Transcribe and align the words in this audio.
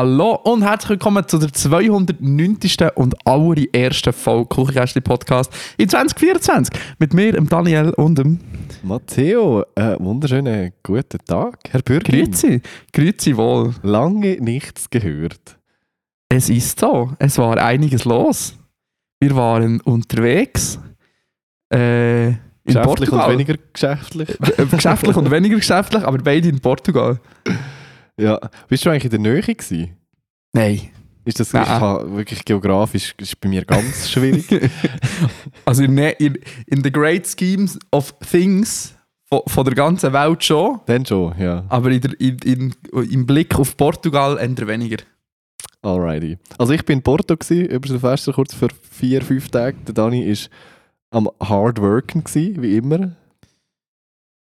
Hallo 0.00 0.34
und 0.44 0.62
herzlich 0.62 0.88
willkommen 0.88 1.28
zu 1.28 1.36
der 1.36 1.52
209. 1.52 2.58
und 2.94 3.26
allerersten 3.26 4.14
Folge 4.14 4.46
Kuchenkästchen 4.46 5.02
Podcast 5.02 5.52
in 5.76 5.90
2024 5.90 6.74
mit 6.98 7.12
mir, 7.12 7.32
dem 7.32 7.46
Daniel 7.46 7.90
und 7.90 8.16
dem 8.16 8.40
Matteo, 8.82 9.62
äh, 9.74 9.96
wunderschönen 9.98 10.72
guten 10.82 11.18
Tag, 11.26 11.58
Herr 11.68 11.82
Bürger. 11.82 12.12
Grüezi. 12.12 12.62
Grüezi 12.94 13.36
wohl. 13.36 13.74
Lange 13.82 14.38
nichts 14.40 14.88
gehört. 14.88 15.58
Es 16.30 16.48
ist 16.48 16.80
so, 16.80 17.12
es 17.18 17.36
war 17.36 17.58
einiges 17.58 18.06
los. 18.06 18.56
Wir 19.20 19.36
waren 19.36 19.82
unterwegs. 19.82 20.78
Äh, 21.68 22.36
Geschäftlich 22.64 23.10
Portugal. 23.10 23.26
und 23.26 23.32
weniger 23.34 23.54
geschäftlich. 23.70 24.30
Äh, 24.30 24.64
geschäftlich 24.64 25.14
und 25.14 25.30
weniger 25.30 25.56
geschäftlich, 25.56 26.02
aber 26.04 26.16
beide 26.16 26.48
in 26.48 26.58
Portugal. 26.58 27.20
Ja. 28.20 28.38
Bist 28.68 28.84
du 28.84 28.90
eigentlich 28.90 29.04
in 29.04 29.10
der 29.10 29.32
Nähe 29.32 29.42
gewesen? 29.42 29.96
Nein. 30.52 30.90
Ist 31.24 31.38
das 31.38 31.52
Nein. 31.52 31.64
ich 31.64 31.68
habe 31.68 32.16
wirklich 32.16 32.44
geografisch 32.44 33.14
ist 33.18 33.40
bei 33.40 33.48
mir 33.48 33.64
ganz 33.64 34.10
schwierig. 34.10 34.70
Also 35.64 35.84
in, 35.84 35.96
in, 35.96 36.38
in 36.66 36.82
the 36.82 36.90
great 36.90 37.26
schemes 37.26 37.78
of 37.92 38.14
things 38.20 38.94
von, 39.28 39.42
von 39.46 39.64
der 39.64 39.74
ganzen 39.74 40.12
Welt 40.12 40.42
schon. 40.42 40.80
Dann 40.86 41.04
schon, 41.06 41.38
ja. 41.38 41.64
Aber 41.68 41.90
in 41.90 42.00
der, 42.00 42.20
in, 42.20 42.38
in, 42.44 42.74
im 43.10 43.26
Blick 43.26 43.58
auf 43.58 43.76
Portugal 43.76 44.38
eher 44.38 44.66
weniger. 44.66 45.02
Alrighty. 45.82 46.38
Also 46.58 46.72
ich 46.72 46.84
bin 46.84 46.98
in 46.98 47.02
Porto 47.02 47.36
gewesen, 47.36 47.66
über 47.66 47.88
Silvester 47.88 48.32
kurz 48.32 48.54
für 48.54 48.68
vier, 48.90 49.22
fünf 49.22 49.48
Tage. 49.48 49.76
Der 49.86 49.94
Dani 49.94 50.22
ist 50.22 50.50
am 51.10 51.28
hard 51.40 51.80
worken 51.80 52.24
gewesen, 52.24 52.60
wie 52.62 52.76
immer. 52.76 53.16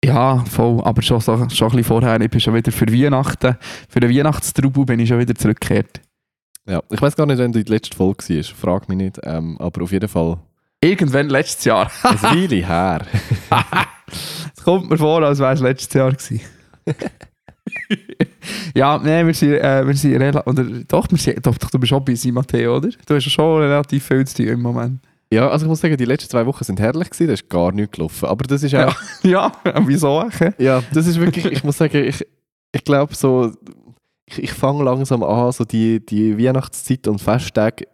Ja, 0.06 0.44
voll. 0.44 0.80
Aber 0.84 1.02
schon, 1.02 1.20
so, 1.20 1.36
schon 1.36 1.42
ein 1.42 1.48
bisschen 1.48 1.84
vorher. 1.84 2.20
Ich 2.20 2.30
bin 2.30 2.40
schon 2.40 2.54
wieder 2.54 2.70
für 2.70 2.86
Weihnachten, 2.86 3.56
für 3.88 4.00
den 4.00 4.10
Weihnachtstrubel 4.10 4.84
bin 4.84 5.00
ich 5.00 5.08
schon 5.08 5.18
wieder 5.18 5.34
zurückgekehrt. 5.34 6.00
Ja. 6.66 6.82
Ich 6.90 7.02
weiß 7.02 7.16
gar 7.16 7.26
nicht, 7.26 7.38
wenn 7.38 7.52
du 7.52 7.58
in 7.58 7.64
der 7.64 7.74
letzten 7.74 7.96
Folge 7.96 8.24
warst. 8.28 8.50
Frag 8.52 8.88
mich 8.88 8.98
nicht. 8.98 9.20
Ähm, 9.24 9.56
aber 9.60 9.82
auf 9.82 9.92
jeden 9.92 10.08
Fall 10.08 10.38
Irgendwann 10.80 11.28
letztes 11.28 11.64
Jahr. 11.64 11.90
ein 12.02 12.22
Weile 12.22 12.66
her. 12.66 13.06
Es 14.56 14.62
kommt 14.62 14.88
mir 14.88 14.98
vor, 14.98 15.20
als 15.22 15.40
wäre 15.40 15.52
es 15.52 15.60
letztes 15.60 15.92
Jahr 15.92 16.12
gewesen. 16.12 16.40
ja, 18.74 18.98
nein, 18.98 19.26
wir 19.26 19.34
sind, 19.34 19.54
äh, 19.54 19.84
wir 19.84 19.94
sind 19.94 20.14
relativ. 20.14 20.86
Doch, 20.86 21.10
wir 21.10 21.18
sind, 21.18 21.44
doch, 21.44 21.58
doch, 21.58 21.70
du 21.70 21.78
bist 21.80 21.92
auch 21.92 22.00
busy, 22.00 22.30
Matteo, 22.30 22.76
oder? 22.76 22.90
Du 23.04 23.14
hast 23.16 23.28
schon 23.28 23.62
relativ 23.62 24.06
viel 24.06 24.24
zu 24.24 24.36
tun 24.36 24.46
im 24.46 24.62
Moment. 24.62 25.00
Ja, 25.32 25.48
also 25.48 25.64
ich 25.66 25.68
muss 25.68 25.80
sagen, 25.80 25.96
die 25.96 26.04
letzten 26.04 26.30
zwei 26.30 26.46
Wochen 26.46 26.62
sind 26.62 26.78
herrlich 26.78 27.10
gewesen. 27.10 27.26
Da 27.26 27.32
ist 27.34 27.48
gar 27.48 27.72
nichts 27.72 27.96
gelaufen. 27.96 28.26
Aber 28.26 28.44
das 28.44 28.62
ist 28.62 28.74
auch... 28.74 28.94
Ja, 29.22 29.52
wieso? 29.84 30.20
Okay? 30.20 30.52
Ja, 30.58 30.82
das 30.92 31.06
ist 31.06 31.18
wirklich, 31.18 31.46
ich 31.46 31.64
muss 31.64 31.78
sagen, 31.78 32.04
ich, 32.04 32.24
ich 32.72 32.84
glaube 32.84 33.14
so, 33.14 33.52
ich, 34.26 34.42
ich 34.42 34.52
fange 34.52 34.84
langsam 34.84 35.22
an, 35.22 35.52
so 35.52 35.64
die, 35.64 36.04
die 36.04 36.38
Weihnachtszeit 36.38 37.08
und 37.08 37.20
Festtage 37.20 37.86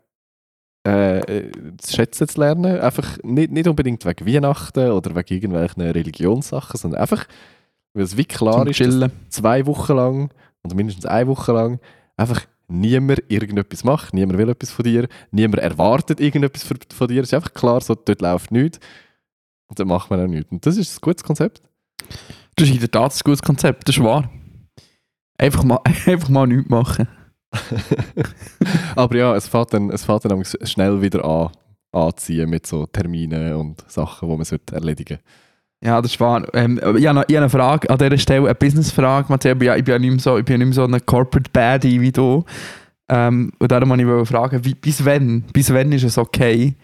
äh, 0.86 1.20
äh, 1.20 1.52
zu 1.78 1.94
schätzen 1.94 2.28
zu 2.28 2.40
lernen. 2.40 2.80
Einfach 2.80 3.18
nicht, 3.22 3.50
nicht 3.50 3.68
unbedingt 3.68 4.04
wegen 4.04 4.26
Weihnachten 4.26 4.90
oder 4.90 5.14
wegen 5.14 5.34
irgendwelchen 5.34 5.82
Religionssachen, 5.82 6.78
sondern 6.78 7.00
einfach, 7.00 7.26
weil 7.94 8.04
es 8.04 8.16
wie 8.16 8.24
klar 8.24 8.66
Zum 8.70 8.86
ist, 8.88 9.10
zwei 9.30 9.64
Wochen 9.66 9.94
lang 9.94 10.30
oder 10.64 10.74
mindestens 10.74 11.06
eine 11.06 11.28
Woche 11.28 11.52
lang 11.52 11.80
einfach 12.16 12.42
niemand 12.72 13.22
irgendetwas 13.28 13.84
macht, 13.84 14.14
niemand 14.14 14.38
will 14.38 14.48
etwas 14.48 14.70
von 14.70 14.84
dir, 14.84 15.08
niemand 15.30 15.62
erwartet 15.62 16.20
irgendetwas 16.20 16.64
von 16.64 17.08
dir. 17.08 17.22
Es 17.22 17.28
ist 17.28 17.34
einfach 17.34 17.54
klar, 17.54 17.80
so, 17.80 17.94
dort 17.94 18.20
läuft 18.20 18.50
nichts 18.50 18.80
und 19.68 19.78
dann 19.78 19.88
macht 19.88 20.10
man 20.10 20.20
auch 20.20 20.26
nichts. 20.26 20.50
Und 20.50 20.64
das 20.66 20.76
ist 20.76 20.96
ein 20.96 21.00
gutes 21.00 21.22
Konzept. 21.22 21.62
Das 22.56 22.68
ist 22.68 22.74
in 22.74 22.80
der 22.80 22.90
Tat 22.90 23.14
ein 23.14 23.20
gutes 23.24 23.42
Konzept, 23.42 23.88
das 23.88 23.96
ist 23.96 24.02
wahr. 24.02 24.30
Einfach 25.38 25.64
mal, 25.64 25.80
einfach 26.06 26.28
mal 26.28 26.46
nichts 26.46 26.70
machen. 26.70 27.08
Aber 28.96 29.16
ja, 29.16 29.36
es 29.36 29.48
fängt 29.48 29.74
dann, 29.74 29.90
es 29.90 30.04
fängt 30.04 30.24
dann 30.24 30.44
schnell 30.44 31.02
wieder 31.02 31.24
an, 31.24 31.50
anziehen 31.92 32.48
mit 32.48 32.66
so 32.66 32.86
Terminen 32.86 33.54
und 33.54 33.84
Sachen, 33.90 34.28
die 34.28 34.36
man 34.36 34.44
sollte 34.44 34.74
erledigen 34.74 35.18
Ja, 35.84 36.00
das 36.00 36.12
ist 36.12 36.20
wahr. 36.20 36.42
Ähm, 36.54 36.78
ich 36.96 37.06
habe 37.06 37.14
noch 37.18 37.24
ich 37.28 37.34
habe 37.34 37.38
eine 37.38 37.48
Frage 37.50 37.90
an 37.90 37.98
dieser 37.98 38.16
Stelle, 38.18 38.44
eine 38.46 38.54
Business-Frage. 38.54 39.32
Ich 39.34 39.40
bin 39.58 39.62
ja, 39.66 39.76
ich 39.76 39.84
bin 39.84 39.92
ja 39.92 39.98
nicht 39.98 40.10
mehr 40.10 40.18
so, 40.20 40.38
ich 40.38 40.44
bin 40.44 40.60
ja 40.60 40.66
nicht 40.66 40.74
so 40.76 40.84
ein 40.84 41.06
Corporate 41.06 41.50
Baddie 41.52 42.00
wie 42.00 42.12
du. 42.12 42.44
Ähm, 43.08 43.52
und 43.58 43.70
darum 43.72 43.90
wollte 43.90 44.22
ich 44.22 44.28
fragen, 44.28 44.64
wie, 44.64 44.74
bis 44.74 45.04
wann, 45.04 45.42
bis 45.52 45.72
wann 45.74 45.90
ist 45.92 46.04
es 46.04 46.16
okay, 46.18 46.74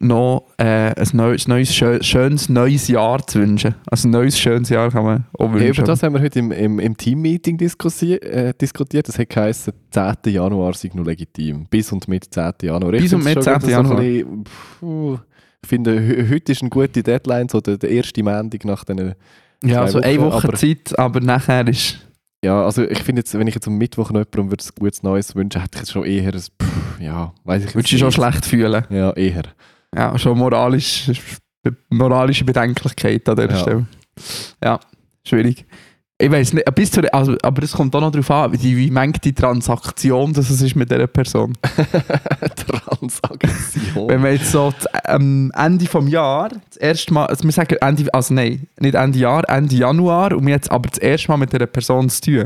noch 0.00 0.44
äh, 0.56 0.94
ein 0.98 1.06
neues, 1.12 1.46
neues 1.48 1.70
schö- 1.72 2.02
schönes 2.02 2.48
neues 2.48 2.88
Jahr 2.88 3.26
zu 3.26 3.40
wünschen? 3.40 3.74
Also 3.90 4.08
ein 4.08 4.12
neues 4.12 4.38
schönes 4.38 4.68
Jahr 4.70 4.90
kann 4.90 5.04
man 5.04 5.24
auch 5.38 5.46
Ja, 5.48 5.52
wünschen. 5.54 5.68
über 5.78 5.82
das 5.82 6.02
haben 6.02 6.14
wir 6.14 6.22
heute 6.22 6.38
im, 6.38 6.50
im, 6.52 6.78
im 6.78 6.96
Team-Meeting 6.96 7.56
diskussi- 7.58 8.20
äh, 8.22 8.54
diskutiert. 8.58 9.08
Das 9.08 9.18
hat 9.18 9.28
geheißen, 9.28 9.72
10. 9.90 10.32
Januar 10.32 10.72
sei 10.74 10.90
noch 10.94 11.04
legitim. 11.04 11.66
Bis 11.68 11.92
und 11.92 12.08
mit 12.08 12.32
10. 12.32 12.52
Januar. 12.62 12.92
Bis 12.92 13.12
und 13.12 13.22
mit 13.24 13.34
schon 13.34 13.42
10. 13.42 13.52
wieder 13.54 13.60
so 13.64 13.70
Januar. 13.70 13.96
bisschen, 13.96 14.44
puh, 14.80 15.18
ich 15.64 15.68
finde, 15.68 16.26
heute 16.30 16.52
ist 16.52 16.60
eine 16.62 16.70
gute 16.70 17.02
Deadline, 17.02 17.48
so 17.48 17.60
der, 17.60 17.78
der 17.78 17.90
erste 17.90 18.22
Montag 18.22 18.64
nach 18.64 18.84
den 18.84 19.14
ja, 19.64 19.86
so 19.86 20.00
eine 20.00 20.18
Wochen, 20.20 20.32
Woche 20.32 20.48
aber- 20.48 20.56
Zeit, 20.56 20.98
aber 20.98 21.20
nachher 21.20 21.66
ist... 21.68 21.98
Ja, 22.44 22.64
also 22.64 22.82
ich 22.82 23.00
finde 23.04 23.20
jetzt, 23.20 23.32
wenn 23.38 23.46
ich 23.46 23.54
jetzt 23.54 23.68
am 23.68 23.78
Mittwoch 23.78 24.10
noch 24.10 24.18
jemandem 24.18 24.50
würde 24.50 24.64
ein 24.64 24.70
gutes 24.80 25.04
Neues 25.04 25.36
wünschen, 25.36 25.60
hätte 25.60 25.76
ich 25.76 25.80
jetzt 25.82 25.92
schon 25.92 26.04
eher 26.04 26.34
ein, 26.34 26.40
pff, 26.40 27.00
ja, 27.00 27.32
weiß 27.44 27.64
ich 27.64 27.74
Würdest 27.76 27.92
du 27.92 27.98
schon 27.98 28.10
schlecht 28.10 28.44
fühlen? 28.44 28.84
Ja, 28.90 29.12
eher. 29.12 29.44
Ja, 29.94 30.18
schon 30.18 30.36
moralisch, 30.36 31.08
moralische 31.90 32.44
Bedenklichkeit 32.44 33.28
an 33.28 33.36
dieser 33.36 33.50
Ja. 33.50 33.56
Stelle. 33.58 33.86
Ja, 34.64 34.80
schwierig. 35.24 35.64
Ich 36.22 36.30
weiß 36.30 36.52
nicht, 36.52 36.72
bis 36.76 36.92
zu, 36.92 37.12
also, 37.12 37.36
aber 37.42 37.64
es 37.64 37.72
kommt 37.72 37.96
auch 37.96 38.00
noch 38.00 38.12
darauf 38.12 38.30
an, 38.30 38.52
wie, 38.52 38.76
wie 38.76 38.92
mangt 38.92 39.24
die 39.24 39.32
Transaktion 39.32 40.32
das 40.32 40.50
es 40.50 40.62
ist 40.62 40.76
mit 40.76 40.88
dieser 40.88 41.08
Person. 41.08 41.52
Transaktion. 42.56 44.08
Wenn 44.08 44.22
wir 44.22 44.34
jetzt 44.34 44.52
so 44.52 44.72
am 45.02 45.50
Ende 45.50 45.84
vom 45.86 46.06
Jahr 46.06 46.50
das 46.68 46.76
erste 46.76 47.12
Mal, 47.12 47.26
also 47.26 47.42
wir 47.42 47.50
sagen 47.50 47.76
Ende, 47.80 48.14
also 48.14 48.34
nein, 48.34 48.68
nicht 48.78 48.94
Ende 48.94 49.18
Jahr, 49.18 49.48
Ende 49.48 49.74
Januar 49.74 50.32
und 50.36 50.46
wir 50.46 50.54
jetzt 50.54 50.70
aber 50.70 50.88
das 50.88 50.98
erste 50.98 51.26
Mal 51.32 51.38
mit 51.38 51.52
dieser 51.52 51.66
Person 51.66 52.08
zu 52.08 52.20
tun, 52.20 52.44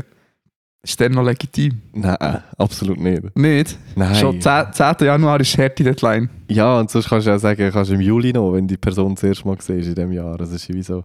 ist 0.81 0.99
der 0.99 1.11
noch 1.11 1.23
legitim? 1.23 1.79
Nein, 1.93 2.17
absolut 2.57 2.99
nicht. 2.99 3.37
Nicht? 3.37 3.77
Nein. 3.95 4.15
Schon 4.15 4.41
10. 4.41 4.73
10. 4.73 4.95
Januar 5.01 5.39
ist 5.39 5.55
härte 5.55 5.83
Deadline. 5.83 6.31
Ja, 6.47 6.79
und 6.79 6.89
sonst 6.89 7.09
kannst 7.09 7.27
du 7.27 7.35
auch 7.35 7.37
sagen, 7.37 7.69
kannst 7.71 7.91
du 7.91 7.93
im 7.93 8.01
Juli 8.01 8.33
noch, 8.33 8.53
wenn 8.53 8.67
die 8.67 8.77
Person 8.77 9.13
das 9.13 9.23
erste 9.23 9.47
Mal 9.47 9.57
siehst 9.59 9.89
in 9.89 9.93
diesem 9.93 10.13
Jahr. 10.13 10.35
Das 10.35 10.51
ist 10.51 10.67
wie 10.73 10.81
so. 10.81 11.03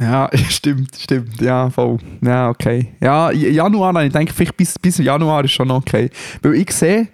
Ja, 0.00 0.30
stimmt, 0.48 0.94
stimmt. 0.96 1.40
Ja, 1.40 1.70
voll. 1.70 1.98
Ja, 2.22 2.48
okay. 2.50 2.94
Ja, 3.00 3.30
Januar, 3.32 4.04
ich 4.04 4.12
denke, 4.12 4.32
vielleicht 4.32 4.56
bis, 4.56 4.78
bis 4.78 4.98
Januar 4.98 5.44
ist 5.44 5.52
schon 5.52 5.70
okay. 5.70 6.10
Weil 6.42 6.54
ich 6.54 6.70
sehe, 6.72 7.08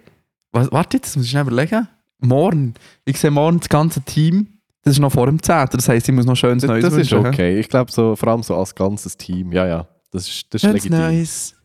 was, 0.51 0.71
warte 0.71 0.97
jetzt, 0.97 1.07
das 1.07 1.15
muss 1.17 1.25
ich 1.25 1.31
schnell 1.31 1.43
überlegen. 1.47 1.87
Morgen, 2.19 2.73
ich 3.03 3.19
sehe 3.19 3.31
morgen 3.31 3.59
das 3.59 3.69
ganze 3.69 4.01
Team, 4.01 4.47
das 4.83 4.93
ist 4.93 4.99
noch 4.99 5.11
vor 5.11 5.25
dem 5.25 5.41
10. 5.41 5.67
Das 5.71 5.89
heisst, 5.89 6.07
ich 6.07 6.13
muss 6.15 6.25
noch 6.25 6.35
schönes 6.35 6.61
Das, 6.61 6.69
Neues 6.69 6.83
das 6.83 6.93
ist 6.93 7.11
wünschen, 7.11 7.23
hä? 7.23 7.29
okay. 7.29 7.59
Ich 7.59 7.69
glaube, 7.69 7.91
so, 7.91 8.15
vor 8.15 8.29
allem 8.29 8.43
so 8.43 8.55
als 8.55 8.73
ganzes 8.75 9.17
Team. 9.17 9.51
Ja, 9.51 9.65
ja. 9.65 9.87
Das 10.11 10.27
ist, 10.27 10.53
das 10.53 10.61
ist 10.63 10.69
Schönes 10.69 10.83
legitim. 10.83 11.05
Neues. 11.05 11.55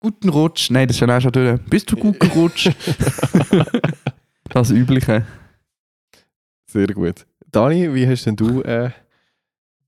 Guten 0.00 0.28
Rutsch. 0.30 0.70
Nein, 0.70 0.88
das 0.88 0.96
ist 0.96 1.00
ja 1.00 1.16
auch 1.16 1.20
schon 1.20 1.32
durch. 1.32 1.60
Bist 1.68 1.92
du 1.92 1.96
gut 1.96 2.18
gerutscht? 2.18 2.74
das 4.50 4.70
Übliche. 4.70 5.24
Sehr 6.66 6.86
gut. 6.88 7.26
Dani, 7.52 7.94
wie 7.94 8.06
hast 8.06 8.24
denn 8.24 8.36
du 8.36 8.62
äh, 8.62 8.90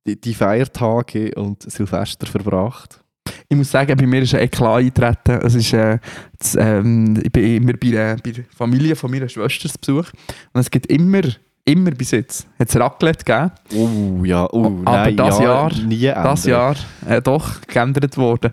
die, 0.07 0.21
die 0.21 0.35
Feiertage 0.35 1.33
und 1.35 1.63
Silvester 1.71 2.27
verbracht? 2.27 3.01
Ich 3.49 3.57
muss 3.57 3.71
sagen, 3.71 3.97
bei 3.97 4.07
mir 4.07 4.23
ist 4.23 4.35
ein 4.35 4.41
Eklat 4.43 4.79
eingetreten. 4.79 5.41
Es 5.45 5.55
ist, 5.55 5.73
äh, 5.73 5.99
das, 6.39 6.55
ähm, 6.57 7.21
ich 7.23 7.31
bin 7.33 7.57
immer 7.57 7.73
bei, 7.75 7.91
der- 7.91 8.17
bei 8.17 8.31
der 8.31 8.45
Familie 8.57 8.95
von 8.97 9.11
meiner 9.11 9.29
Schwester 9.29 9.69
zu 9.69 9.79
Besuch. 9.79 10.11
Und 10.53 10.61
es 10.61 10.71
gibt 10.71 10.87
immer, 10.87 11.23
immer 11.65 11.91
bis 11.91 12.13
jetzt, 12.13 12.47
hat 12.59 12.69
es 12.69 12.77
Raclette 12.77 13.25
gegeben. 13.25 13.53
Oh, 13.75 14.25
ja. 14.25 14.49
Oh, 14.53 14.67
Aber 14.85 15.05
nein, 15.05 15.17
das 15.17 15.39
ja, 15.39 15.45
Jahr- 15.45 15.73
ändern. 15.73 16.25
Das 16.25 16.45
Jahr 16.45 16.77
äh, 17.09 17.21
doch 17.23 17.61
geändert 17.63 18.17
worden. 18.17 18.53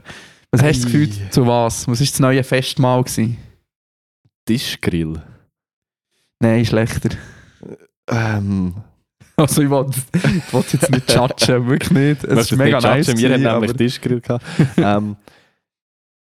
Was 0.51 0.61
hast 0.61 0.79
du 0.79 0.83
das. 0.83 0.91
Gefühl, 0.91 1.09
zu 1.31 1.47
was? 1.47 1.87
Was 1.87 1.99
war 1.99 2.05
das 2.07 2.19
neue 2.19 2.43
Festmahl? 2.43 3.03
Gewesen? 3.03 3.37
Tischgrill. 4.45 5.21
Nein, 6.39 6.65
schlechter. 6.65 7.09
Ähm, 8.09 8.75
Also 9.37 9.63
ich 9.63 9.69
wollte 9.69 9.99
wollte 10.51 10.77
jetzt 10.77 10.91
nicht 10.91 11.11
judgen, 11.11 11.67
wirklich 11.67 11.91
nicht. 11.91 12.23
Es 12.23 12.51
ist 12.51 12.57
mega 12.57 12.77
nicht 12.77 12.85
nice. 12.85 13.07
judgen, 13.07 13.19
Wir 13.21 13.29
gewesen, 13.29 13.47
haben 13.47 13.61
nämlich 13.61 13.77
Tischgrill 13.77 14.21
gehabt. 14.21 14.45
ähm, 14.77 15.15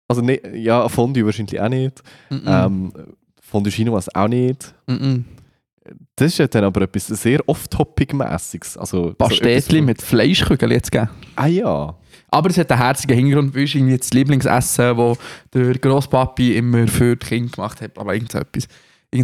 also 0.07 0.21
nicht, 0.21 0.43
ja, 0.53 0.87
Fondue 0.89 1.25
wahrscheinlich 1.25 1.59
auch 1.59 1.69
nicht. 1.69 2.01
Mm 2.29 2.35
-mm. 2.35 2.65
Ähm, 2.65 2.93
Fondue 3.41 3.71
Chinoise 3.71 4.09
auch 4.13 4.27
nicht. 4.27 4.73
Mm. 4.87 5.19
Das 6.15 6.31
ist 6.31 6.39
ja 6.39 6.47
dann 6.47 6.63
aber 6.63 6.81
etwas 6.81 7.07
sehr 7.07 7.47
off-topic-mässiges. 7.47 8.77
Also, 8.77 9.09
so 9.09 9.13
Pastetli 9.13 9.77
etwas- 9.79 9.85
mit 9.85 10.01
Fleischkügeln 10.01 10.71
jetzt 10.71 10.91
gegeben. 10.91 11.11
Ah 11.35 11.45
ja. 11.45 11.95
Aber 12.29 12.49
es 12.49 12.57
hat 12.57 12.71
einen 12.71 12.81
herzigen 12.81 13.15
Hintergrund, 13.15 13.55
weil 13.55 13.65
es 13.65 13.75
irgendwie 13.75 13.97
das 13.97 14.11
Lieblingsessen, 14.11 14.97
das 14.97 15.17
der 15.53 15.77
Grosspapi 15.77 16.57
immer 16.57 16.87
für 16.87 17.15
die 17.15 17.25
Kinder 17.25 17.51
gemacht 17.51 17.81
hat. 17.81 17.97
Aber 17.99 18.15
irgend 18.15 18.33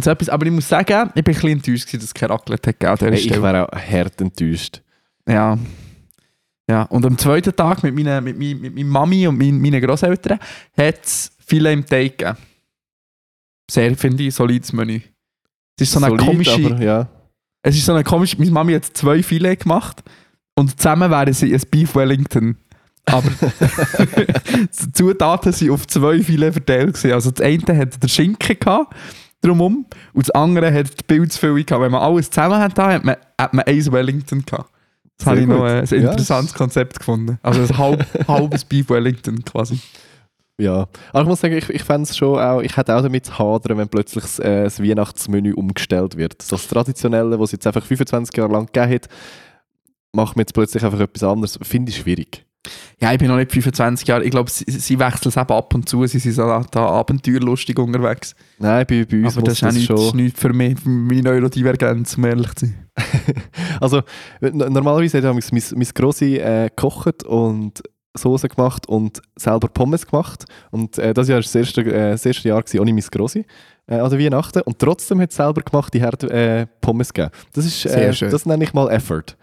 Irgend 0.00 0.04
so 0.04 0.10
etwas. 0.10 0.28
Aber 0.30 0.46
ich 0.46 0.52
muss 0.52 0.68
sagen, 0.68 1.10
ich 1.14 1.22
bin 1.24 1.34
ein 1.34 1.34
bisschen 1.34 1.50
enttäuscht, 1.50 1.86
gewesen, 1.86 1.98
dass 2.00 2.04
es 2.06 2.14
kein 2.14 2.30
Raclette 2.30 2.72
dieser 2.72 2.96
Hey, 3.10 3.14
ich 3.18 3.42
wäre 3.42 3.68
auch 3.68 3.76
hart 3.78 4.20
enttäuscht. 4.20 4.80
Ja. 5.28 5.58
Ja, 6.70 6.82
und 6.84 7.04
am 7.04 7.18
zweiten 7.18 7.54
Tag 7.54 7.82
mit 7.82 7.94
meiner, 7.94 8.20
mit, 8.20 8.38
mein- 8.38 8.58
mit 8.60 8.74
meiner 8.74 8.88
Mami 8.88 9.26
und 9.26 9.36
mein, 9.36 9.60
meinen 9.60 9.80
Grosseltern 9.82 10.38
hat 10.76 11.04
es 11.04 11.32
viele 11.44 11.72
im 11.72 11.84
Teig 11.84 12.18
gegeben. 12.18 12.38
Sehr, 13.70 13.96
finde 13.96 14.22
ich, 14.24 14.34
solides 14.34 14.72
Menü. 14.72 15.00
Es 15.76 15.88
ist 15.88 15.92
so 15.92 15.98
eine 15.98 16.08
Solid, 16.08 16.24
komische... 16.26 16.54
aber 16.54 16.82
ja. 16.82 17.08
Es 17.62 17.76
ist 17.76 17.84
so 17.86 17.92
eine 17.92 18.04
komische... 18.04 18.36
Meine 18.38 18.50
Mami 18.50 18.74
hat 18.74 18.84
zwei 18.84 19.22
Filet 19.22 19.56
gemacht 19.56 20.02
und 20.54 20.76
zusammen 20.78 21.10
wären 21.10 21.32
sie 21.32 21.52
ein 21.54 21.62
Beef 21.70 21.94
Wellington. 21.94 22.56
Aber 23.06 23.28
die 24.62 24.92
Zutaten 24.92 25.52
sind 25.52 25.70
auf 25.70 25.86
zwei 25.86 26.20
Filet 26.22 26.52
verteilt. 26.52 27.04
Also 27.06 27.30
das 27.32 27.44
eine 27.44 27.76
hat 27.76 28.02
der 28.02 28.08
Schinken 28.08 28.58
gehabt, 28.58 28.94
drumum, 29.42 29.86
und 30.14 30.26
das 30.26 30.30
andere 30.30 30.72
hat 30.72 30.88
die 30.98 31.04
Pilzfüllung 31.06 31.66
gehabt. 31.66 31.82
Wenn 31.82 31.92
man 31.92 32.00
alles 32.02 32.30
zusammen 32.30 32.58
hat, 32.58 32.78
hat 32.78 33.04
man, 33.04 33.16
hat 33.38 33.52
man 33.54 33.64
eins 33.66 33.90
Wellington 33.92 34.44
gehabt. 34.46 34.70
Das 35.18 35.24
Sehr 35.24 35.30
habe 35.32 35.40
ich 35.42 35.46
noch 35.46 35.64
äh, 35.66 35.80
ein 35.80 36.02
Ja. 36.02 36.10
interessantes 36.10 36.54
Konzept 36.54 36.98
gefunden. 36.98 37.38
Also 37.42 37.60
ein 37.62 37.78
halb, 37.78 38.06
halbes 38.28 38.64
Beef 38.64 38.88
Wellington 38.88 39.44
quasi. 39.44 39.78
Ja, 40.58 40.86
aber 41.12 41.22
ich 41.22 41.28
muss 41.28 41.40
sagen, 41.40 41.56
ich, 41.56 41.68
ich 41.70 41.82
fände 41.82 42.02
es 42.08 42.16
schon 42.16 42.38
auch, 42.38 42.60
ich 42.60 42.76
hätte 42.76 42.94
auch 42.96 43.02
damit 43.02 43.26
zu 43.26 43.38
hadern, 43.38 43.78
wenn 43.78 43.88
plötzlich 43.88 44.22
das, 44.22 44.38
äh, 44.38 44.64
das 44.64 44.82
Weihnachtsmenü 44.82 45.54
umgestellt 45.54 46.16
wird. 46.16 46.50
Das 46.52 46.68
Traditionelle, 46.68 47.38
was 47.40 47.48
es 47.48 47.52
jetzt 47.52 47.66
einfach 47.66 47.84
25 47.84 48.36
Jahre 48.36 48.52
lang 48.52 48.66
gegeben 48.66 48.94
hat, 48.94 49.08
macht 50.12 50.36
man 50.36 50.42
jetzt 50.42 50.54
plötzlich 50.54 50.84
einfach 50.84 51.00
etwas 51.00 51.22
anderes. 51.24 51.58
Finde 51.62 51.90
ich 51.90 51.96
schwierig. 51.96 52.44
Ja, 53.00 53.12
ich 53.12 53.18
bin 53.18 53.28
noch 53.28 53.36
nicht 53.36 53.50
25 53.50 54.06
Jahre. 54.06 54.24
Ich 54.24 54.30
glaube, 54.30 54.50
sie, 54.50 54.64
sie 54.68 54.98
wechseln 54.98 55.28
es 55.28 55.36
eben 55.36 55.52
ab 55.52 55.74
und 55.74 55.88
zu. 55.88 56.06
Sie 56.06 56.18
sind 56.18 56.38
da, 56.38 56.64
da 56.70 56.86
abenteuerlustig 56.86 57.76
unterwegs. 57.78 58.34
Nein, 58.58 58.86
bei, 58.88 59.04
bei 59.04 59.24
uns 59.24 59.36
Aber 59.36 59.46
das 59.46 59.54
ist 59.54 59.64
auch 59.64 59.72
nichts, 59.72 59.86
schon... 59.86 60.16
nichts 60.16 60.40
für 60.40 60.52
mich, 60.52 60.78
für 60.78 60.88
meine 60.88 61.22
Neurodivergenz, 61.22 62.16
um 62.16 62.24
ehrlich 62.24 62.54
zu 62.54 62.66
sein. 62.66 62.86
Also, 63.80 64.02
normalerweise 64.40 65.18
hat 65.18 65.24
mein, 65.24 65.42
mein, 65.50 65.62
mein 65.74 65.88
Grossi 65.94 66.36
äh, 66.36 66.68
gekocht 66.68 67.24
und 67.24 67.82
Soße 68.14 68.48
gemacht 68.48 68.86
und 68.88 69.20
selber 69.36 69.68
Pommes 69.68 70.06
gemacht. 70.06 70.44
Und 70.70 70.98
äh, 70.98 71.14
das 71.14 71.28
Jahr 71.28 71.36
war 71.36 71.42
das 71.42 71.54
erste, 71.54 71.80
äh, 71.80 72.10
das 72.12 72.26
erste 72.26 72.48
Jahr 72.48 72.62
gewesen, 72.62 72.80
ohne 72.80 72.92
mein 72.92 73.02
Grossi 73.10 73.44
äh, 73.86 73.96
an 73.96 74.10
der 74.10 74.18
Weihnachten. 74.18 74.62
Und 74.62 74.78
trotzdem 74.78 75.20
hat 75.20 75.30
es 75.30 75.36
selber 75.36 75.62
gemacht 75.62 75.92
die 75.94 76.00
Herd 76.00 76.22
äh, 76.24 76.66
Pommes 76.80 77.12
gegeben. 77.12 77.32
Das, 77.52 77.64
ist, 77.64 77.82
Sehr 77.82 78.08
äh, 78.08 78.12
schön. 78.12 78.30
das 78.30 78.46
nenne 78.46 78.64
ich 78.64 78.74
mal 78.74 78.90
Effort. 78.90 79.36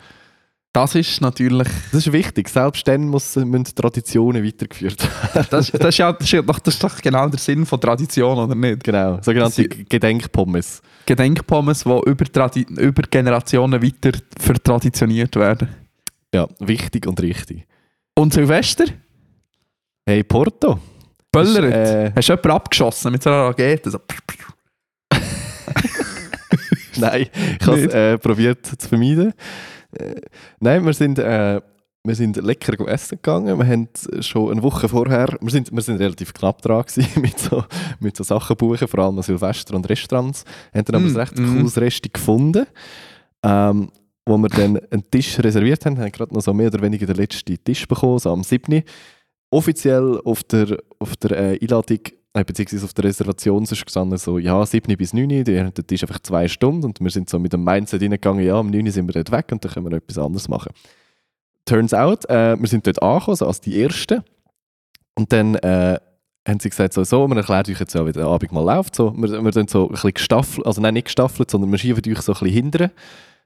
Das 0.71 0.94
ist 0.94 1.19
natürlich... 1.21 1.68
Das 1.92 2.06
ist 2.06 2.13
wichtig. 2.13 2.48
Selbst 2.48 2.88
dann 2.88 3.07
muss, 3.07 3.36
müssen 3.36 3.66
Traditionen 3.75 4.45
weitergeführt 4.45 5.01
werden. 5.01 5.48
Das, 5.50 5.71
das, 5.71 5.89
ist 5.89 5.98
ja, 5.98 6.13
das, 6.13 6.31
ist 6.31 6.48
doch, 6.48 6.60
das 6.60 6.74
ist 6.75 6.83
doch 6.83 7.01
genau 7.01 7.27
der 7.27 7.39
Sinn 7.39 7.66
von 7.66 7.81
Tradition, 7.81 8.38
oder 8.38 8.54
nicht? 8.54 8.83
genau. 8.83 9.19
Sogenannte 9.21 9.68
Gedenkpommes. 9.68 10.81
Gedenkpommes, 11.06 11.83
die 11.83 11.89
über, 11.89 12.25
Tradi 12.25 12.62
über 12.69 13.01
Generationen 13.10 13.81
weiter 13.81 14.12
vertraditioniert 14.39 15.36
werden. 15.36 15.69
Ja, 16.33 16.48
wichtig 16.60 17.07
und 17.07 17.19
richtig. 17.19 17.65
Und 18.15 18.33
Silvester? 18.33 18.86
Hey, 20.06 20.24
Porto. 20.24 20.80
Böllert. 21.31 21.74
Äh, 21.74 22.12
Hast 22.15 22.30
du 22.30 22.33
jemanden 22.33 22.51
abgeschossen 22.51 23.12
mit 23.12 23.24
so 23.24 23.30
einer 23.30 23.45
Rakete? 23.45 23.89
So. 23.89 24.00
Nein, 26.98 27.27
ich 27.60 27.68
habe 27.68 27.80
es 27.80 27.94
äh, 27.94 28.18
probiert 28.18 28.65
zu 28.65 28.88
vermeiden. 28.88 29.33
Äh, 29.94 30.21
nein, 30.59 30.86
wir 30.86 30.94
sind, 30.94 31.19
äh, 31.19 31.62
wir 32.03 32.15
sind 32.15 32.38
lecker 32.38 32.88
essen 32.88 33.18
gegangen. 33.18 33.57
Wir 33.57 33.68
haben 33.68 33.89
schon 34.21 34.51
eine 34.51 34.63
Woche 34.63 34.88
vorher, 34.88 35.38
wir 35.41 35.51
sind, 35.51 35.71
wir 35.71 35.81
sind 35.81 36.00
relativ 36.00 36.33
knapp 36.33 36.62
dran 36.62 36.83
gewesen 36.83 37.07
mit 37.21 37.39
so, 37.39 37.63
mit 38.00 38.15
so 38.15 38.24
Sachen 38.24 38.56
buchen, 38.56 38.88
vor 38.88 39.00
allem 39.00 39.21
Silvester 39.21 39.75
und 39.75 39.89
Restaurants. 39.89 40.45
Haben 40.74 40.86
dann 40.86 40.95
aber 40.95 41.06
Mm, 41.06 41.15
ein 41.15 41.18
recht 41.18 41.39
mm. 41.39 41.57
cooles 41.57 41.77
Resti 41.77 42.09
gefunden, 42.09 42.65
ähm, 43.44 43.91
wo 44.25 44.38
wir 44.38 44.50
dann 44.50 44.80
einen 44.91 45.09
Tisch 45.09 45.39
reserviert 45.39 45.86
haben. 45.86 45.97
Wir 45.97 46.06
haben 46.06 46.12
gerade 46.12 46.33
noch 46.33 46.41
so 46.41 46.53
mehr 46.53 46.68
oder 46.68 46.81
weniger 46.81 47.06
den 47.06 47.15
letzten 47.15 47.63
Tisch 47.63 47.88
bekommen, 47.88 48.19
so 48.19 48.31
am 48.31 48.44
7. 48.44 48.83
Offiziell 49.51 50.19
auf 50.24 50.44
der, 50.44 50.77
auf 51.00 51.15
der 51.18 51.31
äh, 51.31 51.59
Einladung 51.59 52.00
beziehungsweise 52.34 52.86
auf 52.86 52.94
der 52.94 53.06
Reservation 53.06 53.64
ist 53.64 53.84
gestanden, 53.84 54.18
so, 54.18 54.38
ja, 54.38 54.66
7 54.66 54.96
bis 54.98 55.14
9, 55.14 55.44
der 55.44 55.72
der 55.72 55.88
Tisch 55.88 56.04
einfach 56.04 56.20
zwei 56.20 56.48
Stunden 56.48 56.86
und 56.86 57.00
wir 57.00 57.10
sind 57.10 57.30
so 57.30 57.40
mit 57.40 57.54
dem 57.54 57.64
Mindset 57.64 58.02
reingegangen, 58.02 58.46
ja, 58.46 58.56
um 58.56 58.70
9 58.70 58.92
sind 58.92 59.08
wir 59.08 59.14
dort 59.14 59.31
weg 59.31 59.52
und 59.52 59.64
dann 59.64 59.72
können 59.72 59.90
wir 59.90 59.98
etwas 59.98 60.18
anderes 60.18 60.48
machen. 60.48 60.72
Turns 61.66 61.94
out, 61.94 62.30
äh, 62.30 62.60
wir 62.60 62.68
sind 62.68 62.86
dort 62.86 63.02
angekommen, 63.02 63.38
so 63.38 63.48
als 63.48 63.62
die 63.62 63.81
Ersten 63.81 64.24
und 65.16 65.31
dann 65.34 65.56
äh, 65.56 66.00
haben 66.48 66.60
sie 66.60 66.70
gesagt, 66.70 66.94
so, 66.94 67.04
so, 67.04 67.28
wir 67.28 67.38
erklären 67.38 67.66
euch 67.68 67.80
jetzt, 67.80 67.94
ja, 67.94 68.06
wie 68.06 68.12
der 68.12 68.26
Abend 68.26 68.52
mal 68.52 68.64
läuft, 68.64 68.96
so, 68.96 69.14
wir, 69.18 69.44
wir 69.44 69.52
dann 69.52 69.68
so 69.68 69.88
ein 69.88 69.92
bisschen 69.92 70.14
gestaffelt, 70.14 70.66
also 70.66 70.82
nein, 70.82 70.94
nicht 70.94 71.06
gestaffelt, 71.06 71.50
sondern 71.50 71.72
wir 71.72 71.78
schieben 71.78 72.02
euch 72.12 72.22
so 72.22 72.34
ein 72.34 72.40
bisschen 72.40 72.54
hindern, 72.54 72.92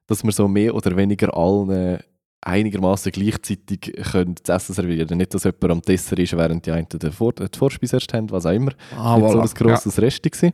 dass 0.08 0.24
wir 0.24 0.32
so 0.32 0.48
mehr 0.48 0.76
oder 0.76 0.96
weniger 0.96 1.36
allen 1.36 2.00
einigermaßen 2.46 3.12
gleichzeitig 3.12 3.94
können 4.12 4.36
das 4.44 4.64
Essen 4.64 4.74
servieren 4.74 5.18
Nicht, 5.18 5.34
dass 5.34 5.44
jemand 5.44 5.72
am 5.72 5.82
Dessert 5.82 6.20
ist, 6.20 6.36
während 6.36 6.66
die 6.66 6.72
einen 6.72 6.88
den, 6.90 7.12
Vor 7.12 7.34
den 7.34 7.50
Vorspeise 7.56 7.98
erst 7.98 8.14
haben, 8.14 8.30
was 8.32 8.46
auch 8.46 8.52
immer. 8.52 8.72
Ah, 8.98 9.18
Nicht 9.18 9.32
so 9.32 9.40
voilà. 9.40 9.42
ein 9.42 9.54
grosses 9.54 10.02
Resti 10.02 10.30
gewesen. 10.30 10.54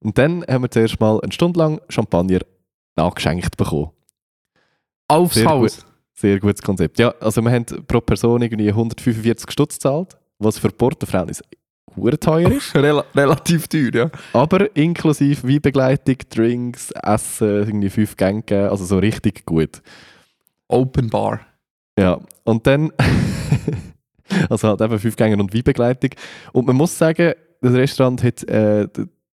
Und 0.00 0.16
dann 0.16 0.44
haben 0.46 0.62
wir 0.62 0.70
zuerst 0.70 1.00
mal 1.00 1.20
eine 1.20 1.32
Stunde 1.32 1.58
lang 1.58 1.80
Champagner 1.88 2.40
nachgeschenkt 2.96 3.56
bekommen. 3.56 3.90
Ja. 3.90 5.16
Aufs 5.16 5.34
Sehr 5.34 5.46
Haus. 5.46 5.84
Sehr 6.14 6.40
gutes 6.40 6.62
Konzept. 6.62 6.98
Ja, 6.98 7.14
also 7.20 7.40
wir 7.42 7.50
haben 7.50 7.64
pro 7.86 8.00
Person 8.00 8.42
irgendwie 8.42 8.68
145 8.68 9.50
Stutz 9.50 9.74
gezahlt, 9.74 10.16
was 10.38 10.58
für 10.58 10.70
Porto-Frauen 10.70 11.30
hure 11.96 12.18
teuer 12.18 12.50
ist. 12.50 12.74
Rel 12.74 13.02
relativ 13.14 13.68
teuer, 13.68 13.94
ja. 13.94 14.10
aber 14.32 14.74
inklusive 14.76 15.46
Weinbegleitung, 15.46 16.16
Drinks, 16.30 16.90
Essen, 16.90 17.48
irgendwie 17.48 17.90
fünf 17.90 18.16
Gänge, 18.16 18.68
also 18.70 18.84
so 18.84 18.98
richtig 18.98 19.46
gut. 19.46 19.80
Open 20.68 21.10
Bar. 21.10 21.40
Ja, 21.98 22.20
und 22.44 22.66
dann, 22.66 22.92
also 24.48 24.68
halt 24.68 24.80
eben 24.80 24.98
fünf 24.98 25.16
Gänge 25.16 25.36
und 25.36 25.52
Weinbegleitung. 25.52 26.10
Und 26.52 26.66
man 26.66 26.76
muss 26.76 26.96
sagen, 26.96 27.32
das 27.60 27.72
Restaurant 27.72 28.22
hat 28.22 28.44
äh, 28.44 28.86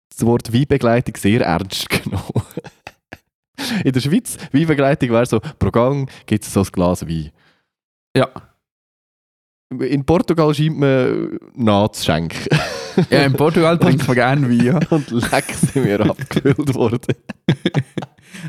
das 0.09 0.25
Wort 0.25 0.51
Weinbegleitung 0.51 1.15
sehr 1.15 1.41
ernst 1.41 1.89
genommen. 2.03 2.43
In 3.83 3.91
der 3.91 3.99
Schweiz, 3.99 4.37
Weinbegleitung 4.51 5.11
wäre 5.11 5.25
so, 5.25 5.39
pro 5.59 5.71
Gang 5.71 6.09
gibt 6.25 6.44
es 6.44 6.54
so 6.54 6.61
ein 6.61 6.68
Glas 6.71 7.07
Wein. 7.07 7.31
Ja. 8.15 8.30
In 9.69 10.06
Portugal 10.06 10.54
scheint 10.54 10.77
man 10.77 11.39
nachzuschenken. 11.54 12.47
Ja, 13.09 13.23
in 13.23 13.33
Portugal 13.33 13.77
trinkt 13.77 14.07
man 14.07 14.15
gerne 14.15 14.49
Wein, 14.49 14.65
ja. 14.65 14.80
Und 14.89 15.09
leck 15.11 15.54
sind 15.54 15.85
wir 15.85 15.99
abgefüllt 16.01 16.73
worden. 16.75 17.15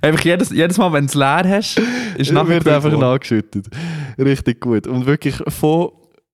Einfach 0.02 0.25
jedes, 0.25 0.50
jedes 0.50 0.78
Mal, 0.78 0.93
wenn 0.93 1.07
du 1.07 1.11
es 1.11 1.14
leer 1.14 1.43
hast, 1.49 1.81
ist 2.16 2.33
nachher 2.33 2.49
wird 2.49 2.69
einfach 2.69 2.90
worden. 2.90 3.00
nachgeschüttet. 3.00 3.69
Richtig 4.19 4.61
gut. 4.61 4.87
Und 4.87 5.07
wirklich 5.07 5.37
von 5.49 5.90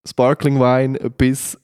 Sparkling 0.06 0.58
Wine 0.58 0.98
bis 1.10 1.58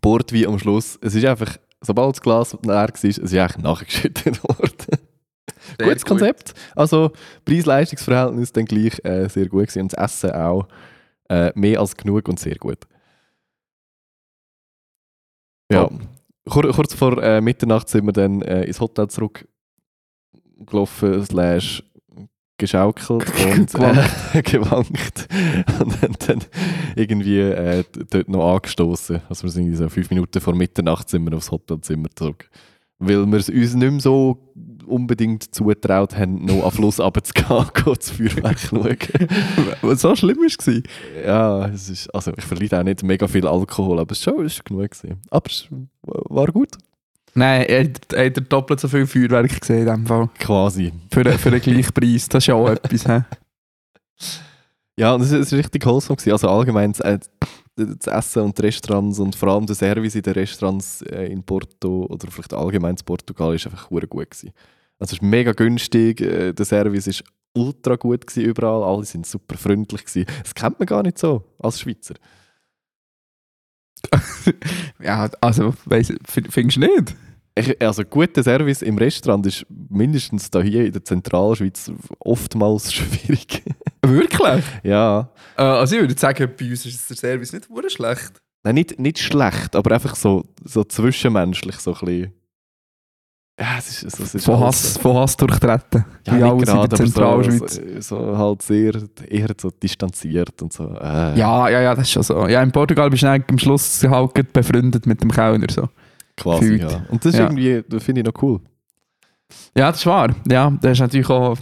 Portwein 0.00 0.46
am 0.46 0.58
Schluss. 0.58 0.98
Es 1.02 1.14
ist 1.14 1.24
einfach, 1.24 1.56
sobald 1.80 2.16
das 2.16 2.22
Glas 2.22 2.56
leer 2.62 2.74
war, 2.74 2.90
es 2.94 3.04
ist 3.04 3.58
nachgeschüttet 3.58 4.42
worden. 4.42 4.98
Sehr 5.78 5.88
Gutes 5.88 6.04
gut. 6.04 6.08
Konzept. 6.08 6.54
Also 6.74 7.12
Preis-Leistungs-Verhältnis 7.44 8.52
dann 8.52 8.64
gleich 8.64 9.04
äh, 9.04 9.28
sehr 9.28 9.48
gut 9.48 9.68
gewesen. 9.68 9.82
Und 9.82 9.92
das 9.92 10.12
Essen 10.12 10.30
auch 10.32 10.68
äh, 11.28 11.52
mehr 11.54 11.80
als 11.80 11.96
genug 11.96 12.28
und 12.28 12.40
sehr 12.40 12.56
gut. 12.56 12.78
Ja. 15.70 15.90
Kur 16.48 16.70
kurz 16.72 16.94
vor 16.94 17.22
äh, 17.22 17.40
Mitternacht 17.42 17.88
sind 17.88 18.06
wir 18.06 18.12
dann 18.12 18.40
äh, 18.42 18.64
ins 18.64 18.80
Hotel 18.80 19.08
zurückgelaufen, 20.58 21.24
slash 21.24 21.82
geschaukelt 22.58 23.24
und 23.54 23.74
äh, 23.76 24.42
gewankt. 24.42 25.28
Und 25.80 26.02
haben 26.02 26.16
dann 26.26 26.40
irgendwie 26.96 27.38
äh, 27.38 27.84
dort 28.10 28.28
noch 28.28 28.54
angestoßen. 28.54 29.22
Also 29.28 29.44
wir 29.44 29.50
sind 29.50 29.62
irgendwie 29.62 29.76
so 29.76 29.88
fünf 29.88 30.10
Minuten 30.10 30.40
vor 30.40 30.56
Mitternacht 30.56 31.08
sind 31.08 31.24
wir 31.24 31.36
aufs 31.36 31.52
Hotelzimmer 31.52 32.08
zurück. 32.16 32.50
Weil 32.98 33.24
wir 33.26 33.38
es 33.38 33.48
uns 33.48 33.74
nicht 33.74 33.90
mehr 33.92 34.00
so 34.00 34.52
unbedingt 34.88 35.54
zutraut 35.54 36.16
haben, 36.16 36.44
noch 36.46 36.64
am 36.64 36.72
Fluss 36.72 36.98
runterzugehen, 37.00 37.66
gehen, 37.74 37.94
das 37.96 38.10
Feuerwerk 38.10 38.58
schauen. 38.58 38.96
Was 39.82 40.00
so 40.00 40.16
schlimm 40.16 40.38
war. 40.38 41.24
Ja, 41.24 41.68
es 41.68 41.88
ist, 41.88 42.12
also 42.12 42.32
ich 42.36 42.44
verliere 42.44 42.80
auch 42.80 42.84
nicht 42.84 43.04
mega 43.04 43.28
viel 43.28 43.46
Alkohol, 43.46 44.00
aber 44.00 44.12
es 44.12 44.26
war 44.26 44.34
schon 44.34 44.46
es 44.46 44.54
ist 44.54 44.64
genug. 44.64 44.90
Gewesen. 44.90 45.20
Aber 45.30 45.46
es 45.48 45.68
war 46.02 46.46
gut. 46.48 46.76
Nein, 47.38 47.66
er 47.66 48.26
hat 48.26 48.52
doppelt 48.52 48.80
so 48.80 48.88
viel 48.88 49.06
Feuerwerk 49.06 49.60
gesehen 49.60 49.80
in 49.80 49.86
dem 49.86 50.06
Fall. 50.06 50.28
Quasi. 50.38 50.92
Für, 51.12 51.22
den- 51.24 51.38
für 51.38 51.50
den 51.50 51.60
gleichen 51.60 51.92
Preis. 51.92 52.28
Das 52.28 52.42
ist 52.42 52.46
ja 52.48 52.54
auch 52.54 52.68
etwas. 52.68 53.04
He? 53.06 53.20
Ja, 54.98 55.14
es 55.16 55.30
war 55.52 55.58
richtig 55.58 55.86
wholesome. 55.86 56.16
Gewesen. 56.16 56.32
Also 56.32 56.48
allgemein 56.48 56.92
das, 56.92 57.00
äh, 57.00 57.18
das 57.76 58.06
Essen 58.06 58.42
und 58.42 58.58
die 58.58 58.62
Restaurants 58.62 59.18
und 59.20 59.36
vor 59.36 59.50
allem 59.50 59.66
der 59.66 59.76
Service 59.76 60.16
in 60.16 60.22
den 60.22 60.32
Restaurants 60.32 61.02
äh, 61.02 61.26
in 61.26 61.42
Porto 61.44 62.06
oder 62.10 62.28
vielleicht 62.30 62.52
allgemein 62.52 62.96
in 62.96 63.04
Portugal 63.04 63.54
ist 63.54 63.66
einfach 63.66 63.88
gut 63.88 64.10
gewesen. 64.10 64.50
Also 64.98 65.10
es 65.10 65.12
ist 65.12 65.22
mega 65.22 65.52
günstig, 65.52 66.20
äh, 66.20 66.52
der 66.52 66.66
Service 66.66 67.06
ist 67.06 67.22
ultra 67.54 67.94
gut 67.94 68.26
gewesen 68.26 68.44
überall, 68.48 68.82
alle 68.82 69.04
sind 69.04 69.26
super 69.26 69.56
freundlich 69.56 70.04
gewesen. 70.04 70.26
Das 70.42 70.54
kennt 70.54 70.80
man 70.80 70.86
gar 70.86 71.02
nicht 71.04 71.18
so 71.18 71.44
als 71.60 71.80
Schweizer. 71.80 72.14
Ja, 75.00 75.28
also, 75.40 75.74
findest 76.26 76.76
du 76.76 76.80
nicht? 76.80 77.14
Also 77.80 78.04
guter 78.04 78.42
Service 78.42 78.82
im 78.82 78.98
Restaurant 78.98 79.46
ist 79.46 79.66
mindestens 79.88 80.50
da 80.50 80.60
hier 80.60 80.86
in 80.86 80.92
der 80.92 81.04
Zentralschweiz 81.04 81.90
oftmals 82.20 82.92
schwierig. 82.92 83.62
Wirklich? 84.04 84.64
ja, 84.82 85.30
Äh, 85.56 85.62
also 85.62 85.96
ich 85.96 86.02
würde 86.02 86.18
sagen, 86.18 86.50
bei 86.58 86.70
uns 86.70 86.86
ist 86.86 87.10
der 87.10 87.16
Service 87.16 87.52
nicht 87.52 87.68
wirklich 87.70 87.92
schlecht. 87.94 88.32
Nein, 88.64 88.74
nicht, 88.74 88.98
nicht 88.98 89.18
schlecht, 89.18 89.76
aber 89.76 89.92
einfach 89.92 90.14
so, 90.16 90.44
so 90.64 90.84
zwischenmenschlich 90.84 91.76
so 91.76 91.94
ein 91.94 91.98
bisschen. 92.04 92.32
Ja, 93.60 93.66
es 93.76 94.02
ist, 94.04 94.20
es 94.20 94.34
ist 94.36 94.44
Von 94.44 94.60
Hass, 94.60 94.96
von 94.98 95.16
Hass 95.16 95.36
durchtreten. 95.36 96.04
Ja, 96.26 96.32
Wie 96.32 96.36
nicht 96.36 96.44
alles 96.44 96.68
in 96.68 96.74
gerade, 96.74 96.88
der 96.88 96.98
aber 96.98 97.42
Zentralschweiz. 97.42 97.80
So, 98.06 98.18
so, 98.32 98.38
halt 98.38 98.62
sehr 98.62 98.92
eher 99.28 99.48
so 99.60 99.70
distanziert 99.70 100.62
und 100.62 100.72
so. 100.72 100.84
Äh. 100.84 101.36
Ja, 101.36 101.68
ja, 101.68 101.80
ja, 101.80 101.94
das 101.94 102.04
ist 102.04 102.12
schon 102.12 102.22
so. 102.22 102.46
Ja, 102.46 102.62
in 102.62 102.70
Portugal 102.70 103.10
bist 103.10 103.24
du 103.24 103.30
eigentlich 103.30 103.48
am 103.50 103.58
Schluss 103.58 104.04
halt 104.04 104.32
gerade 104.34 104.48
befreundet 104.52 105.06
mit 105.06 105.20
dem 105.22 105.32
Kellner. 105.32 105.66
So. 105.70 105.88
Quasi. 106.38 106.60
gefühlt. 106.78 106.90
Ja. 106.92 107.04
Und 107.10 107.24
das 107.24 107.32
ist 107.34 107.38
Ja. 107.38 107.46
irgendwie, 107.46 107.84
das 107.88 108.02
finde 108.02 108.20
ich 108.20 108.26
noch 108.26 108.42
cool. 108.42 108.60
Ja, 109.76 109.90
das 109.90 110.00
ist 110.00 110.06
wahr. 110.06 110.34
Ja, 110.50 110.70
das 110.82 110.92
ist 110.92 111.00
natürlich 111.00 111.28
auch 111.30 111.56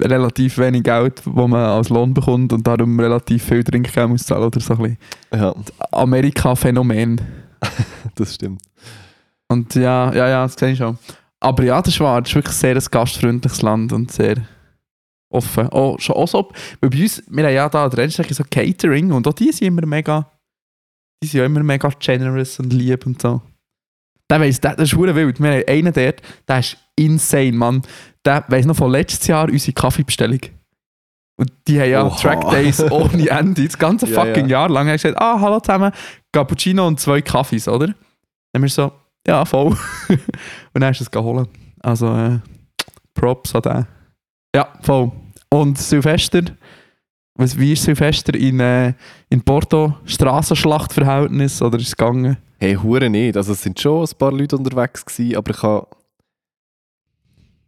relativ 0.00 0.58
wenig 0.58 0.82
Geld, 0.82 1.18
das 1.18 1.26
man 1.34 1.54
als 1.54 1.88
Lohn 1.90 2.12
bekommt 2.14 2.52
und 2.52 2.66
darum 2.66 2.98
relativ 2.98 3.44
viel 3.44 3.62
Trinkgeld 3.62 4.08
muss 4.08 4.24
zahlen 4.24 4.44
oder 4.44 4.60
so 4.60 4.74
ein 4.74 4.78
bisschen 4.78 4.98
Ja, 5.32 5.54
Amerika-Phänomen. 5.92 7.20
das 8.14 8.34
stimmt. 8.34 8.62
Und 9.48 9.74
ja, 9.74 10.12
ja, 10.14 10.28
ja, 10.28 10.42
das 10.44 10.54
sehe 10.54 10.72
ich 10.72 10.78
schon. 10.78 10.98
Aber 11.40 11.62
ja, 11.62 11.80
das 11.82 11.92
ist 11.94 12.00
wahr. 12.00 12.20
Das 12.22 12.30
ist 12.30 12.34
wirklich 12.36 12.56
sehr 12.56 12.74
ein 12.74 12.82
gastfreundliches 12.90 13.62
Land 13.62 13.92
und 13.92 14.10
sehr 14.10 14.36
offen. 15.28 15.68
Oh, 15.72 15.96
schon 15.98 16.16
auch 16.16 16.28
so, 16.28 16.50
weil 16.80 16.90
bei 16.90 17.02
uns, 17.02 17.22
wir 17.28 17.44
haben 17.44 17.54
ja 17.54 17.68
da 17.68 17.84
an 17.84 17.90
der 17.90 17.98
Rennstrecke 17.98 18.32
so 18.34 18.44
Catering 18.50 19.12
und 19.12 19.26
auch 19.28 19.32
die 19.32 19.52
sind 19.52 19.66
immer 19.68 19.84
mega, 19.86 20.30
die 21.22 21.26
sind 21.28 21.38
ja 21.40 21.46
immer 21.46 21.62
mega 21.62 21.90
generous 21.98 22.58
und 22.60 22.72
lieb 22.72 23.04
und 23.06 23.20
so. 23.20 23.42
Der 24.30 24.40
weiss, 24.40 24.60
der, 24.60 24.76
das 24.76 24.90
ist 24.90 24.94
verdammt 24.94 25.16
wild. 25.16 25.40
Wir 25.40 25.50
haben 25.52 25.68
einen 25.68 25.92
dort, 25.92 26.22
der 26.48 26.58
ist 26.58 26.76
insane, 26.96 27.52
Mann. 27.52 27.82
Der 28.24 28.44
weiss 28.48 28.64
noch 28.66 28.76
von 28.76 28.90
letztes 28.90 29.26
Jahr 29.26 29.48
unsere 29.48 29.72
Kaffeebestellung. 29.72 30.40
Und 31.36 31.52
die 31.66 31.80
haben 31.80 31.90
ja 31.90 32.06
Oha. 32.06 32.16
Trackdays 32.16 32.80
ohne 32.90 33.28
Ende. 33.28 33.64
Das 33.64 33.76
ganze 33.76 34.06
Ja, 34.06 34.24
fucking 34.24 34.46
ja. 34.48 34.60
Jahr 34.60 34.68
lang. 34.68 34.86
Hat 34.88 34.94
gesagt, 34.94 35.20
ah, 35.20 35.40
hallo 35.40 35.60
zusammen, 35.60 35.92
Cappuccino 36.32 36.86
und 36.86 37.00
zwei 37.00 37.20
Kaffees, 37.20 37.68
oder? 37.68 37.88
Dann 37.88 37.96
haben 38.54 38.62
wir 38.62 38.68
so, 38.68 38.92
ja, 39.26 39.44
voll. 39.44 39.76
und 40.08 40.20
dann 40.74 40.84
hast 40.84 41.00
du 41.00 41.04
es 41.04 41.10
geholt. 41.10 41.48
Also, 41.80 42.14
äh, 42.14 42.38
Props 43.14 43.54
an 43.54 43.62
den. 43.62 43.86
Ja, 44.54 44.68
voll. 44.82 45.10
Und 45.50 45.78
Silvester, 45.78 46.42
was, 47.36 47.58
wie 47.58 47.72
ist 47.72 47.82
Silvester 47.82 48.34
in, 48.34 48.60
äh, 48.60 48.94
in 49.28 49.42
Porto? 49.42 49.96
Strassenschlachtverhältnis 50.04 51.60
oder 51.62 51.78
ist 51.78 51.88
es 51.88 51.96
gegangen? 51.96 52.36
Hey, 52.64 52.74
Hure 52.76 53.10
nicht. 53.10 53.36
Also 53.36 53.52
es 53.52 53.62
sind 53.62 53.78
schon 53.78 54.04
ein 54.04 54.18
paar 54.18 54.32
Leute 54.32 54.56
unterwegs 54.56 55.04
gewesen, 55.04 55.36
aber 55.36 55.50
ich 55.50 55.62
habe... 55.62 55.86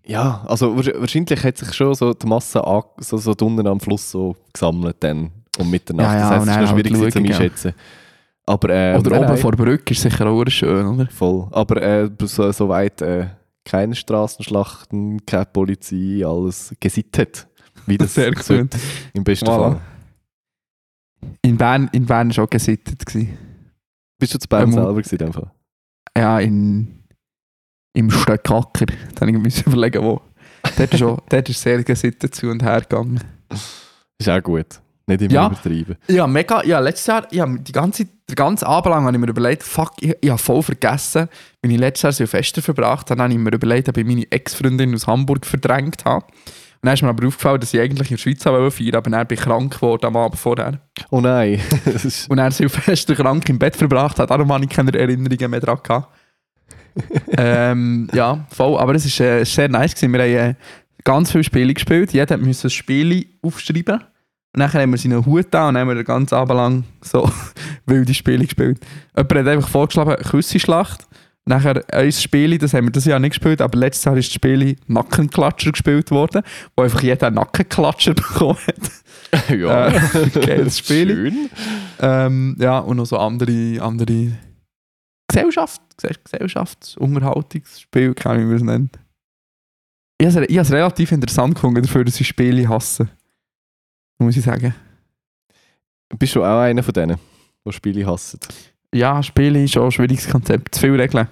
Ja, 0.06 0.44
also 0.46 0.72
wahrsch- 0.74 0.98
wahrscheinlich 1.00 1.42
hat 1.42 1.58
sich 1.58 1.72
schon 1.74 1.94
so 1.94 2.14
die 2.14 2.26
Masse 2.26 2.64
an, 2.64 2.82
so, 2.98 3.16
so 3.18 3.34
unten 3.40 3.66
am 3.66 3.80
Fluss 3.80 4.10
so 4.10 4.36
gesammelt 4.52 4.96
dann 5.00 5.30
um 5.58 5.68
Mitternacht. 5.68 6.12
Ja, 6.14 6.18
ja, 6.18 6.30
das 6.30 6.30
heisst, 6.30 6.48
es 6.48 6.54
ist 6.56 6.60
noch 6.60 6.68
schwierig 6.70 6.92
halt 6.92 7.14
gewesen 7.14 7.26
zu 7.26 7.32
einschätzen. 7.32 7.72
Aber, 8.46 8.70
äh, 8.70 8.96
oder 8.96 9.16
oben 9.18 9.26
nein, 9.26 9.36
vor 9.38 9.50
der 9.52 9.64
Brücke 9.64 9.92
ist 9.92 10.02
sicher 10.02 10.26
auch 10.28 10.44
schön, 10.46 10.86
oder? 10.86 11.08
Voll. 11.10 11.48
Aber 11.50 11.82
äh, 11.82 12.08
so, 12.22 12.52
so 12.52 12.68
weit 12.68 13.02
äh, 13.02 13.26
keine 13.64 13.96
Straßenschlachten, 13.96 15.26
keine 15.26 15.46
Polizei, 15.46 16.24
alles 16.24 16.72
gesittet. 16.78 17.48
Wie 17.86 17.98
das 17.98 18.14
Sehr 18.14 18.30
gut. 18.30 18.68
im 19.12 19.24
besten 19.24 19.46
Voilà. 19.48 19.72
Fall. 19.72 19.80
In 21.42 21.56
Bern, 21.56 21.90
in 21.92 22.06
Bern 22.06 22.34
war 22.36 22.44
auch 22.44 22.50
gesittet. 22.50 23.04
Gewesen. 23.04 23.36
Bist 24.18 24.35
du 24.35 24.38
zu 24.38 24.49
Bern 24.49 24.73
selber 24.73 25.00
gewesen, 25.02 25.32
Fall? 25.32 25.50
Ja, 26.16 26.38
in, 26.40 27.02
im 27.94 28.11
Stöckacker. 28.11 28.87
Da 29.14 29.26
musste 29.26 29.61
ich 29.61 29.66
überlegen, 29.66 30.02
wo. 30.02 30.20
Dort 30.76 30.94
ist, 30.94 31.02
auch, 31.02 31.20
dort 31.28 31.49
ist 31.49 31.61
sehr 31.61 31.82
gesittet 31.82 32.35
zu 32.35 32.49
und 32.49 32.62
her 32.62 32.80
gegangen. 32.80 33.20
Ist 34.18 34.28
auch 34.28 34.42
gut. 34.42 34.80
Nicht 35.08 35.23
immer 35.23 35.32
Ja. 35.35 35.46
übertreiben. 35.46 35.96
Ja, 36.08 36.26
mega. 36.26 36.64
Ja, 36.64 36.80
letztes 36.80 37.06
Jahr, 37.06 37.28
ja, 37.32 37.46
die 37.46 37.70
ganze, 37.73 38.06
den 38.06 38.35
ganzen 38.35 38.64
Abend 38.64 38.90
lang 38.92 39.04
habe 39.04 39.16
ich 39.16 39.20
mir 39.20 39.28
überlegt, 39.28 39.62
fuck, 39.62 39.92
ich, 40.00 40.16
ich 40.20 40.30
habe 40.30 40.38
voll 40.38 40.62
vergessen, 40.62 41.28
wenn 41.62 41.70
ich 41.70 41.78
letztes 41.78 42.02
Jahr 42.02 42.12
Silvester 42.12 42.61
verbracht 42.61 43.11
habe, 43.11 43.23
habe 43.23 43.32
ich 43.32 43.38
mir 43.38 43.52
überlegt, 43.52 43.88
ob 43.88 43.96
ich 43.99 44.04
meine 44.04 44.30
Ex-Freundin 44.32 44.94
aus 44.94 45.06
Hamburg 45.06 45.46
verdrängt 45.46 46.04
habe. 46.04 46.26
Und 46.83 46.87
dann 46.87 46.95
ist 46.95 47.02
mir 47.02 47.09
aber 47.09 47.26
aufgefallen, 47.26 47.61
dass 47.61 47.75
ich 47.75 47.80
eigentlich 47.80 48.11
in 48.11 48.16
der 48.16 48.23
Schweiz 48.23 48.42
feiern 48.42 48.62
wollte, 48.62 48.97
aber 48.97 49.11
dann 49.11 49.26
bin 49.26 49.38
ich 49.38 49.45
krank 49.45 49.75
geworden 49.75 50.06
am 50.06 50.16
Abend 50.16 50.38
vorher. 50.38 50.80
Oh 51.11 51.21
nein. 51.21 51.61
Und 52.28 52.37
dann 52.37 52.52
Silvester 52.52 53.14
krank 53.16 53.49
im 53.49 53.59
Bett 53.59 53.76
verbracht 53.76 54.18
hat, 54.18 54.30
darum 54.30 54.52
habe 54.52 54.64
ich 54.64 54.71
keine 54.71 54.92
Erinnerungen 54.92 55.50
mehr 55.50 55.61
daran 55.61 55.80
gehabt. 55.83 56.09
ähm, 57.37 58.09
ja, 58.12 58.47
voll. 58.50 58.78
Aber 58.78 58.95
es 58.95 59.21
war 59.21 59.26
äh, 59.26 59.45
sehr 59.45 59.68
nice. 59.68 59.95
Gewesen. 59.95 60.12
Wir 60.12 60.23
haben 60.23 60.50
äh, 60.50 60.54
ganz 61.04 61.33
viele 61.33 61.45
Spiele 61.45 61.75
gespielt. 61.75 62.12
Jeder 62.12 62.37
musste 62.37 62.68
ein 62.68 62.71
Spiel 62.71 63.26
aufschreiben. 63.42 64.00
Und 64.54 64.61
dann 64.61 64.73
haben 64.73 64.90
wir 64.90 64.99
seinen 64.99 65.25
Hut 65.26 65.54
an 65.54 65.68
und 65.68 65.80
haben 65.80 65.88
wir 65.88 65.95
den 65.95 66.04
ganzen 66.04 66.35
Abend 66.35 66.56
lang 66.56 66.85
so 67.02 67.30
wilde 67.85 68.14
Spiele 68.14 68.45
gespielt. 68.45 68.80
Jemand 69.14 69.35
hat 69.35 69.49
einfach 69.49 69.68
vorgeschlagen, 69.68 70.16
Küssenschlacht. 70.25 71.06
Nachher 71.48 71.82
ein 71.94 72.10
Spiel, 72.10 72.58
das 72.58 72.74
haben 72.74 72.86
wir 72.86 72.92
das 72.92 73.04
Jahr 73.04 73.20
nicht 73.20 73.30
gespielt, 73.30 73.60
aber 73.60 73.78
letztes 73.78 74.04
Jahr 74.04 74.16
ist 74.16 74.26
das 74.28 74.34
Spiel 74.34 74.76
Nackenklatscher 74.88 75.70
gespielt 75.70 76.10
worden, 76.10 76.42
wo 76.76 76.82
einfach 76.82 77.02
jeder 77.02 77.30
Nackenklatscher 77.30 78.14
bekommen 78.14 78.58
hat. 78.66 79.48
ja. 79.56 79.88
Äh, 79.88 80.28
geiles 80.46 80.78
Spiel. 80.78 81.08
Schön. 81.08 81.50
Ähm, 82.00 82.56
ja, 82.58 82.80
und 82.80 82.96
noch 82.96 83.06
so 83.06 83.16
andere, 83.18 83.80
andere 83.80 84.32
Gesellschaft, 85.28 85.80
Gesell- 85.96 86.18
Gesellschaftsunterhaltungsspiel, 86.24 88.14
kann 88.14 88.40
ich 88.40 88.50
wie 88.50 88.54
es 88.54 88.62
nennt. 88.62 88.98
Ich 90.18 90.26
habe 90.26 90.44
es, 90.44 90.50
ich 90.50 90.56
habe 90.56 90.66
es 90.66 90.72
relativ 90.72 91.12
interessant 91.12 91.54
gefunden, 91.54 91.82
dafür, 91.82 92.04
dass 92.04 92.20
ich 92.20 92.26
Spiele 92.26 92.68
hasse. 92.68 93.08
Muss 94.18 94.36
ich 94.36 94.44
sagen. 94.44 94.74
Bist 96.18 96.34
du 96.34 96.42
auch 96.42 96.60
einer 96.60 96.82
von 96.82 96.94
denen, 96.94 97.18
die 97.64 97.72
Spiele 97.72 98.06
hassen? 98.06 98.40
Ja, 98.96 99.22
Spiele 99.22 99.62
ist 99.62 99.76
auch 99.76 99.84
ein 99.86 99.92
schwieriges 99.92 100.28
Konzept. 100.28 100.74
Zu 100.74 100.80
viele 100.82 100.98
Regeln. 100.98 101.28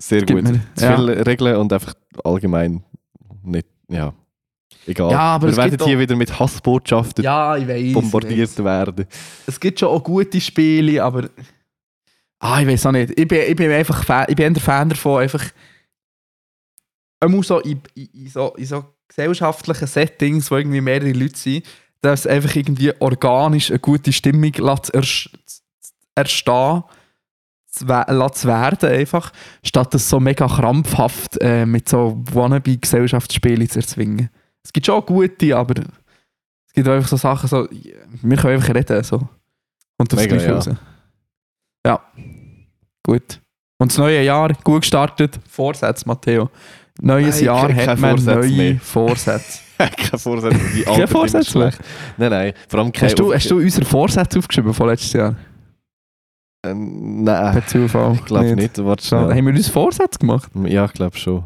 Sehr 0.00 0.20
gut. 0.26 0.42
mir- 0.42 0.60
Zu 0.74 0.84
ja. 0.84 0.96
viele 0.96 1.26
Regeln 1.26 1.56
und 1.56 1.72
einfach 1.72 1.94
allgemein 2.24 2.82
nicht, 3.42 3.66
ja, 3.88 4.12
egal. 4.86 5.10
Ja, 5.10 5.18
aber 5.20 5.48
Wir 5.48 5.56
werden 5.56 5.78
hier 5.84 5.96
auch- 5.96 6.00
wieder 6.00 6.16
mit 6.16 6.38
Hassbotschaften 6.38 7.24
Ja, 7.24 7.56
ich 7.56 7.66
weiß. 7.68 7.92
bombardiert 7.94 8.62
werden. 8.62 9.06
Es 9.46 9.58
gibt 9.58 9.80
schon 9.80 9.88
auch 9.88 10.02
gute 10.02 10.40
Spiele, 10.40 11.02
aber. 11.02 11.28
Ah, 12.38 12.60
ich 12.60 12.66
weiß 12.68 12.86
auch 12.86 12.92
nicht. 12.92 13.18
Ich 13.18 13.26
bin, 13.26 13.40
ich 13.48 13.56
bin 13.56 13.70
einfach 13.70 14.04
Fan, 14.04 14.26
ich 14.28 14.36
bin 14.36 14.52
der 14.52 14.62
Fan 14.62 14.88
davon, 14.90 15.22
einfach. 15.22 15.44
muss 17.26 17.48
so 17.48 17.60
in, 17.60 17.80
in, 17.94 18.28
so 18.28 18.54
in 18.56 18.66
so 18.66 18.84
gesellschaftlichen 19.08 19.86
Settings, 19.86 20.50
wo 20.50 20.56
irgendwie 20.56 20.80
mehrere 20.82 21.12
Leute 21.12 21.36
sind, 21.38 21.64
dass 22.02 22.26
einfach 22.26 22.54
irgendwie 22.54 22.92
organisch 23.00 23.70
eine 23.70 23.78
gute 23.78 24.12
Stimmung 24.12 24.52
lässt 24.52 24.94
erstehen 26.16 26.82
zu 27.68 27.86
we- 27.86 28.06
lässt 28.08 28.34
zu 28.36 28.48
werden, 28.48 28.90
einfach, 28.90 29.32
statt 29.62 29.92
das 29.94 30.08
so 30.08 30.18
mega 30.18 30.46
krampfhaft 30.48 31.40
äh, 31.40 31.66
mit 31.66 31.88
so 31.88 32.20
Wannabe-Gesellschaftsspielen 32.32 33.68
zu 33.68 33.78
erzwingen. 33.80 34.30
Es 34.64 34.72
gibt 34.72 34.86
schon 34.86 35.04
gute, 35.04 35.56
aber 35.56 35.74
es 36.66 36.72
gibt 36.72 36.88
einfach 36.88 37.08
so 37.08 37.16
Sachen, 37.16 37.48
so, 37.48 37.68
wir 37.70 38.36
können 38.36 38.54
einfach 38.54 38.74
reden. 38.74 39.04
So. 39.04 39.28
Und 39.98 40.12
das 40.12 40.20
Mega, 40.20 40.36
ja. 40.36 40.54
raus. 40.54 40.70
Ja. 41.86 42.00
Gut. 43.06 43.40
Und 43.78 43.92
das 43.92 43.98
neue 43.98 44.22
Jahr, 44.22 44.52
gut 44.64 44.80
gestartet. 44.82 45.38
Vorsätze, 45.48 46.06
Matteo. 46.08 46.50
Neues 47.00 47.36
Nein, 47.36 47.44
Jahr 47.44 47.74
hat 47.74 47.98
man 47.98 48.16
Vorsatz 48.16 48.36
neue 48.46 48.56
mehr. 48.56 48.80
Vorsätze. 48.80 49.60
Keine 49.78 50.18
Vorsätze, 50.18 50.60
die 50.74 50.86
Alter 50.86 51.06
Vorsätze 51.08 51.50
schlecht. 51.50 51.78
Nein, 52.16 52.30
nein, 52.30 52.52
vor 52.66 52.80
allem 52.80 52.90
keine... 52.90 53.10
hast, 53.10 53.18
du, 53.18 53.34
hast 53.34 53.50
du 53.50 53.58
unsere 53.58 53.84
Vorsätze 53.84 54.38
aufgeschrieben 54.38 54.72
von 54.72 54.88
letztes 54.88 55.12
Jahr? 55.12 55.36
Äh, 56.70 56.74
nein, 56.74 57.52
Per 57.52 57.66
Zufall? 57.66 58.14
ich 58.14 58.24
glaube 58.24 58.54
nicht. 58.56 58.84
Warte 58.84 59.04
Schade. 59.04 59.26
schnell. 59.26 59.36
Haben 59.38 59.46
wir 59.46 59.54
uns 59.54 59.68
Vorsätze 59.68 60.18
gemacht? 60.18 60.50
Ja, 60.64 60.84
ich 60.86 60.92
glaube 60.92 61.16
schon. 61.16 61.44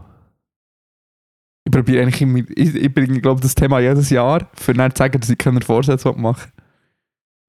Ich 1.65 1.73
probiere 1.73 2.03
eigentlich 2.03 2.23
immer, 2.23 2.39
ich, 2.39 2.75
ich 2.75 2.95
bringe 2.95 3.21
glaube 3.21 3.41
das 3.41 3.55
Thema 3.55 3.81
jedes 3.81 4.11
Jahr, 4.11 4.49
für 4.55 4.73
dann 4.73 4.91
zu 4.93 4.99
sagen, 4.99 5.21
dass 5.21 5.31
ich 5.31 5.39
keine 5.39 5.61
Vorsätze 5.61 6.11
machen 6.13 6.51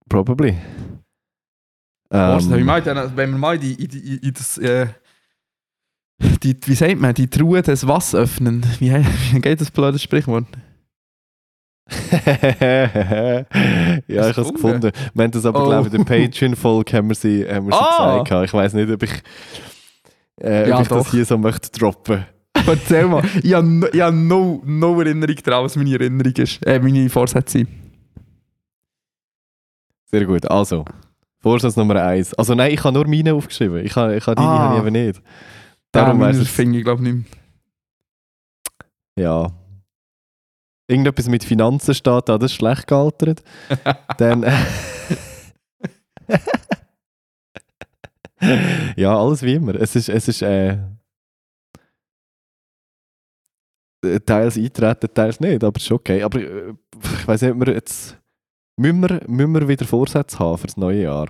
Probably. 0.10 0.58
Vorsätze. 2.12 2.54
Ähm, 2.54 2.60
Ich 2.60 2.66
meine, 2.66 3.12
wenn 3.16 3.32
wir 3.32 3.38
mal 3.38 3.56
in, 3.56 3.62
die, 3.62 3.74
in, 3.84 3.88
die, 3.88 4.18
in 4.18 4.34
das, 4.34 4.58
äh, 4.58 4.88
die, 6.44 6.58
wie 6.66 6.75
sagt 6.75 7.00
man, 7.00 7.13
die 7.13 7.28
Truhe 7.30 7.62
des 7.62 7.88
Was 7.88 8.13
öffnen. 8.13 8.63
Wie, 8.80 8.92
wie 9.32 9.40
geht 9.42 9.62
das 9.62 9.72
blöde 9.72 9.98
Sprichwort? 9.98 10.46
Ja, 12.12 13.46
ich 14.30 14.38
habe 14.38 14.42
es 14.42 14.54
gefunden? 14.54 14.92
Wir 15.14 15.24
haben 15.24 15.32
das 15.32 15.46
aber, 15.46 15.64
Oh. 15.64 15.68
glaube 15.68 15.88
ich, 15.88 15.94
in 15.94 16.04
der 16.06 16.28
Patreon-Folge 16.28 16.98
haben 16.98 17.10
wir 17.10 17.16
sie, 17.16 17.46
haben 17.48 17.68
wir 17.68 17.74
sie 17.74 17.80
Ah! 17.80 18.24
gehabt. 18.24 18.46
Ich 18.46 18.54
weiß 18.54 18.74
nicht, 18.74 18.90
ob 18.92 19.04
ich, 19.04 19.12
äh, 20.42 20.70
Ja, 20.70 20.76
ob 20.78 20.82
ich 20.84 20.88
doch. 20.88 20.98
das 21.04 21.12
hier 21.12 21.26
so 21.26 21.38
möchte 21.38 21.70
droppen. 21.78 22.26
Erzähl 22.68 23.08
mal. 23.08 23.24
Ich 23.44 23.54
habe 23.54 23.68
no, 23.68 23.88
ich 23.92 24.02
hab 24.02 24.14
no, 24.14 24.62
no 24.66 25.00
Erinnerung 25.02 25.36
daran, 25.44 25.66
was 25.66 25.76
meine 25.76 25.94
Erinnerung 25.94 26.34
ist. 26.34 26.66
Äh, 26.66 26.80
meine 26.80 27.10
Vorsätze 27.10 27.60
sind. 27.60 27.70
Sehr 30.06 30.26
gut. 30.26 30.46
Also, 30.50 30.86
Vorsatz 31.40 31.76
Nummer 31.78 31.96
eins. 32.04 32.34
Also 32.36 32.54
nein, 32.54 32.72
ich 32.74 32.84
habe 32.84 32.94
nur 32.94 33.08
meine 33.08 33.34
aufgeschrieben. 33.34 33.84
Ich 33.86 33.96
habe, 33.96 34.16
ich 34.16 34.26
habe 34.28 34.36
deine 34.36 34.48
Ah. 34.50 34.60
habe 34.70 34.76
ich 34.90 34.94
eben 34.96 35.08
nicht. 35.08 35.22
Darum 35.92 36.22
ja, 36.22 36.34
finde 36.34 36.78
ich, 36.78 36.84
glaube 36.84 37.04
ich, 37.04 37.14
nicht 37.14 37.26
mehr. 39.18 39.26
Ja. 39.26 39.52
Irgendetwas 40.92 41.30
mit 41.30 41.46
Finanzen 41.46 41.96
steht 41.96 42.28
da, 42.28 42.38
das 42.38 42.52
ist 42.52 42.58
schlecht 42.58 42.88
gealtert. 42.88 43.42
Dann. 44.18 44.44
ja, 48.98 49.18
alles 49.18 49.42
wie 49.42 49.54
immer. 49.54 49.76
Es 49.76 49.96
ist, 49.96 50.10
es 50.10 50.28
ist 50.28 50.42
äh, 50.42 50.78
teils 54.26 54.58
eintreten, 54.58 55.14
teils 55.14 55.40
nicht, 55.40 55.64
aber 55.64 55.78
es 55.78 55.84
ist 55.84 55.92
okay. 55.92 56.24
Aber 56.24 56.40
äh, 56.40 56.74
ich 57.02 57.28
weiß 57.28 57.44
nicht, 57.44 57.52
ob 57.52 57.66
wir 57.66 57.74
jetzt. 57.74 58.18
Müssen 58.78 59.02
wir, 59.02 59.22
müssen 59.28 59.54
wir 59.54 59.68
wieder 59.68 59.86
Vorsätze 59.86 60.40
haben 60.40 60.58
für 60.58 60.68
das 60.68 60.78
neue 60.78 61.04
Jahr? 61.04 61.30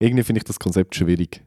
Irgendwie 0.00 0.24
finde 0.24 0.38
ich 0.38 0.44
das 0.44 0.58
Konzept 0.58 0.94
schwierig. 0.94 1.44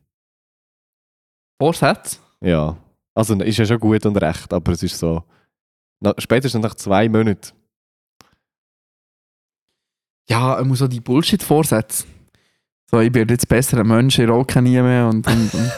Vorsätze? 1.62 2.18
Ja. 2.42 2.78
Also 3.14 3.36
ist 3.36 3.58
ja 3.58 3.66
schon 3.66 3.80
gut 3.80 4.06
und 4.06 4.18
recht, 4.18 4.54
aber 4.54 4.72
es 4.72 4.84
ist 4.84 4.98
so. 4.98 5.24
Na, 6.02 6.14
spätestens 6.18 6.64
nach 6.64 6.76
zwei 6.76 7.08
Monaten. 7.08 7.52
Ja, 10.30 10.56
er 10.56 10.66
muss 10.66 10.80
so 10.80 10.88
die 10.88 11.00
Bullshit-Vorsätze. 11.02 12.06
So, 12.90 13.00
ich 13.00 13.12
bin 13.12 13.28
jetzt 13.30 13.48
besserer 13.48 13.84
Mensch, 13.84 14.20
ich 14.20 14.28
rauche 14.28 14.62
nie 14.62 14.82
mehr. 14.82 15.08
Und, 15.08 15.26
und, 15.28 15.54
und. 15.54 15.72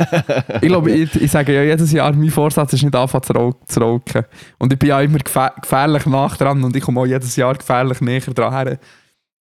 ich 0.61 0.67
glaube, 0.67 0.91
ich, 0.91 1.13
ich 1.21 1.29
sage 1.31 1.53
ja 1.53 1.61
jedes 1.63 1.91
Jahr, 1.91 2.11
mein 2.13 2.29
Vorsatz 2.31 2.73
ist 2.73 2.83
nicht 2.83 2.95
anfangen 2.95 3.23
zu 3.23 3.33
rau- 3.33 3.59
zu 3.67 3.79
rauchen. 3.79 4.23
Und 4.57 4.73
ich 4.73 4.79
bin 4.79 4.89
ja 4.89 4.99
immer 5.01 5.19
gefä 5.19 5.51
gefährlich 5.61 6.05
nach 6.07 6.37
dran 6.37 6.63
und 6.63 6.75
ich 6.75 6.83
komme 6.83 7.01
auch 7.01 7.05
jedes 7.05 7.35
Jahr 7.35 7.53
gefährlich 7.55 8.01
näher 8.01 8.19
dran 8.21 8.53
her, 8.53 8.79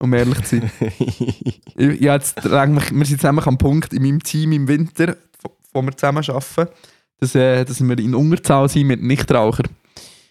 um 0.00 0.12
ehrlich 0.14 0.42
zu 0.42 0.58
sein. 0.60 0.70
ich, 0.98 2.00
jetzt, 2.00 2.44
eigentlich, 2.50 2.90
wir 2.90 3.04
sind 3.06 3.22
nämlich 3.22 3.46
am 3.46 3.58
Punkt 3.58 3.92
in 3.92 4.02
meinem 4.02 4.22
Team 4.22 4.50
im 4.52 4.66
Winter, 4.66 5.16
wo- 5.42 5.56
wo 5.72 5.82
wir 5.82 5.96
zusammen 5.96 6.24
arbeiten, 6.28 6.72
dass, 7.20 7.34
äh, 7.36 7.64
dass 7.64 7.80
wir 7.86 7.98
in 8.00 8.14
Unterzahl 8.16 8.68
sind 8.68 8.88
mit 8.88 9.00
Nichtrauchern. 9.02 9.68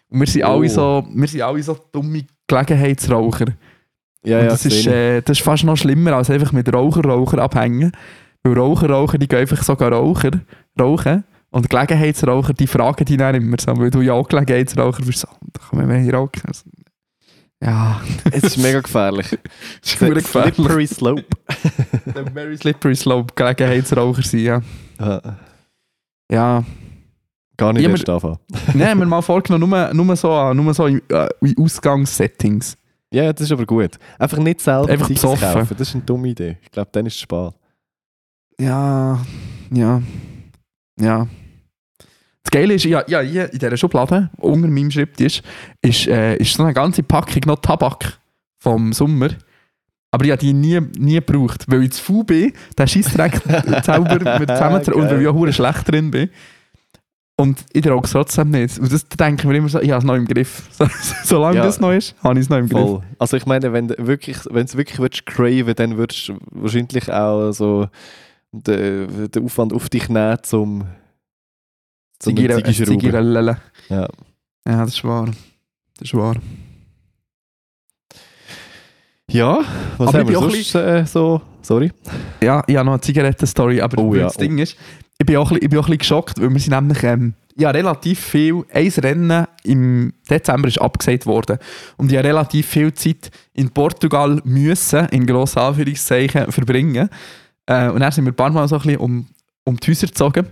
Und 0.09 0.19
wir 0.19 0.27
sind, 0.27 0.43
Oh. 0.43 0.47
alle, 0.47 0.69
so, 0.69 1.05
wir 1.13 1.27
sind 1.27 1.41
alle 1.41 1.61
so 1.63 1.77
dumme 1.91 2.25
Gelegenheitsraucher. 2.47 3.45
ja, 4.23 4.37
Und 4.39 4.43
ja, 4.45 4.49
das, 4.49 4.65
ist, 4.65 4.73
gesehen. 4.85 4.93
äh, 4.93 5.21
das 5.21 5.37
ist 5.37 5.43
fast 5.43 5.63
noch 5.63 5.77
schlimmer, 5.77 6.13
als 6.13 6.29
einfach 6.29 6.51
mit 6.51 6.71
Raucher, 6.73 7.01
Raucher 7.03 7.39
abhängen. 7.39 7.91
Weil 8.43 8.53
Raucher, 8.57 8.89
Raucher, 8.89 9.17
die 9.17 9.27
gehen 9.27 9.39
einfach 9.39 9.61
sogar 9.63 9.91
Raucher, 9.91 10.31
rauchen. 10.79 11.23
Und 11.51 11.69
Gelegenheitsraucher, 11.69 12.53
die 12.53 12.67
fragen 12.67 13.05
die 13.05 13.17
dann 13.17 13.35
immer 13.35 13.57
so, 13.59 13.75
weil 13.77 13.89
du 13.91 14.01
ja 14.01 14.13
auch 14.13 14.27
Gelegenheitsraucher 14.27 15.03
bist. 15.03 15.19
So, 15.19 15.27
da 15.53 15.61
kann 15.67 15.79
man 15.79 15.87
mehr 15.87 16.13
rauchen. 16.13 16.41
Also, 16.47 16.63
ja, 17.61 17.99
es 18.31 18.43
ist 18.43 18.57
mega 18.57 18.79
gefährlich. 18.81 19.27
das 19.81 19.91
ist 19.91 19.95
verdammt 19.95 20.23
gefährlich. 20.23 20.55
Slippery 20.55 20.87
slope. 20.87 21.25
Der 22.15 22.25
very 22.31 22.55
slippery 22.57 22.95
slope, 22.95 23.33
Gelegenheitsraucher 23.35 24.21
sein, 24.23 24.39
ja. 24.39 24.61
Ja, 24.99 25.21
Ja, 26.31 26.63
Gar 27.59 27.73
nicht 27.73 27.83
Ja, 27.83 27.89
erst 27.89 28.07
anfangen. 28.09 28.37
nein, 28.73 28.89
haben 28.89 28.99
wir 28.99 29.05
mal 29.05 29.21
vorgenommen, 29.21 29.95
nur, 29.95 30.05
nur 30.05 30.15
so, 30.15 30.53
nur 30.53 30.73
so 30.73 30.85
in, 30.85 31.01
äh, 31.09 31.27
in 31.41 31.55
Ausgangssettings. 31.57 32.77
Ja, 33.11 33.33
das 33.33 33.41
ist 33.41 33.51
aber 33.51 33.65
gut. 33.65 33.99
Einfach 34.17 34.37
nicht 34.37 34.61
selber 34.61 34.87
Einfach 34.89 35.07
Tickets 35.07 35.21
besoffen. 35.23 35.53
kaufen. 35.53 35.75
Das 35.77 35.89
ist 35.89 35.95
eine 35.95 36.03
dumme 36.05 36.29
Idee. 36.29 36.57
Ich 36.61 36.71
glaube, 36.71 36.89
dann 36.93 37.05
ist 37.05 37.15
es 37.15 37.19
spät. 37.19 37.51
Ja, 38.59 39.19
ja, 39.71 40.01
ja. 40.99 41.27
Das 42.43 42.51
Geile 42.51 42.75
ist, 42.75 42.85
ja, 42.85 43.03
ja 43.07 43.19
hier 43.19 43.51
in 43.51 43.59
dieser 43.59 43.75
Schublade, 43.77 44.29
unter 44.37 44.67
meinem 44.67 44.89
Schreibtisch, 44.89 45.41
ist, 45.81 46.07
äh, 46.07 46.37
ist 46.37 46.53
so 46.53 46.63
eine 46.63 46.73
ganze 46.73 47.03
Packung 47.03 47.41
noch 47.45 47.57
Tabak 47.59 48.19
vom 48.57 48.93
Sommer. 48.93 49.29
Aber 50.11 50.25
ich 50.25 50.31
habe 50.31 50.39
die 50.39 50.53
nie, 50.53 50.79
nie 50.97 51.15
gebraucht, 51.15 51.65
weil 51.67 51.83
ich 51.83 51.91
zu 51.91 52.03
faul 52.03 52.23
bin, 52.23 52.53
den 52.77 52.87
Scheissdreck 52.87 53.35
selber 53.83 54.39
mit 54.39 54.49
zusammen 54.49 54.81
und 54.93 55.09
weil 55.09 55.21
ich 55.21 55.27
auch 55.27 55.51
schlecht 55.51 55.91
drin 55.91 56.09
bin. 56.09 56.29
Und 57.39 57.63
ich 57.71 57.83
trage 57.83 58.01
es 58.03 58.11
trotzdem 58.11 58.49
nicht. 58.51 58.79
Und 58.79 58.91
das 58.91 59.07
da 59.07 59.25
denke 59.25 59.43
ich 59.43 59.47
mir 59.47 59.55
immer 59.55 59.69
so, 59.69 59.79
ich 59.79 59.91
habe 59.91 59.99
es 59.99 60.03
noch 60.03 60.15
im 60.15 60.25
Griff. 60.25 60.67
So, 60.77 60.85
solange 61.23 61.57
Ja. 61.57 61.63
das 61.63 61.79
noch 61.79 61.93
ist, 61.93 62.13
habe 62.21 62.37
ich 62.37 62.43
es 62.43 62.49
noch 62.49 62.57
im 62.57 62.67
Griff. 62.67 62.81
Voll. 62.81 63.01
Also 63.17 63.37
ich 63.37 63.45
meine, 63.45 63.71
wenn 63.71 63.87
du 63.87 63.95
wirklich, 64.05 64.37
wenn 64.49 64.65
es 64.65 64.75
wirklich 64.75 64.99
willst 64.99 65.25
craven, 65.25 65.73
dann 65.73 65.95
würdest 65.95 66.27
du 66.27 66.37
wahrscheinlich 66.51 67.09
auch 67.11 67.51
so 67.53 67.87
den, 68.51 69.31
den 69.31 69.45
Aufwand 69.45 69.71
auf 69.71 69.89
dich 69.89 70.09
nehmen, 70.09 70.37
zum 70.43 70.85
zum. 72.19 72.35
Zigirellele. 72.35 73.57
Ja. 73.87 74.07
Ja, 74.67 74.83
das 74.83 74.89
ist 74.95 75.03
wahr. 75.05 75.27
Das 75.97 76.09
ist 76.09 76.13
wahr. 76.15 76.35
Ja, 79.31 79.61
was 79.97 80.09
Aber 80.09 80.19
haben 80.19 80.27
ich 80.27 80.33
wir 80.33 80.39
sonst 80.39 80.75
äh, 80.75 81.05
so? 81.05 81.41
Sorry. 81.61 81.91
Ja, 82.41 82.63
ich 82.67 82.75
habe 82.75 82.85
noch 82.85 82.93
eine 82.93 83.01
Zigarettenstory, 83.01 83.79
aber 83.79 84.01
Oh 84.01 84.13
ja, 84.15 84.23
das 84.23 84.37
Ding 84.37 84.57
ist, 84.57 84.75
ich 85.19 85.25
bin 85.25 85.35
auch, 85.37 85.51
ein 85.51 85.59
bisschen- 85.59 85.97
geschockt, 85.97 86.41
weil 86.41 86.49
wir 86.51 86.59
sind 86.59 86.73
nämlich, 86.73 87.03
ähm, 87.03 87.33
ja, 87.57 87.71
relativ 87.71 88.19
viel, 88.19 88.63
ein 88.73 88.87
Rennen 88.87 89.45
im 89.63 90.13
Dezember 90.29 90.69
ist 90.69 90.79
abgesagt 90.79 91.25
worden 91.25 91.57
und 91.97 92.09
ich 92.09 92.17
habe 92.17 92.29
relativ 92.29 92.67
viel 92.67 92.93
Zeit 92.93 93.29
in 93.53 93.69
Portugal 93.69 94.39
müssen, 94.45 95.07
in 95.09 95.25
grossen 95.27 95.59
Anführungszeichen, 95.59 96.51
verbringen. 96.51 97.09
Äh, 97.65 97.89
und 97.89 97.99
dann 97.99 98.11
sind 98.13 98.25
wir 98.25 98.31
ein 98.31 98.35
paar 98.35 98.49
Mal 98.51 98.67
so 98.69 98.77
ein 98.77 98.81
bisschen 98.81 98.97
um, 98.97 99.27
um 99.65 99.77
die 99.77 99.91
Häuser 99.91 100.07
gezogen 100.07 100.47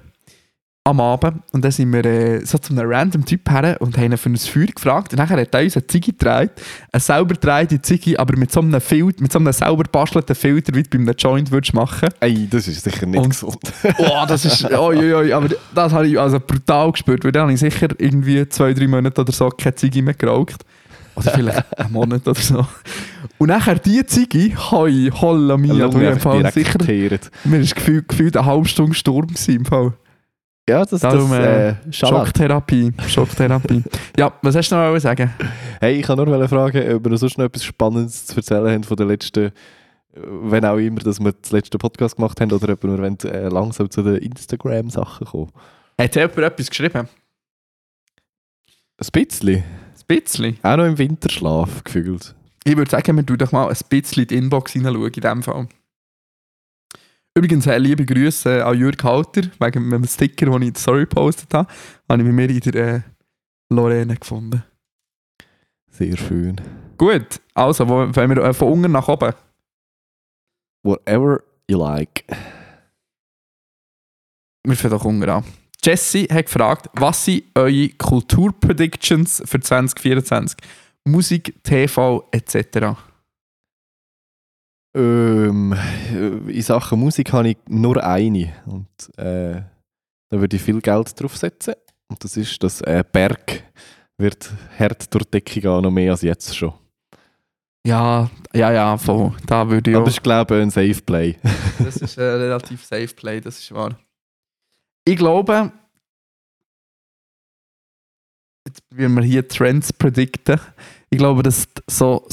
am 0.88 1.02
Abend 1.02 1.41
und 1.52 1.63
dann 1.65 1.71
sind 1.71 1.91
wir 1.91 2.06
äh, 2.06 2.45
so 2.45 2.58
zu 2.58 2.71
einem 2.71 2.89
random 2.89 3.26
Typ 3.26 3.50
her 3.50 3.76
und 3.80 3.97
haben 3.97 4.12
ihn 4.12 4.17
für 4.17 4.30
ein 4.30 4.38
Feuer 4.38 4.67
gefragt 4.67 5.12
und 5.12 5.17
nachher 5.19 5.39
hat 5.41 5.54
er 5.54 5.62
uns 5.63 5.76
eine 5.76 5.86
Ziggy 5.86 6.12
gedreht, 6.12 6.52
eine 6.91 7.00
selber 7.02 7.34
gedrehte 7.34 7.82
Ziggy, 7.82 8.15
aber 8.15 8.38
mit 8.38 8.52
so 8.52 8.62
einem 8.62 8.80
Filter, 8.80 9.21
mit 9.21 9.32
so 9.32 9.39
einem 9.39 9.52
selber 9.52 9.84
bastelten 9.84 10.36
Filter, 10.36 10.73
wie 10.73 10.84
du 10.84 10.89
bei 10.89 10.97
einem 11.00 11.13
Joint 11.17 11.52
würdest 11.52 11.73
machen 11.73 12.10
Ey, 12.21 12.47
das 12.50 12.67
ist 12.69 12.84
sicher 12.84 13.06
nicht 13.06 13.19
Und- 13.19 13.30
gesund. 13.30 13.58
Oh, 14.00 14.26
das 14.28 14.45
ist. 14.45 14.63
Oi, 14.71 14.97
oi, 14.97 15.13
oi, 15.13 15.34
aber 15.34 15.50
das 15.76 15.91
habe 15.91 16.08
ich 16.08 16.19
also 16.19 16.39
brutal 16.39 16.91
gespürt, 16.91 17.23
weil 17.26 17.32
dann 17.32 17.43
habe 17.43 17.54
ich 17.54 17.60
sicher 17.60 17.88
irgendwie 17.97 18.47
zwei, 18.47 18.73
drei 18.73 18.88
Monate 18.88 19.21
oder 19.21 19.32
so 19.32 19.50
keine 19.50 19.76
Ziege 19.76 20.02
mehr 20.02 20.13
geraucht. 20.13 20.63
Oder 21.15 21.32
vielleicht 21.32 21.80
einen 21.80 21.91
Monat 21.91 22.28
oder 22.28 22.39
so. 22.39 22.65
Und 23.38 23.47
nachher 23.50 23.76
die 23.80 24.06
Ziege, 24.06 24.56
hoi, 24.71 25.10
holla 25.13 25.58
mia, 25.58 25.88
du, 25.88 26.00
im 26.00 26.19
Fall 26.19 26.50
sicher, 26.52 26.80
mir 27.43 27.60
ist 27.60 27.76
gefühlt, 27.76 28.08
gefühlt 28.08 28.38
eine 28.38 28.45
halbe 28.45 28.67
Stunde 28.67 28.93
Sturm 28.93 29.28
gewesen, 29.28 29.56
im 29.56 29.65
Fall. 29.65 29.93
Ja, 30.69 30.84
das, 30.84 30.99
Darum, 30.99 31.30
das 31.30 31.39
äh. 31.39 31.75
Schocktherapie, 31.91 32.91
Schocktherapie. 33.08 33.84
ja, 34.17 34.34
was 34.41 34.53
hast 34.53 34.69
du 34.69 34.75
noch 34.75 34.82
mal 34.82 34.99
sagen? 34.99 35.32
Hey, 35.80 35.99
ich 35.99 36.06
kann 36.06 36.17
nur 36.17 36.47
fragen, 36.49 36.95
ob 36.95 37.10
wir 37.10 37.17
sonst 37.17 37.38
noch 37.38 37.45
etwas 37.45 37.63
Spannendes 37.63 38.25
zu 38.25 38.36
erzählen 38.36 38.73
haben 38.73 38.84
von 38.84 38.97
der 38.97 39.06
letzten, 39.06 39.51
wenn 40.12 40.65
auch 40.65 40.75
immer, 40.75 40.99
dass 40.99 41.21
wir 41.21 41.32
das 41.32 41.51
letzte 41.51 41.77
Podcast 41.77 42.17
gemacht 42.17 42.41
haben, 42.41 42.51
oder 42.51 42.73
ob 42.73 42.84
wir 42.84 42.97
wollen, 42.97 43.17
äh, 43.21 43.47
langsam 43.47 43.89
zu 43.89 44.01
den 44.01 44.17
Instagram-Sachen 44.17 45.27
kommen. 45.27 45.51
Hat 45.97 46.15
jemand 46.15 46.38
etwas 46.38 46.69
geschrieben? 46.69 47.08
Ein 48.97 49.08
bisschen. 49.13 49.56
Ein 49.56 49.63
bisschen. 50.06 50.58
Auch 50.63 50.75
noch 50.75 50.86
im 50.86 50.97
Winterschlaf 50.97 51.86
gefühlt. 51.86 52.36
Ich 52.65 52.75
würde 52.75 52.91
sagen, 52.91 53.15
wir 53.15 53.25
tun 53.25 53.38
doch 53.38 53.53
mal 53.53 53.69
ein 53.69 53.77
bisschen 53.89 54.23
in 54.23 54.27
die 54.27 54.36
Inbox 54.36 54.73
hineinschauen 54.73 55.06
in 55.06 55.12
diesem 55.13 55.43
Fall. 55.43 55.67
Übrigens, 57.38 57.67
äh, 57.67 57.78
liebe 57.78 58.04
Grüße 58.04 58.65
an 58.65 58.76
Jürg 58.80 59.04
Halter, 59.04 59.43
wegen 59.60 59.93
einem 59.93 60.08
Sticker, 60.08 60.47
den 60.47 60.60
ich 60.63 60.67
in 60.69 60.73
der 60.73 60.82
Story 60.82 61.02
gepostet 61.02 61.54
habe. 61.54 61.71
Habe 62.10 62.23
ich 62.23 62.28
bei 62.28 62.34
mir 62.34 62.50
in 62.50 62.60
der 62.62 62.95
äh, 62.95 63.02
Lorraine 63.69 64.15
gefunden. 64.15 64.63
Sehr 65.88 66.17
schön. 66.17 66.60
Gut, 66.97 67.39
also, 67.54 67.88
wo, 67.88 68.08
wenn 68.12 68.30
wir 68.32 68.38
äh, 68.43 68.54
von 68.56 68.71
unten 68.71 68.91
nach 68.91 69.08
oben. 69.08 69.36
Whatever 70.82 71.43
you 71.69 71.78
like. 71.78 72.26
Wir 74.63 74.76
fangen 74.76 74.93
doch 74.93 75.06
unten 75.06 75.30
an. 75.30 75.43
Jesse 75.84 76.23
hat 76.32 76.47
gefragt, 76.47 76.89
was 76.93 77.23
sind 77.23 77.43
eure 77.54 77.89
Kulturpredictions 77.89 79.43
für 79.45 79.60
2024? 79.60 80.58
Musik, 81.06 81.54
TV 81.63 82.28
etc. 82.32 82.97
Ähm, 84.95 85.73
äh, 85.73 86.52
in 86.52 86.62
Sachen 86.62 87.00
Musik 87.00 87.34
habe 87.34 87.50
ich 87.50 87.58
nur 87.67 88.04
eine. 88.04 88.54
Und 88.65 88.88
äh, 89.17 89.62
da 90.30 90.39
würde 90.39 90.56
ich 90.56 90.62
viel 90.62 90.82
Geld 90.82 91.19
drauf 91.19 91.38
setzen. 91.38 91.76
Und 92.08 92.23
das 92.23 92.38
ist, 92.38 92.62
dass 92.63 92.82
äh, 92.82 93.04
Berg 93.10 93.63
wird 94.17 94.50
hart 94.80 95.13
durch 95.13 95.26
die 95.26 95.32
Decke 95.32 95.62
gehen, 95.62 95.82
noch 95.82 95.91
mehr 95.91 96.12
als 96.12 96.21
jetzt 96.21 96.56
schon. 96.56 96.73
Ja, 97.86 98.30
ja, 98.54 98.71
ja, 98.71 98.97
voll. 98.97 99.34
Da 99.45 99.69
würde 99.69 99.91
ich 99.91 99.95
Aber 99.95 100.06
das 100.06 100.15
ist, 100.15 100.23
glaube 100.23 100.58
ich, 100.58 100.62
ein 100.62 100.69
Safe 100.71 101.02
Play. 101.02 101.38
Das 101.80 101.97
ist 101.97 102.17
ein 102.17 102.26
relativ 102.26 102.84
safe 102.84 103.13
Play, 103.15 103.39
das 103.39 103.60
ist 103.60 103.71
wahr. 103.71 103.97
Ich 105.06 105.15
glaube, 105.15 105.71
jetzt 108.67 108.89
probieren 108.89 109.13
wir 109.13 109.23
hier 109.23 109.47
Trends 109.47 109.93
predikten. 109.93 110.60
Ich 111.10 111.17
glaube, 111.17 111.43
dass 111.43 111.67
so 111.88 112.26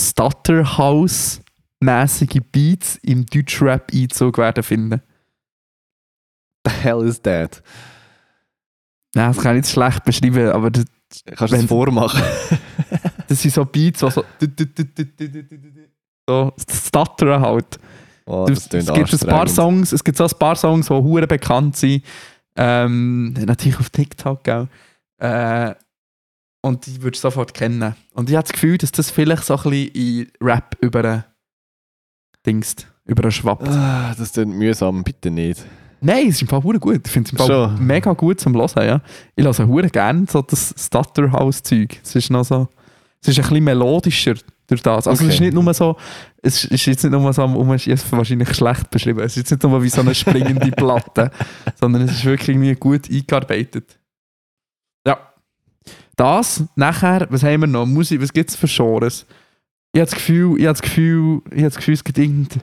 Stutterhouse-mäßige 1.85 2.41
Beats 2.51 2.97
im 3.03 3.27
Deutschrap 3.27 3.93
Einzug 3.93 4.39
werden 4.39 4.63
finden. 4.63 5.03
The 6.67 6.73
hell 6.73 7.03
is 7.07 7.21
that? 7.23 7.63
Nein, 9.15 9.33
das 9.33 9.43
kann 9.43 9.57
ich 9.57 9.63
nicht 9.63 9.73
schlecht 9.73 10.05
beschreiben, 10.05 10.51
aber 10.51 10.71
das, 10.71 10.85
Kannst 11.37 11.53
du 11.53 11.59
das 11.59 11.67
vormachen? 11.67 12.23
das 13.29 13.43
sind 13.43 13.55
so 13.55 13.65
Beats, 13.65 14.01
die 14.01 14.11
so. 14.11 14.25
So 16.27 16.53
stuttern 16.59 17.41
halt. 17.41 17.79
Oh, 18.27 18.47
es, 18.51 18.69
tönt 18.69 18.89
es 18.89 18.95
gibt 18.95 19.13
ein 19.13 19.29
paar. 19.29 19.47
Songs, 19.47 19.93
es 19.93 20.03
gibt 20.03 20.17
so 20.17 20.25
ein 20.25 20.39
paar 20.39 20.57
Songs, 20.57 20.87
die 20.87 20.95
hure 20.95 21.27
bekannt 21.27 21.77
sind. 21.77 22.03
Ähm, 22.57 23.35
natürlich 23.35 23.79
auf 23.79 23.91
TikTok, 23.91 24.43
gell? 24.43 24.69
Äh, 25.19 25.75
und 26.63 26.87
die 26.87 27.03
würdest 27.03 27.23
du 27.23 27.29
sofort 27.29 27.53
kennen. 27.53 27.95
Und 28.15 28.31
ich 28.31 28.37
habe 28.37 28.45
das 28.45 28.53
Gefühl, 28.53 28.79
dass 28.79 28.91
das 28.91 29.11
vielleicht 29.11 29.45
so 29.45 29.57
ein 29.57 29.63
bisschen 29.65 29.89
in 29.95 30.33
Rap 30.41 30.77
über 30.81 31.27
Dingst, 32.47 32.87
über. 33.05 33.29
Ah, 33.45 34.15
das 34.17 34.33
klingt 34.33 34.55
mühsam, 34.57 35.03
bitte 35.03 35.31
nicht. 35.31 35.65
Nein, 36.01 36.29
es 36.29 36.35
ist 36.37 36.43
im 36.43 36.49
Fall 36.49 36.61
gut. 36.61 37.01
Ich 37.07 37.11
finde 37.13 37.29
es 37.29 37.33
im 37.33 37.39
Fall 37.39 37.47
Schon. 37.47 37.87
mega 37.87 38.13
gut 38.13 38.39
zum 38.39 38.55
Hören, 38.55 38.87
ja. 38.87 39.01
Ich 39.35 39.45
höre 39.45 39.67
hure 39.67 39.89
gerne 39.89 40.27
so 40.29 40.43
das 40.43 40.75
Stutterhouse-Zeug. 40.77 41.99
Es 42.03 42.15
ist 42.15 42.31
noch 42.31 42.45
so... 42.45 42.69
Es 43.23 43.29
ist 43.29 43.39
ein 43.39 43.43
bisschen 43.49 43.65
melodischer 43.65 44.35
durch 44.67 44.83
das. 44.83 45.09
Also 45.09 45.25
es 45.25 45.31
ist 45.31 45.37
Okay. 45.37 45.45
nicht 45.47 45.55
nur 45.55 45.73
so... 45.73 45.97
Es 46.43 46.65
ist 46.67 46.85
jetzt 46.85 47.05
nicht 47.05 47.11
nur 47.11 47.33
so... 47.33 47.45
Um, 47.45 47.73
es 47.73 48.13
wahrscheinlich 48.13 48.55
schlecht 48.55 48.91
beschrieben. 48.91 49.21
Es 49.21 49.33
ist 49.33 49.37
jetzt 49.37 49.51
nicht 49.53 49.63
nur 49.63 49.83
wie 49.83 49.89
so 49.89 50.03
eine 50.03 50.15
springende 50.15 50.71
Platte, 50.77 51.31
sondern 51.81 52.03
es 52.03 52.13
ist 52.13 52.25
wirklich 52.27 52.51
irgendwie 52.51 52.75
gut 52.75 53.11
eingearbeitet. 53.11 53.99
Ja. 55.07 55.19
Das, 56.17 56.65
nachher, 56.77 57.27
was 57.31 57.43
haben 57.43 57.63
wir 57.63 57.67
noch? 57.67 57.87
Musik, 57.87 58.21
was 58.21 58.33
gibt 58.33 58.51
es 58.51 58.57
für 58.57 58.67
Genres? 58.67 59.25
Ich 59.95 60.01
habe 60.01 60.11
das 60.11 60.15
Gefühl, 60.15 60.59
ich 60.59 60.65
habe 60.65 60.73
das 60.73 60.83
Gefühl, 60.83 61.41
ich 61.47 61.59
habe 61.59 61.63
das 61.63 61.77
Gefühl, 61.77 61.95
es 61.95 62.03
gibt 62.03 62.19
irgend, 62.19 62.59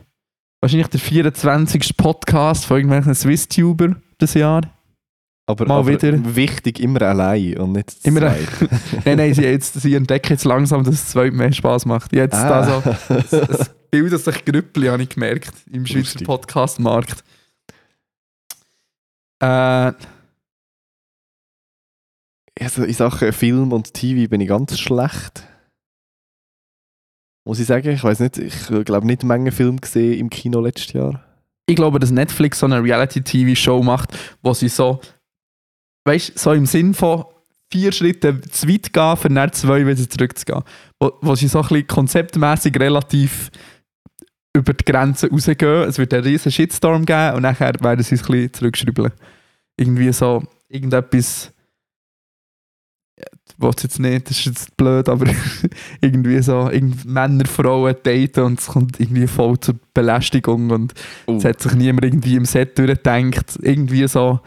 wahrscheinlich 0.60 0.88
der 0.88 1.00
24. 1.00 1.96
Podcast 1.96 2.66
von 2.66 2.76
irgendwelchen 2.76 3.14
Swiss-Tuber 3.14 3.96
das 4.18 4.34
Jahr. 4.34 4.60
Aber, 5.46 5.64
Mal 5.64 5.78
aber 5.78 5.88
wieder. 5.88 6.36
wichtig, 6.36 6.78
immer 6.78 7.00
allein 7.00 7.56
und 7.56 7.72
nicht 7.72 7.90
zu 7.90 8.06
Immer 8.06 8.20
nein, 9.06 9.16
nein, 9.16 9.32
sie, 9.32 9.44
jetzt, 9.44 9.80
sie 9.80 9.94
entdecken 9.94 10.34
jetzt 10.34 10.44
langsam, 10.44 10.84
dass 10.84 10.94
es 10.94 11.08
zweit 11.08 11.32
mehr 11.32 11.50
Spaß 11.50 11.86
macht. 11.86 12.12
Jetzt 12.12 12.34
da 12.34 12.82
so, 12.82 13.16
es, 13.16 13.70
bildet 13.90 14.22
sich 14.22 14.44
Grüppli, 14.44 14.88
habe 14.88 15.02
ich 15.02 15.08
gemerkt, 15.08 15.54
im 15.70 15.86
Schweizer. 15.86 16.22
Podcast-Markt. 16.24 17.24
Äh, 19.40 19.92
Also 22.60 22.84
in 22.84 22.92
Sachen 22.92 23.32
Film 23.32 23.72
und 23.72 23.94
TV 23.94 24.28
bin 24.28 24.42
ich 24.42 24.48
ganz 24.48 24.78
schlecht. 24.78 25.44
Muss 27.44 27.58
ich 27.58 27.66
sagen, 27.66 27.90
ich 27.90 28.04
weiß 28.04 28.20
nicht, 28.20 28.38
ich 28.38 28.66
glaube 28.84 29.06
nicht 29.06 29.24
Menge 29.24 29.52
Film 29.52 29.80
gesehen 29.80 30.18
im 30.18 30.30
Kino 30.30 30.60
letztes 30.60 30.92
Jahr. 30.92 31.24
ich 31.66 31.76
glaube, 31.76 31.98
dass 31.98 32.10
Netflix 32.10 32.60
so 32.60 32.66
eine 32.66 32.82
Reality-TV-Show 32.82 33.82
macht, 33.82 34.16
wo 34.42 34.52
sie 34.54 34.68
so, 34.68 35.00
weißt 36.04 36.38
so 36.38 36.52
im 36.52 36.66
Sinn 36.66 36.94
von 36.94 37.24
vier 37.72 37.92
Schritte 37.92 38.40
zu 38.42 38.68
weit 38.68 38.92
gehen, 38.92 39.16
für 39.16 39.28
dann 39.28 39.52
zwei 39.52 39.86
wieder 39.86 40.08
zurückzugehen. 40.08 40.62
Wo, 41.00 41.12
wo 41.22 41.34
sie 41.34 41.48
so 41.48 41.60
ein 41.62 41.68
bisschen 41.68 41.86
konzeptmäßig 41.86 42.78
relativ 42.78 43.50
über 44.54 44.74
die 44.74 44.84
Grenzen 44.84 45.30
rausgehen. 45.30 45.88
Es 45.88 45.98
wird 45.98 46.12
einen 46.12 46.24
riesen 46.24 46.52
Shitstorm 46.52 47.06
geben 47.06 47.36
und 47.36 47.42
nachher 47.42 47.72
werden 47.80 48.04
sie 48.04 48.14
es 48.14 48.22
ein 48.22 48.26
bisschen 48.26 48.52
zurückschrauben. 48.52 49.12
Irgendwie 49.78 50.12
so, 50.12 50.42
irgendetwas. 50.68 51.52
Will 53.62 53.70
es 53.76 53.82
jetzt 53.84 53.98
nicht, 54.00 54.28
das 54.28 54.38
ist 54.38 54.44
jetzt 54.46 54.76
blöd, 54.76 55.08
aber 55.08 55.26
irgendwie 56.00 56.42
so 56.42 56.68
irgend 56.68 57.04
Männer, 57.04 57.44
Frauen 57.46 57.94
daten 58.02 58.40
und 58.40 58.58
es 58.60 58.66
kommt 58.66 58.98
irgendwie 59.00 59.26
voll 59.26 59.58
zur 59.60 59.76
Belästigung 59.94 60.70
und 60.70 60.92
Oh. 61.26 61.36
es 61.36 61.44
hat 61.44 61.60
sich 61.62 61.74
niemand 61.74 62.04
irgendwie 62.04 62.36
im 62.36 62.44
Set 62.44 62.78
durchgedacht. 62.78 63.58
Irgendwie 63.62 64.06
so, 64.08 64.40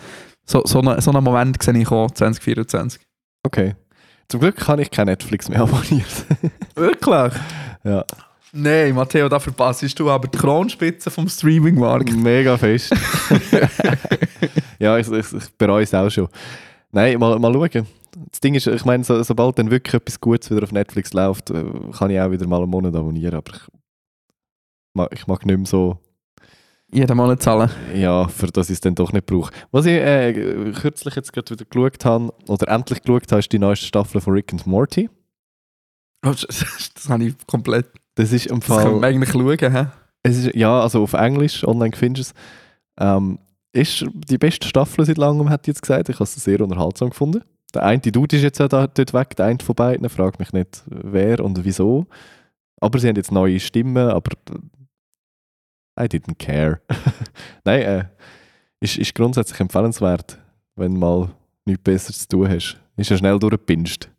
so, 0.46 0.62
so, 0.66 0.80
eine, 0.82 1.02
so 1.02 1.12
einen 1.12 1.24
Moment 1.24 1.62
sehe 1.64 1.78
ich 1.78 1.90
auch 1.90 2.12
2024. 2.12 3.02
Okay. 3.44 3.76
Zum 4.28 4.40
Glück 4.40 4.58
kann 4.58 4.80
ich 4.80 4.92
kein 4.92 5.06
Netflix 5.06 5.50
mehr 5.50 5.62
abonniert. 5.62 6.26
Wirklich? 6.76 7.34
ja. 7.84 8.04
Nein, 8.58 8.96
Matteo, 8.96 9.28
da 9.28 9.38
verpasst 9.40 10.00
du 10.00 10.10
aber 10.10 10.30
die 10.30 10.38
Kronspitze 10.38 11.12
vom 11.12 11.28
Streaming-Markt. 11.28 12.14
Mega 12.14 12.58
fest. 12.58 12.96
ja, 14.80 14.98
ich, 14.98 15.12
ich, 15.12 15.34
ich 15.34 15.58
bereue 15.58 15.84
es 15.84 15.94
auch 15.94 16.10
schon. 16.10 16.30
Nein, 16.92 17.20
mal, 17.20 17.38
mal 17.38 17.52
schauen. 17.54 17.86
Das 18.32 18.40
Ding 18.40 18.56
ist, 18.56 18.68
ich 18.68 18.86
meine, 18.86 19.04
so, 19.04 19.22
sobald 19.24 19.60
dann 19.60 19.72
wirklich 19.72 19.94
etwas 19.94 20.20
Gutes 20.20 20.50
wieder 20.50 20.64
auf 20.64 20.72
Netflix 20.72 21.14
läuft, 21.14 21.52
äh, 21.52 21.64
kann 21.98 22.10
ich 22.10 22.20
auch 22.20 22.32
wieder 22.32 22.48
mal 22.48 22.62
einen 22.62 22.70
Monat 22.70 22.96
abonnieren, 22.96 23.36
aber 23.36 23.54
ich 23.54 23.62
mag, 24.94 25.10
ich 25.12 25.28
mag 25.28 25.46
nicht 25.46 25.58
mehr 25.58 25.66
so, 25.66 26.00
Jeden 26.92 27.18
Monat 27.18 27.42
zahlen. 27.42 27.70
ja, 27.94 28.28
für 28.28 28.48
das 28.48 28.70
ich 28.70 28.76
es 28.76 28.82
dann 28.82 28.96
doch 28.96 29.12
nicht 29.12 29.26
brauche. 29.26 29.52
Was 29.72 29.86
ich 29.86 29.94
äh, 29.94 30.72
kürzlich 30.72 31.16
jetzt 31.16 31.34
gerade 31.34 31.50
wieder 31.52 31.66
geschaut 31.66 32.06
habe, 32.06 32.34
oder 32.48 32.68
endlich 32.70 33.02
geschaut 33.02 33.32
habe, 33.32 33.40
ist 33.40 33.52
die 33.52 33.60
neueste 33.60 33.86
Staffel 33.86 34.22
von 34.22 34.34
Rick 34.34 34.54
and 34.54 34.66
Morty. 34.66 35.10
Das, 36.22 36.46
das 36.94 37.10
habe 37.10 37.26
ich 37.26 37.36
komplett. 37.48 37.88
Das 38.16 38.32
ist 38.32 38.46
im 38.48 38.60
Das 38.60 38.70
können 38.70 38.94
wir 38.96 39.00
Fall... 39.02 39.04
eigentlich 39.04 39.32
schauen. 39.32 39.74
Hä? 39.74 39.88
Es 40.24 40.38
ist, 40.38 40.56
ja, 40.56 40.80
also 40.82 41.04
auf 41.04 41.14
Englisch, 41.14 41.68
online 41.68 41.96
findest 41.96 42.32
du 42.32 42.34
es. 42.34 43.06
Ähm, 43.06 43.40
ist 43.74 44.06
die 44.14 44.38
beste 44.38 44.68
Staffel 44.68 45.06
seit 45.06 45.18
langem, 45.18 45.50
hat 45.50 45.68
jetzt 45.68 45.82
gesagt. 45.82 46.08
Ich 46.08 46.16
habe 46.16 46.24
es 46.24 46.36
sehr 46.36 46.62
unterhaltsam 46.62 47.10
gefunden. 47.10 47.44
Der 47.76 47.84
eine 47.84 48.00
Dude 48.02 48.38
ist 48.38 48.44
jetzt 48.44 48.60
ja 48.60 48.68
da, 48.68 48.88
dort 48.88 49.14
weg, 49.14 49.36
der 49.36 49.46
eine 49.48 49.60
von 49.60 49.76
beiden. 49.76 50.08
Fragt 50.10 50.40
mich 50.40 50.54
nicht, 50.54 50.84
wer 50.88 51.44
und 51.44 51.64
wieso. 51.66 52.08
Aber 52.80 53.00
sie 53.00 53.08
haben 53.10 53.16
jetzt 53.16 53.32
neue 53.32 53.60
Stimmen, 53.60 54.10
aber 54.10 54.32
I 56.00 56.04
didn't 56.04 56.36
care. 56.40 56.82
Nein, 57.66 57.82
äh, 57.82 58.06
ist, 58.80 58.98
ist 58.98 59.14
grundsätzlich 59.14 59.60
empfehlenswert, 59.60 60.40
wenn 60.76 60.94
du 60.94 61.00
mal 61.00 61.30
nichts 61.66 61.84
Besseres 61.84 62.20
zu 62.20 62.28
tun 62.30 62.50
hast. 62.50 62.80
Ist 62.98 63.10
ja 63.10 63.18
schnell 63.18 63.40
durchgepinst. 63.40 64.10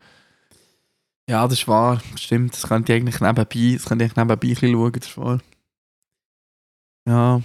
Ja, 1.29 1.45
das 1.45 1.61
ist 1.61 1.69
wahr. 1.69 2.03
Stimmt, 2.17 2.53
das 2.53 2.69
könnte 2.69 2.93
ich 2.93 3.01
eigentlich 3.01 3.21
nebenbei, 3.21 3.75
das 3.75 3.87
könnte 3.87 4.05
ich 4.05 4.17
nebenbei 4.17 4.35
ein 4.35 4.39
bisschen 4.39 4.73
schauen. 4.73 4.93
Das 4.93 5.07
ist 5.09 5.19
wahr. 5.19 5.41
Ja, 7.09 7.41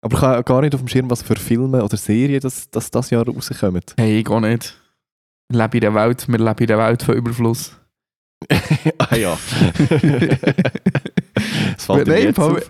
Aber 0.00 0.16
ich 0.16 0.22
habe 0.22 0.44
gar 0.44 0.60
nicht 0.62 0.74
auf 0.74 0.80
dem 0.80 0.88
Schirm, 0.88 1.10
was 1.10 1.22
für 1.22 1.36
Filme 1.36 1.84
oder 1.84 1.96
Serien 1.96 2.40
das, 2.40 2.70
das, 2.70 2.90
das 2.90 3.10
Jahr 3.10 3.26
rauskommen. 3.26 3.82
hey, 3.98 4.20
ich 4.20 4.28
auch 4.28 4.40
nicht. 4.40 4.79
Wir 5.50 5.58
leben 5.62 5.72
in 5.74 5.80
der 5.80 5.94
Welt, 5.94 6.28
wir 6.28 6.38
leben 6.38 6.58
in 6.60 6.66
der 6.66 6.78
Welt 6.78 7.02
von 7.02 7.14
Überfluss. 7.16 7.76
ah 8.98 9.16
ja. 9.16 9.36
das 11.74 11.84
fällt 11.84 12.06
Nein, 12.08 12.22
jetzt 12.22 12.36
Paul- 12.36 12.62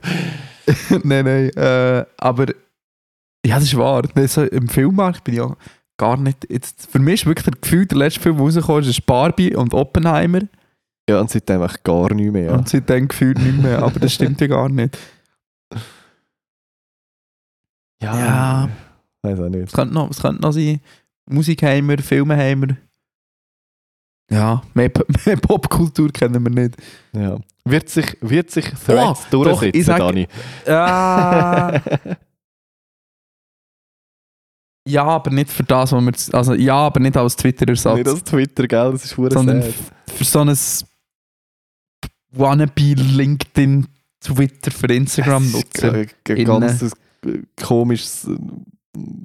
nein, 1.04 1.24
nein. 1.24 1.50
Äh, 1.50 2.04
aber 2.16 2.46
ja, 3.44 3.54
das 3.56 3.64
ist 3.64 3.76
wahr. 3.76 4.02
Nein, 4.14 4.28
So, 4.28 4.42
Im 4.44 4.68
Filmmarkt 4.68 5.24
bin 5.24 5.34
ich 5.34 5.40
auch 5.40 5.56
gar 5.98 6.16
nicht. 6.16 6.46
Jetzt, 6.50 6.90
für 6.90 6.98
mich 6.98 7.20
ist 7.22 7.26
wirklich 7.26 7.46
das 7.46 7.60
Gefühl, 7.60 7.86
der 7.86 7.98
letzte 7.98 8.20
Film, 8.20 8.36
der 8.36 8.44
rausgekommen 8.46 8.82
ist, 8.82 8.88
ist 8.88 9.06
Barbie 9.06 9.54
und 9.54 9.74
Oppenheimer. 9.74 10.40
Ja, 11.08 11.20
und 11.20 11.30
seitdem 11.30 11.62
echt 11.62 11.84
gar 11.84 12.12
nicht 12.14 12.32
mehr. 12.32 12.44
Ja. 12.46 12.54
Und 12.54 12.68
seitdem 12.68 13.08
gefühlt 13.08 13.38
nicht 13.38 13.58
mehr. 13.62 13.82
Aber 13.82 14.00
das 14.00 14.14
stimmt 14.14 14.40
ja 14.40 14.46
gar 14.46 14.68
nicht. 14.68 14.96
Ja. 18.02 18.68
Weiß 19.22 19.38
auch 19.38 19.48
nicht. 19.48 19.66
Es 19.68 19.72
könnte 19.72 19.94
noch, 19.94 20.10
es 20.10 20.20
könnte 20.22 20.40
noch 20.40 20.52
sein. 20.52 20.80
Musikheimer, 21.30 21.98
Filmeheimer. 21.98 22.76
Ja, 24.30 24.62
mehr, 24.74 24.90
mehr 25.26 25.36
Popkultur 25.36 26.10
kennen 26.12 26.42
wir 26.44 26.50
nicht. 26.50 26.76
Ja. 27.12 27.38
Wird 27.64 27.88
sich, 27.88 28.16
wird 28.20 28.50
sich 28.50 28.64
Threads 28.66 29.26
Oh, 29.32 29.42
doch, 29.44 29.58
durchsetzen, 29.58 29.82
sag- 29.82 29.98
Dani? 29.98 30.28
Ah, 30.66 31.80
ja, 34.88 35.04
aber 35.04 35.30
nicht 35.30 35.50
für 35.50 35.62
das, 35.64 35.92
was 35.92 36.02
wir. 36.02 36.36
Also, 36.38 36.54
ja, 36.54 36.74
aber 36.76 37.00
nicht 37.00 37.16
als 37.16 37.36
Twitter-Ersatz. 37.36 37.96
nicht 37.98 38.08
als 38.08 38.24
Twitter, 38.24 38.66
gell? 38.66 38.92
Das 38.92 39.04
ist 39.04 39.16
hure 39.16 39.30
sondern 39.32 39.62
für 40.06 40.24
so 40.24 40.40
ein 40.40 40.56
Wannabe 42.32 42.94
LinkedIn, 42.94 43.86
Twitter 44.20 44.70
für 44.70 44.86
Instagram 44.86 45.50
nutzen. 45.50 45.90
Ein, 45.94 46.08
äh, 46.28 47.42
komisches 47.62 48.24
äh, 48.26 48.36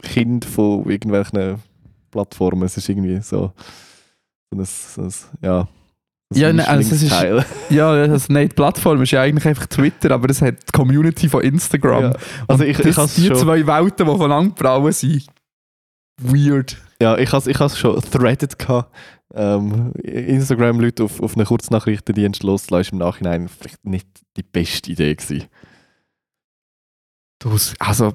Kind 0.02 0.46
von 0.46 0.90
irgendwelchen 0.90 1.62
Plattformen. 2.16 2.64
Es 2.64 2.78
ist 2.78 2.88
irgendwie 2.88 3.22
so, 3.22 3.52
so 4.50 4.58
ein, 4.58 4.66
so 4.66 5.02
ein 5.02 5.14
ja, 5.42 5.60
ein 5.62 5.68
Ja, 6.34 6.54
nein, 6.54 6.66
also 6.66 6.96
es 6.96 7.04
ist-. 7.04 7.12
Ja, 7.70 8.08
das 8.08 8.30
nicht 8.30 8.56
Plattform 8.56 9.02
ist 9.02 9.12
ja 9.12 9.22
eigentlich 9.22 9.46
einfach 9.46 9.68
Twitter, 9.68 10.12
aber 10.12 10.30
es 10.30 10.42
hat 10.42 10.56
die 10.56 10.72
Community 10.72 11.28
von 11.28 11.44
Instagram. 11.44 12.04
Ja. 12.04 12.14
Also 12.48 12.64
ich, 12.64 12.78
das, 12.78 12.86
ich 12.86 12.98
has 12.98 13.16
die 13.16 13.28
schon, 13.28 13.36
zwei 13.36 13.68
Welten, 13.68 14.08
die 14.08 14.18
voneinander 14.18 14.56
brauen 14.56 14.94
sind. 14.94 15.26
Weird. 16.22 16.78
ja, 17.02 17.18
ich 17.18 17.34
has, 17.34 17.48
ich 17.48 17.60
has 17.60 17.78
schon 17.78 18.00
threaded 18.00 18.58
gehabt. 18.58 18.96
Ähm, 19.34 19.92
Instagram-Leute 20.04 21.04
auf, 21.04 21.22
auf 21.22 21.36
einen 21.36 21.46
Kurznachrichtendienst 21.46 22.44
loszulassen, 22.44 22.82
ist 22.82 22.92
im 22.94 23.00
Nachhinein 23.00 23.50
vielleicht 23.50 23.84
nicht 23.84 24.08
die 24.38 24.44
beste 24.44 24.92
Idee 24.92 25.14
gewesen. 25.14 25.50
Du, 27.40 27.58
also, 27.80 28.14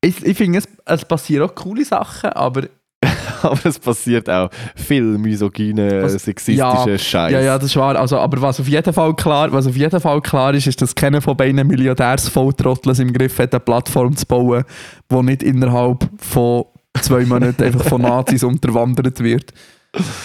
ich, 0.00 0.24
ich 0.24 0.36
finde, 0.36 0.58
es, 0.58 0.68
es 0.86 1.04
passieren 1.04 1.48
auch 1.48 1.54
coole 1.54 1.84
Sachen, 1.84 2.30
aber 2.30 2.68
Aber 3.42 3.64
es 3.64 3.78
passiert 3.78 4.28
auch 4.28 4.50
viel 4.76 5.02
misogyne, 5.02 6.02
Was- 6.02 6.12
sexistische 6.24 6.98
Scheiß. 6.98 7.32
Ja, 7.32 7.40
ja, 7.40 7.56
das 7.58 7.68
ist 7.68 7.76
wahr. 7.76 7.96
Also, 7.96 8.18
aber 8.18 8.42
was 8.42 8.60
auf 8.60 8.68
jeden 8.68 8.92
Fall 8.92 9.14
klar, 9.14 9.50
was 9.52 9.66
auf 9.66 9.76
jeden 9.76 10.00
Fall 10.00 10.20
klar 10.20 10.52
ist, 10.54 10.66
ist, 10.66 10.82
dass 10.82 10.94
keiner 10.94 11.22
von 11.22 11.36
beiden 11.36 11.66
Milliardärsvolltrotteln 11.66 13.08
im 13.08 13.12
Griff 13.12 13.38
hat, 13.38 13.54
eine 13.54 13.60
Plattform 13.60 14.14
zu 14.16 14.26
bauen, 14.26 14.64
die 15.10 15.22
nicht 15.22 15.42
innerhalb 15.42 16.06
von 16.18 16.64
zwei 17.00 17.24
Monate 17.24 17.64
einfach 17.64 17.84
von 17.84 18.02
Nazis 18.02 18.42
unterwandert 18.44 19.20
wird. 19.20 19.52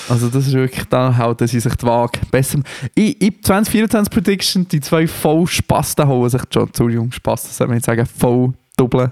Also 0.10 0.28
das 0.28 0.48
ist 0.48 0.54
wirklich, 0.54 0.86
da 0.86 1.16
halten 1.16 1.48
sie 1.48 1.60
sich 1.60 1.76
die 1.76 1.86
Waage. 1.86 2.20
Besser. 2.30 2.60
Ich, 2.94 3.20
ich 3.22 3.42
2024 3.42 4.12
Prediction, 4.12 4.68
die 4.68 4.80
zwei 4.80 5.08
voll 5.08 5.48
Spasten 5.48 6.08
holen 6.08 6.30
sich, 6.30 6.42
schon, 6.54 6.68
Entschuldigung, 6.68 7.12
Spasten, 7.12 7.52
soll 7.52 7.68
man 7.68 7.78
nicht 7.78 7.86
sagen, 7.86 8.06
voll 8.06 8.54
doppeln, 8.78 9.12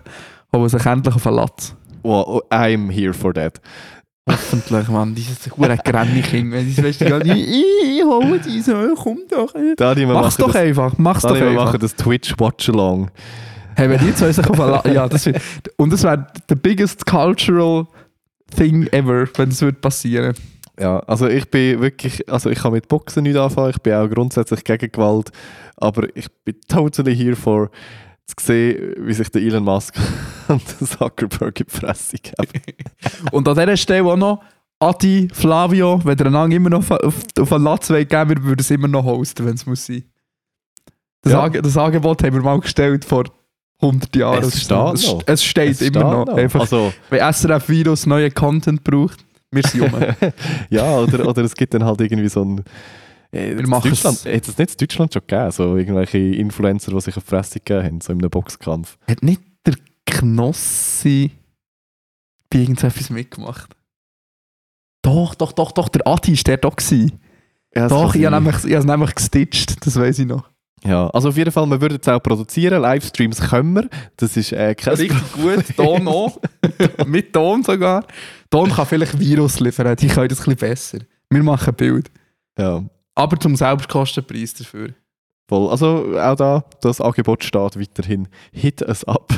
holen 0.54 0.70
sich 0.70 0.86
endlich 0.86 1.16
auf 1.16 1.24
den 1.24 1.34
Latz. 1.34 1.76
Well, 2.04 2.42
I'm 2.50 2.90
here 2.92 3.14
for 3.14 3.34
that. 3.34 3.60
Hoffentlich, 4.30 4.88
Mann, 4.88 5.14
dieses 5.14 5.38
hure 5.58 5.78
Grenniking, 5.84 6.52
wenn 6.52 6.78
weißt 6.78 7.02
du 7.02 7.10
gar 7.10 7.24
nicht, 7.24 7.46
ich, 7.46 7.98
ich 7.98 8.04
hole 8.06 8.40
die 8.40 8.62
so, 8.62 8.74
komm 8.96 9.20
doch. 9.30 9.54
Dani, 9.76 10.02
wir 10.02 10.14
Mach's 10.14 10.38
doch 10.38 10.48
das, 10.48 10.56
einfach, 10.62 10.98
mach's 10.98 11.24
doch 11.24 11.32
Dani, 11.32 11.42
wir 11.42 11.50
einfach. 11.50 11.66
machen 11.66 11.80
das 11.82 11.94
Twitch 11.96 12.34
Watch-Along. 12.40 13.12
Hey, 13.76 13.90
wenn 13.90 14.00
die 14.00 14.16
zwei 14.16 14.32
sich 14.32 14.48
auf 14.48 14.86
ja, 14.86 15.10
das 15.10 15.26
wird, 15.26 15.42
und 15.78 15.92
das 15.92 16.04
wäre 16.04 16.28
the 16.48 16.56
biggest 16.56 17.06
cultural 17.06 17.86
thing 18.56 18.88
ever, 18.94 19.28
wenn 19.36 19.50
das 19.50 19.62
würde 19.62 19.80
passieren. 19.80 20.36
Ja, 20.80 21.00
also 21.00 21.28
ich 21.28 21.50
bin 21.52 21.82
wirklich, 21.82 22.28
also 22.32 22.50
ich 22.50 22.60
kann 22.60 22.72
mit 22.72 22.88
Boxen 22.88 23.24
nicht 23.24 23.36
anfangen, 23.36 23.72
ich 23.72 23.82
bin 23.82 23.94
auch 23.94 24.10
grundsätzlich 24.10 24.64
gegen 24.64 24.92
Gewalt, 24.92 25.32
aber 25.76 26.08
ich 26.16 26.28
bin 26.46 26.56
totally 26.70 27.16
here 27.16 27.36
for 27.36 27.70
zu 28.26 28.36
sehen, 28.40 28.96
wie 29.00 29.14
sich 29.14 29.30
der 29.30 29.42
Elon 29.42 29.64
Musk 29.64 29.96
und 30.48 30.64
der 30.80 30.88
Zuckerberg 30.88 31.60
in 31.60 31.66
die 31.66 31.78
Fresse 31.78 32.18
geben. 32.18 32.62
Und 33.32 33.48
an 33.48 33.56
dieser 33.56 33.78
Stelle 33.78 34.06
auch 34.06 34.16
noch, 34.16 34.42
Adi, 34.80 35.28
Flavio, 35.32 36.02
wenn 36.04 36.18
ihr 36.18 36.26
einander 36.28 36.56
immer 36.56 36.70
noch 36.70 36.90
auf, 36.90 37.04
auf, 37.04 37.16
auf 37.40 37.54
einen 37.54 37.64
Latz 37.64 37.90
wollt 37.90 38.10
geben 38.10 38.30
wir 38.30 38.44
würden 38.44 38.60
es 38.60 38.72
immer 38.72 38.88
noch 38.88 39.04
hosten, 39.04 39.46
wenn 39.46 39.56
es 39.56 39.66
muss 39.66 39.86
sein. 39.86 40.04
Das, 41.22 41.34
Ja. 41.34 41.50
Das 41.50 41.78
Angebot 41.78 42.24
haben 42.24 42.34
wir 42.34 42.42
mal 42.42 42.60
gestellt 42.60 43.06
vor 43.06 43.24
100 43.82 44.16
Jahren. 44.16 44.44
Es 44.44 44.62
steht 44.62 44.94
es, 44.94 45.08
noch. 45.08 45.24
es 45.26 45.44
steht 45.44 45.72
Es 45.72 45.82
immer 45.82 46.26
noch. 46.26 46.28
Einfach, 46.28 46.62
Also, 46.62 46.94
wenn 47.10 47.34
SRF 47.34 47.70
Virus 47.70 48.06
neuen 48.06 48.34
Content 48.34 48.84
braucht, 48.84 49.24
wir 49.52 49.64
sind 49.64 49.82
um. 49.94 49.94
ja, 50.70 50.98
oder, 50.98 51.28
oder 51.28 51.44
es 51.44 51.54
gibt 51.54 51.74
dann 51.74 51.86
halt 51.86 52.02
irgendwie 52.02 52.30
so 52.30 52.44
ein. 52.44 52.64
Äh, 53.34 53.56
Wir 53.56 53.60
in 53.60 53.70
machen 53.70 53.90
Deutschland, 53.90 54.26
hat 54.26 54.48
es 54.48 54.58
nicht 54.58 54.72
in 54.72 54.78
Deutschland 54.88 55.14
schon 55.14 55.22
gegeben? 55.28 55.52
So 55.52 55.76
irgendwelche 55.78 56.18
Influencer, 56.18 56.92
die 56.92 57.02
sich 57.02 57.18
auf 57.18 57.24
die 57.24 57.30
Fresse 57.30 57.60
gegeben 57.60 57.84
haben, 57.86 58.02
so 58.02 58.14
in 58.14 58.20
einem 58.20 58.30
Boxkampf. 58.30 58.98
Hat 59.08 59.24
nicht 59.24 59.42
der 59.66 59.76
Knossi 60.06 61.32
bei 62.50 62.60
irgendetwas 62.60 63.10
mitgemacht? 63.10 63.76
Doch, 65.02 65.36
doch, 65.36 65.52
doch, 65.52 65.72
doch, 65.72 65.90
der 65.90 66.08
Adi 66.08 66.36
war 66.38 66.44
der 66.46 66.58
doch. 66.58 66.76
Gewesen. 66.76 67.20
Ja, 67.76 67.88
Doch, 67.88 68.14
ich 68.14 68.24
habe 68.26 68.36
nämlich, 68.36 68.56
ich 68.58 68.72
habe 68.72 68.76
es 68.76 68.86
nämlich 68.86 69.16
gestitcht, 69.16 69.84
das 69.86 69.96
weiß 70.00 70.20
ich 70.20 70.28
noch. 70.28 70.48
Ja, 70.86 71.08
also 71.08 71.30
auf 71.30 71.38
jeden 71.38 71.52
Fall, 71.52 71.66
wir 71.68 71.82
würden 71.82 71.98
es 72.00 72.08
auch 72.08 72.22
produzieren. 72.22 72.82
Livestreams 72.82 73.40
können 73.42 73.74
wir. 73.74 73.90
Das 74.18 74.38
ist 74.38 74.52
äh, 74.52 74.76
kein 74.76 74.94
Richtig 74.96 75.34
gut, 75.34 75.76
Ton 75.76 76.08
auch. 76.08 76.40
Mit 77.08 77.34
Ton 77.34 77.64
sogar. 77.64 78.06
Ton 78.52 78.70
kann 78.70 78.86
vielleicht 78.86 79.18
Virus 79.18 79.60
liefern, 79.60 79.96
die 79.96 80.08
können 80.08 80.28
das 80.28 80.40
ein 80.42 80.56
bisschen 80.56 80.56
besser. 80.58 81.00
Wir 81.30 81.42
machen 81.42 81.74
Bild. 81.74 82.12
Ja, 82.60 82.84
Aber 83.16 83.40
zum 83.40 83.56
Selbstkostenpreis 83.56 84.54
dafür. 84.54 84.94
voll. 85.48 85.70
Also 85.70 86.20
auch 86.20 86.36
da, 86.36 86.64
das 86.82 87.02
Angebot 87.02 87.44
steht 87.44 87.80
weiterhin. 87.80 88.28
Hit 88.52 88.82
es 88.82 89.04
ab. 89.04 89.34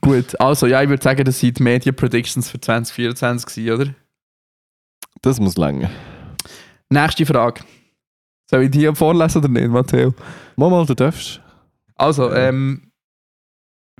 gut, 0.00 0.40
also 0.40 0.66
ja, 0.66 0.82
ich 0.82 0.88
würde 0.88 1.02
sagen, 1.02 1.24
das 1.24 1.40
sind 1.40 1.58
die 1.58 1.62
Media 1.62 1.92
Predictions 1.92 2.50
für 2.50 2.60
2024 2.60 3.54
gewesen, 3.54 3.74
oder? 3.74 3.94
Das 5.22 5.38
muss 5.38 5.56
länger. 5.56 5.90
Nächste 6.88 7.26
Frage. 7.26 7.62
Soll 8.50 8.64
ich 8.64 8.70
die 8.70 8.90
vorlesen 8.94 9.38
oder 9.38 9.48
nicht, 9.48 9.68
Matteo? 9.68 10.14
Mal, 10.56 10.70
mal, 10.70 10.86
du 10.86 10.94
darfst. 10.94 11.40
Also, 11.94 12.32
ähm, 12.32 12.90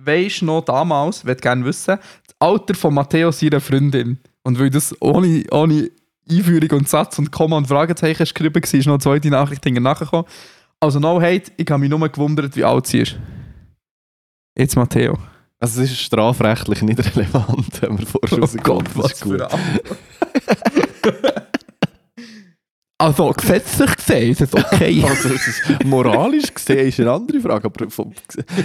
weisst 0.01 0.43
noch 0.43 0.65
damals, 0.65 1.25
würde 1.25 1.41
gerne 1.41 1.65
wissen, 1.65 1.99
das 2.27 2.37
Alter 2.39 2.75
von 2.75 2.95
Matteo 2.95 3.31
seiner 3.31 3.61
Freundin. 3.61 4.19
Und 4.43 4.59
weil 4.59 4.71
das 4.71 4.95
ohne, 5.01 5.45
ohne 5.53 5.91
Einführung 6.31 6.79
und 6.79 6.89
Satz 6.89 7.19
und 7.19 7.31
Komma 7.31 7.57
und 7.57 7.69
Fragezeichen 7.69 8.25
geschrieben 8.25 8.55
war, 8.55 8.63
ist 8.63 8.87
noch 8.87 8.95
eine 8.95 9.01
zweite 9.01 9.31
Nachricht 9.31 9.65
nachgekommen. 9.67 10.27
Also, 10.81 10.99
no 10.99 11.21
hate, 11.21 11.53
ich 11.57 11.71
habe 11.71 11.81
mich 11.81 11.91
nur 11.91 12.09
gewundert, 12.09 12.57
wie 12.57 12.65
alt 12.65 12.87
sie 12.87 13.01
ist. 13.01 13.17
Jetzt 14.57 14.77
Matteo. 14.77 15.19
Also 15.59 15.83
es 15.83 15.91
ist 15.91 16.01
strafrechtlich 16.01 16.81
nicht 16.81 17.17
relevant, 17.17 17.83
wenn 17.83 17.99
wir 17.99 18.07
vorher 18.07 18.39
rausgekommen 18.39 18.87
Das 18.97 19.13
ist 19.13 19.23
gut. 19.23 19.43
Also, 23.01 23.31
gesetzlich 23.31 23.97
gesehen 23.97 24.33
ist 24.33 24.43
es 24.43 24.55
okay. 24.55 25.03
Also 25.09 25.31
es 25.31 25.49
ist, 25.49 25.85
moralisch 25.87 26.53
gesehen 26.53 26.87
ist 26.87 27.01
eine 27.01 27.13
andere 27.13 27.41
Frage, 27.41 27.65
aber 27.65 27.89
vom, 27.89 28.13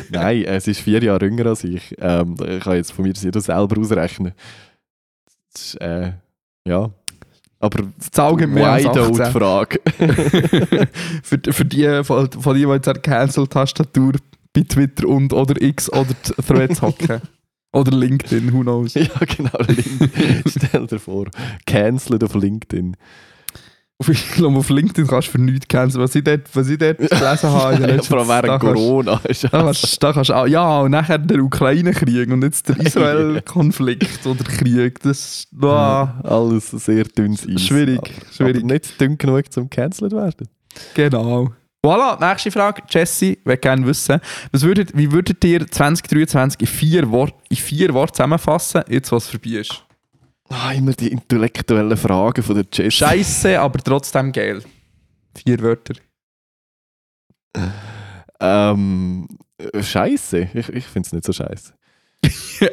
nein, 0.10 0.44
es 0.44 0.68
ist 0.68 0.82
vier 0.82 1.02
Jahre 1.02 1.24
jünger 1.24 1.46
als 1.46 1.64
ich. 1.64 1.96
Ähm, 2.00 2.36
ich 2.46 2.62
kann 2.62 2.76
jetzt 2.76 2.92
von 2.92 3.06
mir 3.06 3.16
selber 3.16 3.80
ausrechnen. 3.80 4.34
Das 5.54 5.62
ist, 5.62 5.76
äh, 5.76 6.12
ja. 6.68 6.92
Aber 7.66 7.88
das 7.98 8.20
Auge 8.20 8.46
mehr 8.46 8.70
als 8.70 8.84
wide 8.84 9.02
out 9.02 9.20
18. 9.20 9.34
Frage. 9.34 9.80
für, 11.24 11.40
für 11.52 11.66
die, 11.66 12.04
von, 12.04 12.32
von 12.32 12.56
die, 12.56 12.64
die 12.64 12.70
jetzt 12.70 12.86
der 12.86 12.94
Cancel-Tastatur 12.94 14.14
bei 14.54 14.62
Twitter 14.62 15.08
und 15.08 15.34
oder 15.34 15.60
X 15.60 15.92
oder 15.92 16.14
Threads 16.48 16.84
hocken. 16.84 17.22
oder 17.74 17.92
LinkedIn, 17.92 18.54
who 18.54 18.62
knows. 18.62 18.94
ja, 18.94 19.08
genau. 19.36 19.58
Link. 19.68 20.12
Stell 20.48 20.86
dir 20.86 21.00
vor, 21.00 21.26
cancelled 21.66 22.24
auf 22.24 22.36
LinkedIn. 22.36 22.96
Auf, 23.98 24.10
ich 24.10 24.30
glaube, 24.34 24.58
auf 24.58 24.70
LinkedIn 24.70 25.08
kannst 25.08 25.30
du 25.30 25.32
für 25.34 25.42
nichts 25.42 25.70
canceln. 25.70 26.04
Was 26.04 26.14
ich 26.16 26.24
dort, 26.24 26.54
was 26.54 26.68
ich 26.68 26.78
dort 26.78 26.98
gelesen 26.98 27.50
habe 27.50 27.76
in 27.76 27.96
Ja, 27.96 28.02
vor 28.04 28.18
allem 28.20 28.28
während 28.28 28.48
kannst- 28.62 28.62
Corona. 28.76 29.22
Ist 29.30 29.44
Da 29.46 29.48
kannst, 29.50 30.04
da 30.04 30.12
kannst 30.12 30.32
auch, 30.32 30.48
ja, 30.48 30.80
und 30.82 30.92
nachher 30.92 31.18
der 31.18 31.40
Ukraine-Krieg 31.42 32.30
und 32.30 32.44
jetzt 32.44 32.68
der 32.68 32.78
Israel-Konflikt 32.86 34.26
oder 34.28 34.44
Krieg. 34.44 35.00
Das 35.02 35.46
ist 35.54 35.64
ah, 35.64 36.20
Alles 36.24 36.72
sehr 36.72 37.06
dünnes 37.06 37.48
Eis. 37.48 37.62
schwierig. 37.62 38.00
Aber 38.00 38.34
schwierig. 38.50 38.64
nicht 38.66 39.00
dünn 39.00 39.18
genug 39.18 39.50
zum 39.52 39.70
cancelled 39.70 40.12
werden. 40.12 40.48
Genau. 40.94 41.52
Voilà, 41.82 42.20
nächste 42.20 42.52
Frage. 42.52 42.82
Jesse, 42.90 43.38
würde 43.46 43.60
gerne 43.60 43.86
wissen, 43.86 44.20
was 44.52 44.64
würdet, 44.64 44.98
wie 44.98 45.10
würdet 45.12 45.42
ihr 45.46 45.66
2023 45.68 46.60
in 46.62 46.68
vier 46.68 47.10
Worten 47.12 47.38
in 47.50 47.56
vier 47.58 47.94
Wort 47.94 48.16
zusammenfassen, 48.16 48.82
jetzt 48.90 49.12
was 49.14 49.30
vorbei 49.30 49.52
ist? 49.52 49.85
Ah, 50.58 50.72
immer 50.72 50.94
die 50.94 51.12
intellektuellen 51.12 51.98
Fragen 51.98 52.42
von 52.42 52.56
der 52.56 52.66
Jess. 52.72 52.94
Scheiße, 52.94 53.60
aber 53.60 53.80
trotzdem 53.80 54.32
geil. 54.32 54.64
Vier 55.36 55.60
Wörter. 55.60 55.96
Ähm, 58.40 59.28
äh, 59.58 59.84
scheiße. 59.84 60.50
Ich, 60.54 60.70
ich 60.70 60.86
finde 60.86 61.08
es 61.08 61.14
nicht 61.14 61.26
so 61.26 61.34
scheiße. 61.34 61.74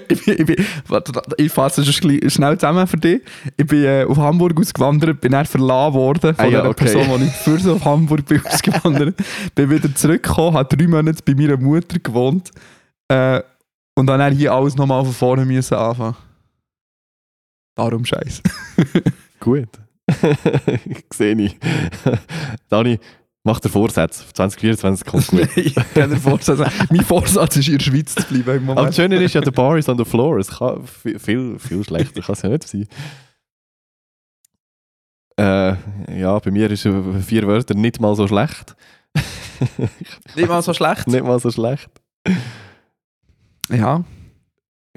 ich, 0.08 0.24
bin, 0.24 0.36
ich, 0.38 0.46
bin, 0.46 0.66
warte, 0.86 1.20
ich 1.36 1.52
fasse 1.52 1.80
es 1.80 1.92
schnell 1.92 2.30
schnell 2.30 2.56
zusammen 2.56 2.86
für 2.86 2.96
dich. 2.96 3.20
Ich 3.56 3.66
bin 3.66 3.84
äh, 3.84 4.04
auf 4.08 4.16
Hamburg 4.16 4.58
ausgewandert, 4.60 5.20
bin 5.20 5.32
dann 5.32 5.44
verlassen 5.44 5.94
worden 5.94 6.20
von 6.20 6.34
Ah 6.38 6.44
ja, 6.44 6.62
der 6.62 6.70
okay. 6.70 6.84
Person, 6.84 7.20
die 7.20 7.26
ich 7.26 7.32
für 7.32 7.58
so 7.58 7.74
auf 7.74 7.84
Hamburg 7.84 8.24
bin 8.26 8.40
ausgewandert. 8.46 9.16
bin 9.56 9.70
wieder 9.70 9.92
zurückgekommen, 9.92 10.56
habe 10.56 10.74
drei 10.74 10.86
Monate 10.86 11.22
bei 11.24 11.34
meiner 11.34 11.56
Mutter 11.56 11.98
gewohnt 11.98 12.50
äh, 13.08 13.42
und 13.96 14.06
dann 14.06 14.20
dann 14.20 14.32
hier 14.32 14.52
alles 14.52 14.76
nochmal 14.76 15.04
von 15.04 15.12
vorne 15.12 15.44
müssen 15.44 15.74
anfangen. 15.74 16.16
Darum 17.74 18.04
scheiße. 18.04 18.42
Gut. 19.40 19.68
Sehe 21.14 21.34
ich. 21.40 21.56
Dani, 22.68 22.98
mach 23.44 23.60
dir 23.60 23.68
Vorsatz. 23.68 24.26
2024 24.34 25.06
kommt 25.06 25.26
gut. 25.28 25.48
Nein, 25.56 25.84
keiner 25.94 26.16
Vorsatz. 26.16 26.58
mein 26.90 27.00
Vorsatz 27.04 27.56
ist, 27.56 27.68
in 27.68 27.78
der 27.78 27.84
Schweiz 27.84 28.14
zu 28.14 28.22
bleiben 28.24 28.50
im 28.50 28.70
Aber 28.70 28.74
Moment. 28.74 28.88
das 28.88 28.96
Schöne 28.96 29.16
ist 29.22 29.34
ja, 29.34 29.40
der 29.40 29.50
Bar 29.52 29.78
ist 29.78 29.88
on 29.88 29.96
the 29.98 30.04
floor. 30.04 30.38
Es 30.38 30.48
kann 30.48 30.86
viel, 30.86 31.18
viel, 31.18 31.58
viel 31.58 31.84
schlechter 31.84 32.20
kann 32.20 32.34
es 32.34 32.42
ja 32.42 32.48
nicht 32.50 32.68
sein. 32.68 32.88
Äh, 35.38 36.20
ja, 36.20 36.38
bei 36.38 36.50
mir 36.50 36.70
ist 36.70 36.84
äh, 36.84 37.20
vier 37.22 37.46
Wörter 37.46 37.74
nicht 37.74 38.00
mal 38.00 38.14
so 38.14 38.28
schlecht. 38.28 38.76
Nicht 40.36 40.48
mal 40.48 40.62
so 40.62 40.74
schlecht. 40.74 41.06
nicht 41.06 41.24
mal 41.24 41.38
so 41.38 41.50
schlecht. 41.50 41.88
Ja, 43.70 44.04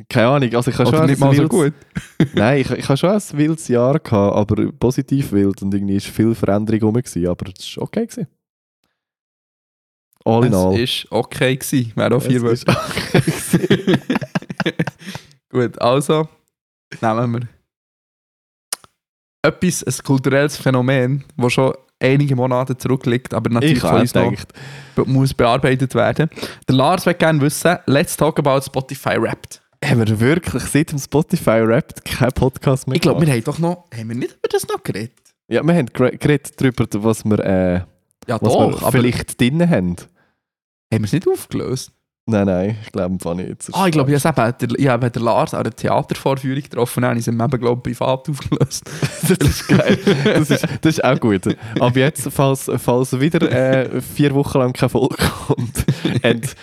Keine 0.10 0.28
Ahnung, 0.28 0.54
also 0.56 0.72
ich 0.72 0.78
habe 0.78 0.90
schon 0.90 1.06
nicht 1.06 1.20
mal 1.20 1.34
so 1.34 1.44
wildes- 1.44 1.50
gut. 1.50 1.74
Nein, 2.34 2.60
ich, 2.60 2.70
ich 2.70 2.90
habe 2.90 2.98
schon 2.98 3.10
ein 3.12 3.22
wildes 3.34 3.68
Jahr 3.70 3.98
gehabt, 4.00 4.36
aber 4.36 4.72
positiv 4.74 5.32
wild 5.32 5.62
und 5.62 5.74
irgendwie 5.74 5.96
ist 5.96 6.08
viel 6.08 6.36
Veränderung 6.36 6.82
rum 6.82 6.94
gewesen, 6.96 7.28
aber 7.28 7.50
es 7.58 7.78
war 7.78 7.84
okay. 7.84 8.06
Gewesen. 8.06 8.28
All 10.26 10.44
in 10.46 10.52
Es 10.54 10.60
all. 10.60 10.80
ist 10.80 11.08
okay 11.12 11.56
gewesen. 11.56 11.94
Wäre 11.96 12.16
auch 12.16 12.22
vier 12.22 12.44
Es 12.44 12.66
Wörter. 12.68 12.82
okay. 13.54 13.98
Gut, 15.50 15.82
also 15.82 16.28
nehmen 17.02 17.32
wir 17.34 17.48
etwas, 19.44 19.84
ein 19.84 20.04
kulturelles 20.04 20.58
Phänomen, 20.58 21.24
das 21.38 21.54
schon 21.54 21.74
einige 22.00 22.36
Monate 22.36 22.76
zurückliegt, 22.76 23.34
aber 23.34 23.50
natürlich 23.52 23.76
ich 23.78 23.82
von 23.82 24.00
uns 24.02 24.14
noch 24.14 25.06
muss 25.06 25.34
bearbeitet 25.34 25.94
werden. 25.96 26.30
Der 26.68 26.76
Lars 26.76 27.06
will 27.06 27.14
gerne 27.14 27.40
wissen, 27.42 27.78
let's 27.86 28.18
talk 28.18 28.40
about 28.40 28.62
Spotify 28.62 29.22
Wrapped. 29.22 29.62
Haben 29.90 30.08
wir 30.08 30.20
wirklich 30.20 30.64
seit 30.64 30.92
dem 30.92 31.00
Spotify 31.00 31.60
Rap 31.62 32.04
keinen 32.06 32.32
Podcast 32.32 32.88
mehr 32.88 32.96
Ich 32.96 33.02
glaube, 33.02 33.26
wir 33.26 33.32
haben 33.34 33.44
doch 33.44 33.60
noch, 33.60 33.86
haben 33.94 34.10
wir 34.10 34.16
nicht 34.16 34.34
über 34.34 34.48
das 34.50 34.68
noch 34.68 34.82
geredet? 34.84 35.14
Ja, 35.48 35.64
wir 35.64 35.74
haben 35.76 35.88
gere- 35.90 36.18
geredet 36.18 36.54
darüber, 36.60 36.86
was 37.04 37.24
wir, 37.26 37.40
äh, 37.40 37.74
Ja 38.28 38.40
was 38.42 38.54
doch, 38.54 38.82
wir 38.82 38.92
vielleicht 38.92 39.40
drin 39.40 39.62
haben. 39.70 39.96
haben 39.98 40.00
wir 40.92 41.04
es 41.04 41.12
nicht 41.14 41.28
aufgelöst? 41.28 41.92
Nein, 42.28 42.48
nein, 42.48 42.78
ich 42.84 42.92
glaube 42.92 43.14
einfach 43.14 43.36
nicht. 43.36 43.70
Ah, 43.74 43.86
ich 43.86 43.92
glaube, 43.92 44.12
ich 44.12 44.26
habe 44.26 44.56
eben, 44.64 44.88
habe 44.90 45.12
den 45.12 45.22
Lars 45.22 45.54
an 45.54 45.60
einer 45.60 45.70
Theatervorführung 45.70 46.64
getroffen, 46.64 47.06
habe 47.06 47.14
ich 47.16 47.22
es 47.22 47.28
im 47.28 47.40
Eben, 47.40 47.60
glaube 47.62 47.88
ich, 47.92 47.96
privat 48.00 48.28
aufgelöst. 48.28 48.84
das 49.28 49.38
ist 49.48 49.68
geil. 49.68 50.00
Das 50.24 50.50
ist, 50.50 50.64
das 50.82 50.94
ist 50.98 51.04
auch 51.04 51.20
gut. 51.20 51.56
Aber 51.80 52.00
jetzt, 52.00 52.28
falls, 52.32 52.72
falls 52.78 53.20
wieder 53.20 53.44
äh, 53.52 54.02
vier 54.02 54.34
Wochen 54.34 54.58
lang 54.58 54.74
keine 54.74 54.90
Folge 54.90 55.18
kommt, 55.18 55.86
und 56.24 56.56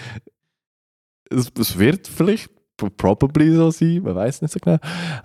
es, 1.31 1.53
es 1.57 1.79
wird 1.79 2.09
vielleicht 2.09 2.51
probably 2.91 3.55
so 3.55 3.71
sein, 3.71 4.03
man 4.03 4.15
weiß 4.15 4.43
nicht 4.43 4.53
so 4.53 4.61
genau. 4.61 4.79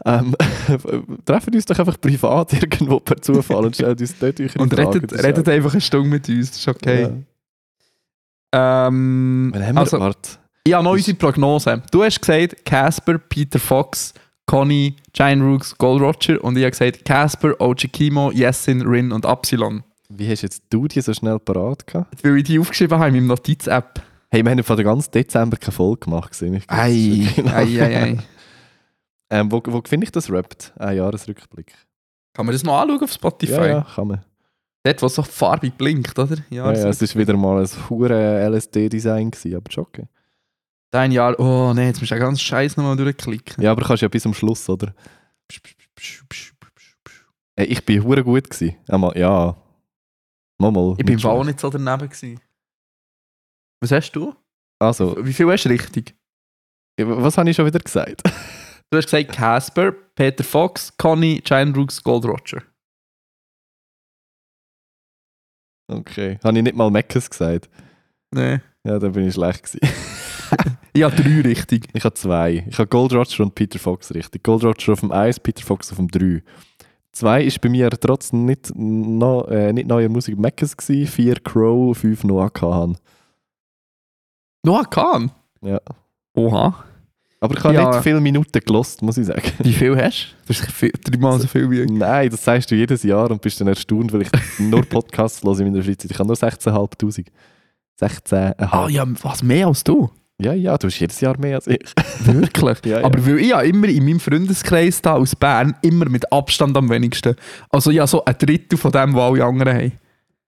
Ähm, 0.05 0.35
treffen 1.25 1.53
uns 1.55 1.65
doch 1.65 1.77
einfach 1.79 1.99
privat 1.99 2.53
irgendwo 2.53 2.99
per 2.99 3.21
Zufall 3.21 3.65
und 3.65 3.75
stellen 3.75 3.97
uns 3.97 4.19
dort 4.19 4.39
eure 4.39 4.59
Und 4.59 4.73
Fragen. 4.73 4.93
redet, 4.93 5.23
redet 5.23 5.49
einfach 5.49 5.71
eine 5.71 5.81
Stunde 5.81 6.09
mit 6.09 6.29
uns, 6.29 6.51
das 6.51 6.59
ist 6.59 6.67
okay. 6.67 7.01
Ja. 8.53 8.87
Ähm, 8.87 9.51
Wann 9.53 9.65
haben 9.65 9.75
wir 9.75 9.81
also, 9.81 9.99
Warte. 9.99 10.29
ich 10.63 10.73
habe 10.73 10.83
noch 10.83 10.93
unsere 10.93 11.17
Prognose. 11.17 11.81
Du 11.91 12.03
hast 12.03 12.19
gesagt, 12.21 12.65
Casper, 12.65 13.17
Peter 13.17 13.59
Fox, 13.59 14.13
Conny, 14.45 14.95
Giant 15.13 15.43
Rooks, 15.43 15.77
Gold 15.77 16.01
Roger 16.01 16.43
und 16.43 16.57
ich 16.57 16.63
habe 16.63 16.71
gesagt, 16.71 17.03
Casper, 17.05 17.53
OG 17.59 17.91
Kimo, 17.91 18.31
Yesin, 18.31 18.81
Rin 18.81 19.11
und 19.11 19.25
Epsilon. 19.25 19.83
Wie 20.09 20.29
hast 20.29 20.41
jetzt 20.43 20.63
du 20.69 20.87
die 20.87 21.01
so 21.01 21.13
schnell 21.13 21.37
parat 21.37 21.85
gehabt? 21.85 22.23
Weil 22.23 22.37
ich 22.37 22.43
die 22.45 22.57
aufgeschrieben 22.59 22.97
habe 22.97 23.09
in 23.09 23.15
meinem 23.15 23.27
Notiz-App. 23.27 24.01
Hey, 24.29 24.43
wir 24.43 24.51
haben 24.51 24.63
von 24.63 24.75
den 24.75 24.85
ganzen 24.85 25.11
Dezember 25.11 25.57
keine 25.57 25.71
Folge 25.71 26.01
gemacht. 26.01 26.31
gesehen. 26.31 26.61
Ei, 26.67 27.27
wirklich 27.35 27.45
ei, 27.53 27.81
ei, 27.81 28.03
ei. 28.03 28.17
Ähm, 29.29 29.51
wo 29.51 29.61
wo 29.65 29.81
finde 29.85 30.05
ich 30.05 30.11
das 30.11 30.29
rappt? 30.29 30.73
Ein 30.77 30.97
Jahresrückblick. 30.97 31.73
Kann 32.33 32.45
man 32.45 32.53
das 32.53 32.63
noch 32.63 32.79
anschauen 32.79 33.03
auf 33.03 33.11
Spotify? 33.11 33.51
Ja, 33.53 33.67
ja, 33.67 33.87
kann 33.95 34.07
man. 34.07 34.25
Dort, 34.83 35.01
wo 35.01 35.07
so 35.07 35.23
farbig 35.23 35.77
blinkt, 35.77 36.17
oder? 36.19 36.37
Ja, 36.49 36.71
ja, 36.71 36.89
es 36.89 37.01
war 37.01 37.21
wieder 37.21 37.35
mal 37.35 37.61
ein 37.61 37.89
hure 37.89 38.49
LSD-Design, 38.49 39.31
aber 39.55 39.69
ist 39.69 39.77
okay. 39.77 40.07
Dein 40.91 41.11
Jahr, 41.11 41.37
oh 41.39 41.73
nein, 41.73 41.87
jetzt 41.87 41.99
musst 41.99 42.11
du 42.11 42.15
den 42.15 42.21
ganzen 42.21 42.39
Scheiß 42.39 42.77
nochmal 42.77 42.95
durchklicken. 42.95 43.61
Ja, 43.61 43.71
aber 43.71 43.85
kannst 43.85 44.03
ja 44.03 44.07
bis 44.07 44.23
zum 44.23 44.33
Schluss, 44.33 44.69
oder? 44.69 44.93
Hey, 47.57 47.65
ich 47.65 47.83
bin 47.83 48.03
hure 48.03 48.23
gut 48.23 48.49
gewesen. 48.49 48.77
Einmal, 48.87 49.17
ja. 49.17 49.57
Mal, 50.59 50.71
mal. 50.71 50.95
Ich 50.97 51.05
bin 51.05 51.19
Fall 51.19 51.31
auch 51.31 51.43
nicht 51.43 51.59
so 51.59 51.69
daneben. 51.69 52.07
Gewesen. 52.07 52.39
Was 53.81 53.91
hast 53.91 54.11
du? 54.11 54.35
Also, 54.79 55.15
Wie 55.25 55.33
viel 55.33 55.49
hast 55.51 55.65
du 55.65 55.69
richtig? 55.69 56.15
was 56.99 57.37
habe 57.37 57.49
ich 57.49 57.55
schon 57.55 57.65
wieder 57.67 57.79
gesagt? 57.79 58.23
Du 58.89 58.97
hast 58.97 59.05
gesagt 59.05 59.31
Casper, 59.33 59.91
Peter 60.15 60.43
Fox, 60.43 60.95
Conny, 60.97 61.41
Giant 61.43 61.77
Rooks, 61.77 62.01
Gold 62.01 62.25
Roger. 62.25 62.63
Okay. 65.89 66.39
Habe 66.43 66.57
ich 66.57 66.63
nicht 66.63 66.75
mal 66.75 66.89
Meckes 66.89 67.29
gesagt? 67.29 67.69
Nein. 68.31 68.61
Ja, 68.83 68.97
da 68.99 69.09
bin 69.09 69.27
ich 69.27 69.33
schlecht 69.33 69.63
gewesen. 69.63 69.79
Ich 70.93 71.03
habe 71.03 71.15
drei 71.15 71.41
richtig. 71.41 71.89
Ich 71.93 72.03
habe 72.05 72.15
zwei. 72.15 72.65
Ich 72.67 72.79
habe 72.79 72.87
Gold 72.87 73.13
Roger 73.13 73.43
und 73.43 73.53
Peter 73.53 73.77
Fox 73.77 74.11
richtig. 74.15 74.43
Gold 74.43 74.63
Roger 74.63 74.93
auf 74.93 75.01
dem 75.01 75.11
1, 75.11 75.41
Peter 75.41 75.63
Fox 75.63 75.91
auf 75.91 75.97
dem 75.97 76.07
3. 76.07 76.41
Zwei 77.11 77.43
ist 77.43 77.61
bei 77.61 77.69
mir 77.69 77.91
trotzdem 77.91 78.45
nicht, 78.45 78.71
no, 78.75 79.43
äh, 79.43 79.71
nicht 79.73 79.87
neue 79.87 80.09
Musik 80.09 80.39
Meckes 80.39 80.75
gewesen. 80.75 81.05
Vier 81.05 81.35
Crow, 81.35 81.95
fünf 81.95 82.23
Noah 82.23 82.49
Kahan. 82.49 82.97
Noah 84.67 84.85
Kahn? 84.89 85.31
Ja. 85.61 85.79
Oha. 86.35 86.83
Aber 87.39 87.55
ich 87.57 87.63
habe 87.63 87.73
Ja. 87.75 87.89
nicht 87.91 88.03
viele 88.03 88.19
Minuten 88.19 88.59
gelost, 88.65 89.01
muss 89.01 89.17
ich 89.17 89.25
sagen. 89.27 89.41
Wie 89.59 89.71
viel 89.71 89.95
hast 89.95 90.35
du? 90.47 90.53
Du 90.53 90.59
hast 90.59 90.93
dreimal 91.09 91.39
so 91.39 91.47
viel 91.47 91.69
wie 91.71 91.81
ich. 91.83 91.89
Nein, 91.89 92.29
das 92.29 92.43
sagst 92.43 92.69
du 92.69 92.75
jedes 92.75 93.03
Jahr 93.03 93.29
und 93.31 93.41
bist 93.41 93.61
dann 93.61 93.67
erstaunt, 93.69 94.11
weil 94.11 94.23
ich 94.23 94.29
nur 94.59 94.81
Podcasts 94.83 95.41
höre 95.43 95.59
in 95.59 95.71
meiner 95.71 95.83
Freizeit. 95.83 96.11
Ich 96.11 96.19
habe 96.19 96.27
nur 96.27 96.35
16'500. 96.35 97.27
16'500. 98.01 98.55
Ah 98.59 98.87
ja, 98.89 99.05
was 99.23 99.41
mehr 99.43 99.67
als 99.67 99.83
du? 99.83 100.09
Ja, 100.39 100.53
ja, 100.53 100.77
du 100.77 100.87
hast 100.87 100.99
jedes 100.99 101.19
Jahr 101.21 101.37
mehr 101.39 101.55
als 101.55 101.67
ich. 101.67 101.79
Wirklich? 102.25 102.77
Ja, 102.85 102.99
ja. 102.99 103.05
Aber 103.05 103.25
weil 103.25 103.39
ich 103.39 103.47
ja 103.47 103.61
immer 103.61 103.87
in 103.87 104.03
meinem 104.05 104.19
Freundeskreis 104.19 105.01
da 105.01 105.13
aus 105.15 105.35
Bern 105.35 105.75
immer 105.81 106.09
mit 106.09 106.31
Abstand 106.31 106.75
am 106.77 106.89
wenigsten. 106.89 107.35
Also 107.69 107.89
ja, 107.91 108.05
so 108.05 108.23
ein 108.25 108.35
Drittel 108.37 108.77
von 108.77 108.91
dem, 108.91 109.15
was 109.15 109.21
alle 109.31 109.45
anderen 109.45 109.73
haben. 109.77 109.91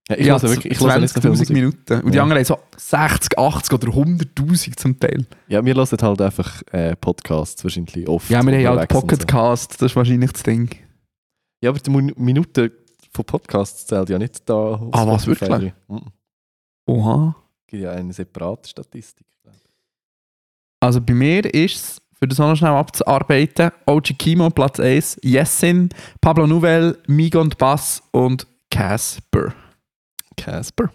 Ja, 0.09 0.15
ich 0.17 0.25
ja, 0.25 0.33
höre 0.41 0.49
wirklich 0.49 0.73
ich 0.73 0.79
höre 0.79 0.97
nicht 0.99 1.13
so 1.13 1.21
viel 1.21 1.29
20'000 1.31 1.37
Musik. 1.37 1.49
Minuten. 1.51 2.01
Und 2.01 2.11
die 2.11 2.17
Ja. 2.17 2.23
anderen 2.23 2.39
haben 2.39 2.45
so 2.45 2.57
60, 2.77 3.37
80 3.37 3.73
oder 3.73 3.87
100'000 3.89 4.75
zum 4.75 4.99
Teil. 4.99 5.25
Ja, 5.47 5.63
wir 5.63 5.73
hören 5.75 5.87
halt 6.01 6.21
einfach 6.21 6.61
äh, 6.71 6.95
Podcasts 6.95 7.63
wahrscheinlich 7.63 8.07
oft. 8.07 8.29
Ja, 8.29 8.43
wir 8.43 8.53
haben 8.53 8.65
halt 8.65 8.67
unterwegs 8.69 8.95
und 8.95 9.01
Pocketcast, 9.01 9.73
das 9.81 9.91
ist 9.91 9.95
wahrscheinlich 9.95 10.31
das 10.31 10.43
Ding. 10.43 10.69
Ja, 11.61 11.69
aber 11.69 11.79
die 11.79 11.89
Min- 11.91 12.13
Minuten 12.17 12.71
von 13.13 13.25
Podcasts 13.25 13.85
zählt 13.85 14.09
ja 14.09 14.17
nicht 14.17 14.49
da. 14.49 14.81
Ah, 14.91 15.05
was, 15.07 15.27
wirklich? 15.27 15.73
Mhm. 15.87 16.01
Oha. 16.87 17.35
gibt 17.67 17.83
ja 17.83 17.91
eine 17.91 18.11
separate 18.13 18.67
Statistik. 18.69 19.25
Also 20.81 21.01
bei 21.01 21.13
mir 21.13 21.45
ist 21.53 21.75
es, 21.75 22.01
für 22.17 22.27
das 22.27 22.37
noch 22.37 22.55
schnell 22.55 22.71
abzuarbeiten, 22.71 23.71
OG 23.85 24.13
Kimo 24.17 24.49
Platz 24.49 24.79
1, 24.79 25.19
Yesin, 25.23 25.89
Pablo 26.21 26.47
Nouvel, 26.47 26.97
Migo 27.07 27.39
und 27.41 27.57
Bass 27.57 28.01
und 28.11 28.47
Casper. 28.71 29.53
Casper. 30.39 30.89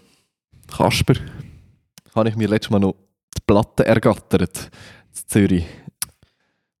Kasper. 0.67 1.15
Habe 2.15 2.29
ich 2.29 2.35
mir 2.35 2.47
letztes 2.47 2.71
Mal 2.71 2.79
noch 2.79 2.95
die 3.37 3.41
Platte 3.45 3.85
ergattert. 3.85 4.69
In 5.13 5.27
Zürich. 5.27 5.65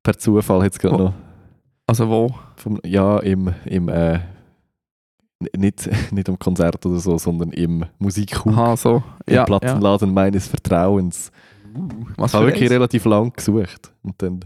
Per 0.03 0.17
Zufall 0.17 0.63
jetzt 0.63 0.79
gerade 0.79 0.97
noch. 1.03 1.13
Also 1.87 2.09
wo? 2.09 2.33
Vom, 2.55 2.79
ja, 2.83 3.19
im, 3.19 3.53
im 3.65 3.89
äh, 3.89 4.19
nicht, 5.55 5.89
nicht 6.11 6.29
am 6.29 6.39
Konzert 6.39 6.85
oder 6.85 6.97
so, 6.99 7.17
sondern 7.17 7.51
im 7.51 7.85
Musikhub. 7.99 8.53
Aha, 8.53 8.75
so. 8.77 9.03
Im 9.25 9.33
Ja, 9.33 9.41
ja. 9.41 9.43
Plattenladen 9.45 10.13
meines 10.13 10.47
Vertrauens. 10.47 11.31
Was 12.15 12.31
Ich 12.31 12.35
habe 12.35 12.45
wirklich 12.47 12.63
eins? 12.63 12.71
relativ 12.71 13.05
lang 13.05 13.33
gesucht. 13.33 13.91
Und 14.01 14.21
dann 14.21 14.39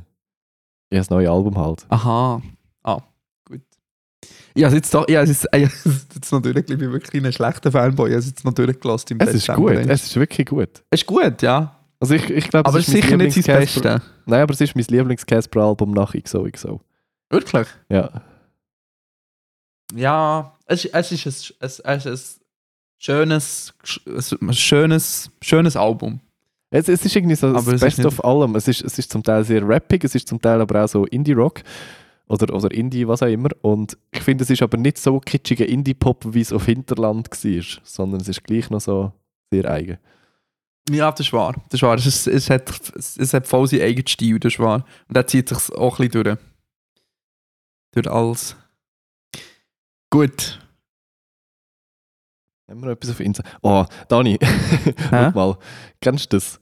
ja, 0.91 0.99
das 0.99 1.09
neue 1.11 1.29
Album 1.29 1.57
halt. 1.57 1.85
Aha. 1.89 2.41
Habe 4.65 4.75
jetzt, 4.75 4.93
ich 4.93 4.99
habe 4.99 5.11
jetzt, 5.11 5.47
ich 5.51 5.65
habe 5.65 5.71
jetzt 6.15 6.31
durchgelassen, 6.31 6.55
ich 6.73 6.77
bin 6.77 6.91
wirklich 6.91 7.23
ein 7.25 7.33
schlechter 7.33 7.71
Fanboy, 7.71 8.09
ich 8.09 8.13
habe 8.13 8.19
es 8.19 8.27
jetzt 8.27 8.45
noch 8.45 8.53
durchgelassen 8.53 9.17
im 9.19 9.27
Es 9.27 9.33
ist 9.33 9.47
gut, 9.53 9.71
es 9.73 10.03
ist 10.05 10.15
wirklich 10.15 10.47
gut. 10.47 10.69
Es 10.89 11.01
ist 11.01 11.05
gut, 11.05 11.41
ja. 11.41 11.75
Also 11.99 12.13
ich, 12.15 12.29
ich 12.29 12.49
glaube, 12.49 12.67
Aber 12.69 12.79
es 12.79 12.87
ist 12.87 12.93
sicher 12.93 13.17
nicht 13.17 13.33
sein 13.43 13.57
Beste. 13.59 14.01
Nein, 14.25 14.41
aber 14.41 14.53
es 14.53 14.61
ist 14.61 14.75
mein 14.75 14.85
Lieblings-Casper-Album 14.85 15.91
nach 15.91 16.13
XOXO. 16.13 16.79
Wirklich? 17.29 17.67
Ja. 17.89 18.21
Ja, 19.95 20.55
es, 20.65 20.85
ist- 20.85 20.93
es 20.93 21.11
ist 21.11 21.25
ein, 21.25 21.67
es, 21.67 21.79
es 21.79 22.05
ist 22.05 22.39
ein 22.39 22.43
schönes, 22.99 23.73
ein 24.41 24.53
schönes, 24.53 25.31
schönes 25.41 25.75
Album. 25.75 26.19
Es, 26.71 26.87
es 26.87 27.03
ist 27.03 27.15
irgendwie 27.15 27.35
so 27.35 27.47
Aber 27.47 27.57
das 27.57 27.67
es 27.67 27.73
ist 27.73 27.81
Beste 27.81 28.07
of 28.07 28.23
allem. 28.23 28.55
Es 28.55 28.67
ist, 28.67 28.83
es 28.83 28.99
ist 28.99 29.11
zum 29.11 29.23
Teil 29.23 29.43
sehr 29.43 29.67
rappig, 29.67 30.03
es 30.03 30.13
ist 30.13 30.27
zum 30.27 30.39
Teil 30.39 30.61
aber 30.61 30.83
auch 30.83 30.87
so 30.87 31.05
Indie-Rock 31.05 31.61
oder, 32.29 32.53
oder 32.53 32.71
Indie, 32.71 33.07
was 33.07 33.23
auch 33.23 33.27
immer. 33.27 33.49
Und 33.61 33.97
ich 34.11 34.21
finde, 34.21 34.43
es 34.43 34.49
ist 34.49 34.61
aber 34.61 34.77
nicht 34.77 34.97
so 34.97 35.19
kitschiger 35.19 35.67
Indie-Pop, 35.67 36.33
wie 36.33 36.41
es 36.41 36.53
auf 36.53 36.65
Hinterland 36.65 37.29
war, 37.31 37.63
sondern 37.83 38.21
es 38.21 38.27
ist 38.27 38.43
gleich 38.43 38.69
noch 38.69 38.79
so 38.79 39.11
sehr 39.51 39.69
eigen. 39.69 39.97
Ja, 40.89 41.11
das 41.11 41.21
ist 41.21 41.33
wahr. 41.33 41.53
Das 41.69 41.79
ist 41.79 41.81
wahr. 41.81 41.95
Es, 41.95 42.05
ist, 42.05 42.27
es, 42.27 42.49
hat, 42.49 42.69
es 42.95 43.33
hat 43.33 43.47
voll 43.47 43.67
seinen 43.67 43.81
eigenen 43.81 44.07
Stil, 44.07 44.39
das 44.39 44.53
ist 44.53 44.59
wahr. 44.59 44.85
Und 45.07 45.17
der 45.17 45.27
zieht 45.27 45.49
sich 45.49 45.71
auch 45.75 45.99
ein 45.99 46.07
bisschen 46.07 46.23
durch. 46.23 46.37
Durch 47.93 48.11
alles. 48.11 48.55
Gut. 50.11 50.59
Haben 52.69 52.81
wir 52.81 52.85
noch 52.87 52.93
etwas 52.93 53.09
auf 53.09 53.19
Insta? 53.19 53.43
Oh, 53.63 53.85
Dani, 54.07 54.37
schau 55.09 55.31
mal, 55.31 55.57
kennst 55.99 56.31
du 56.31 56.37
das? 56.37 56.59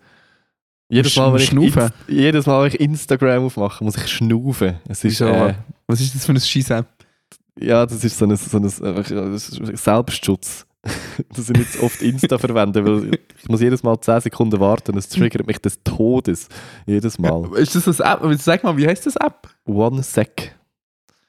Jedes 0.89 1.15
Mal, 1.17 1.33
wenn 1.33 1.41
ich? 1.41 1.51
Inst- 1.51 1.91
jedes 2.07 2.45
Mal, 2.45 2.61
wenn 2.61 2.67
ich 2.69 2.79
Instagram 2.79 3.45
aufmache, 3.45 3.83
muss 3.83 3.97
ich 3.97 4.07
schnaufen. 4.07 4.77
Es 4.87 5.03
ist, 5.03 5.19
äh, 5.21 5.53
Was 5.87 5.99
ist 6.01 6.15
das 6.15 6.25
für 6.25 6.31
ein 6.33 6.39
Scheiß-App? 6.39 6.87
ja, 7.59 7.85
das 7.85 8.03
ist 8.03 8.17
so 8.17 8.25
ein, 8.25 8.35
so 8.37 8.57
ein, 8.57 8.65
äh, 8.65 9.03
das 9.31 9.47
Selbstschutz. 9.47 10.65
dass 11.35 11.49
ich 11.49 11.57
nicht 11.57 11.73
so 11.73 11.83
oft 11.83 12.01
Insta 12.01 12.37
verwende, 12.37 12.85
weil 12.85 13.19
ich 13.41 13.49
muss 13.49 13.59
jedes 13.59 13.83
Mal 13.83 13.99
10 13.99 14.21
Sekunden 14.21 14.57
warten 14.61 14.93
und 14.93 14.97
es 14.99 15.09
triggert 15.09 15.45
mich 15.45 15.57
des 15.59 15.83
Todes. 15.83 16.47
Jedes 16.85 17.19
Mal. 17.19 17.51
Ist 17.57 17.75
das 17.75 17.99
eine 17.99 18.31
App? 18.31 18.39
Sag 18.39 18.63
mal, 18.63 18.77
wie 18.77 18.87
heißt 18.87 19.05
das 19.05 19.17
App? 19.17 19.49
One 19.65 20.01
sec. 20.01 20.55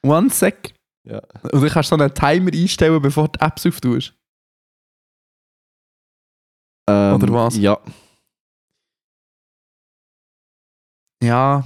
One 0.03 0.29
Sec. 0.29 0.73
Ja. 1.03 1.21
Und 1.51 1.61
du 1.61 1.67
kannst 1.69 1.89
so 1.89 1.95
einen 1.97 2.13
Timer 2.13 2.51
einstellen, 2.53 3.01
bevor 3.01 3.27
du 3.27 3.37
die 3.37 3.45
Apps 3.45 3.65
auftust. 3.65 4.13
Ähm, 6.89 7.15
Oder 7.15 7.33
was? 7.33 7.57
Ja. 7.57 7.77
Ja. 11.21 11.63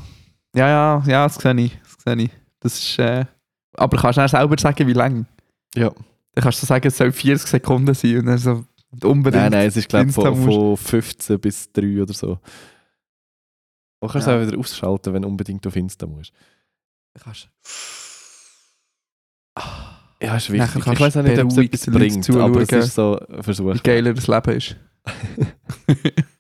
Ja, 0.56 0.68
ja, 0.68 1.04
ja, 1.08 1.24
das 1.28 1.36
sehe 1.36 1.56
ich. 1.60 1.78
Das 1.84 2.04
sehe 2.04 2.24
ich. 2.26 2.32
Das 2.60 2.78
ist, 2.80 3.00
äh, 3.00 3.26
aber 3.74 3.98
kannst 3.98 4.18
du 4.20 4.28
selber 4.28 4.56
sagen, 4.60 4.88
wie 4.88 4.94
lang? 4.94 5.26
Ja. 5.76 5.90
Dann 6.34 6.44
kannst 6.44 6.62
du 6.62 6.66
sagen, 6.66 6.88
es 6.88 6.98
soll 6.98 7.12
40 7.12 7.48
Sekunden 7.48 7.94
sein 7.94 8.20
und 8.20 8.26
dann 8.28 8.38
so 8.38 8.66
unbedingt. 9.04 9.44
Nein, 9.44 9.52
nein, 9.52 9.68
es 9.68 9.78
ist 9.78 9.90
glaube 9.90 10.10
ich 10.10 10.16
von, 10.16 10.36
von 10.44 10.78
15 10.78 11.40
bis 11.40 11.72
3 11.72 12.02
oder 12.04 12.14
so. 12.14 12.40
Man 14.02 14.12
kann 14.12 14.22
es 14.22 14.28
Ja. 14.28 14.38
auch 14.38 14.48
wieder 14.48 14.58
ausschalten, 14.58 15.14
wenn 15.14 15.22
du 15.24 15.28
unbedingt 15.28 15.66
auf 15.66 15.76
Insta 15.76 16.06
musst. 16.06 16.34
kannst 17.24 17.50
Ja, 20.22 20.36
ist 20.38 20.52
wichtig. 20.52 20.72
kannst 20.84 20.88
Ich 20.88 21.00
weiß 21.00 21.18
auch 21.18 21.24
nicht, 21.24 21.40
ob 21.40 21.52
es 21.52 21.58
etwas 21.58 21.86
bringt, 21.88 22.30
aber 22.30 22.62
es 22.62 22.70
ist 22.72 22.96
so 22.96 23.20
ein 23.20 23.44
Versuch. 23.44 23.74
wie 23.76 23.80
geiler 23.80 24.14
das 24.14 24.28
Leben 24.28 24.52
ist. 24.58 24.76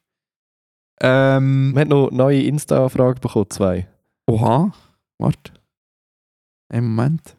Ähm, 1.03 1.71
Wir 1.75 1.81
haben 1.81 1.89
noch 1.89 2.11
neue 2.11 2.41
Insta-Fragen 2.43 3.19
bekommen, 3.19 3.49
zwei. 3.49 3.87
oha. 4.27 4.71
Warte. 5.19 5.51
Einen 6.69 6.87
Moment. 6.95 7.35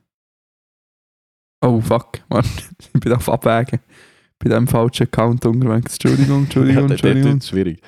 Oh, 1.63 1.81
fuck. 1.81 2.21
Warte. 2.29 2.49
Ich 2.95 3.01
bin 3.01 3.13
auf 3.13 3.29
Abwägen. 3.29 3.81
Bei 4.39 4.49
diesem 4.51 4.67
falschen 4.69 5.05
Account 5.05 5.45
unterwegs. 5.47 5.95
Entschuldigung, 5.95 6.43
Entschuldigung, 6.45 6.83
Ja, 6.83 6.89
dort- 6.89 6.91
dort 6.91 7.05
Entschuldigung. 7.05 7.33
wird's 7.33 7.49
schwierig. 7.49 7.79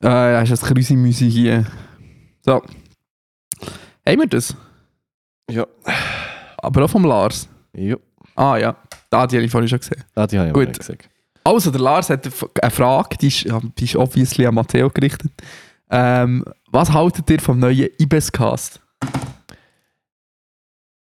Äh, 0.00 0.02
da 0.02 0.42
ist 0.42 0.52
das 0.52 0.60
Krüsi-Müsi 0.62 1.30
hier. 1.30 1.66
So. 2.42 2.62
Haben 4.06 4.20
wir 4.20 4.26
das? 4.26 4.54
Ja. 5.50 5.66
Aber 6.58 6.84
auch 6.84 6.90
vom 6.90 7.04
Lars. 7.04 7.48
Ja. 7.74 7.96
Ah 8.34 8.56
ja, 8.58 8.76
da 9.10 9.26
die 9.26 9.36
habe 9.36 9.46
ich 9.46 9.50
vorhin 9.50 9.68
schon 9.68 9.78
gesehen. 9.80 10.04
Ah, 10.14 10.26
die 10.26 10.38
habe 10.38 10.48
ich 10.48 10.54
Gut. 10.54 10.78
gesagt. 10.78 11.08
Also, 11.46 11.70
der 11.70 11.80
Lars 11.80 12.10
hat 12.10 12.28
eine 12.60 12.70
Frage, 12.72 13.18
die 13.18 13.28
ist, 13.28 13.46
die 13.78 13.84
ist 13.84 13.94
obviously 13.94 14.44
an 14.46 14.56
Matteo 14.56 14.90
gerichtet. 14.90 15.30
Ähm, 15.88 16.44
was 16.72 16.92
haltet 16.92 17.30
ihr 17.30 17.38
vom 17.38 17.60
neuen 17.60 17.88
Ibis-Cast? 18.00 18.80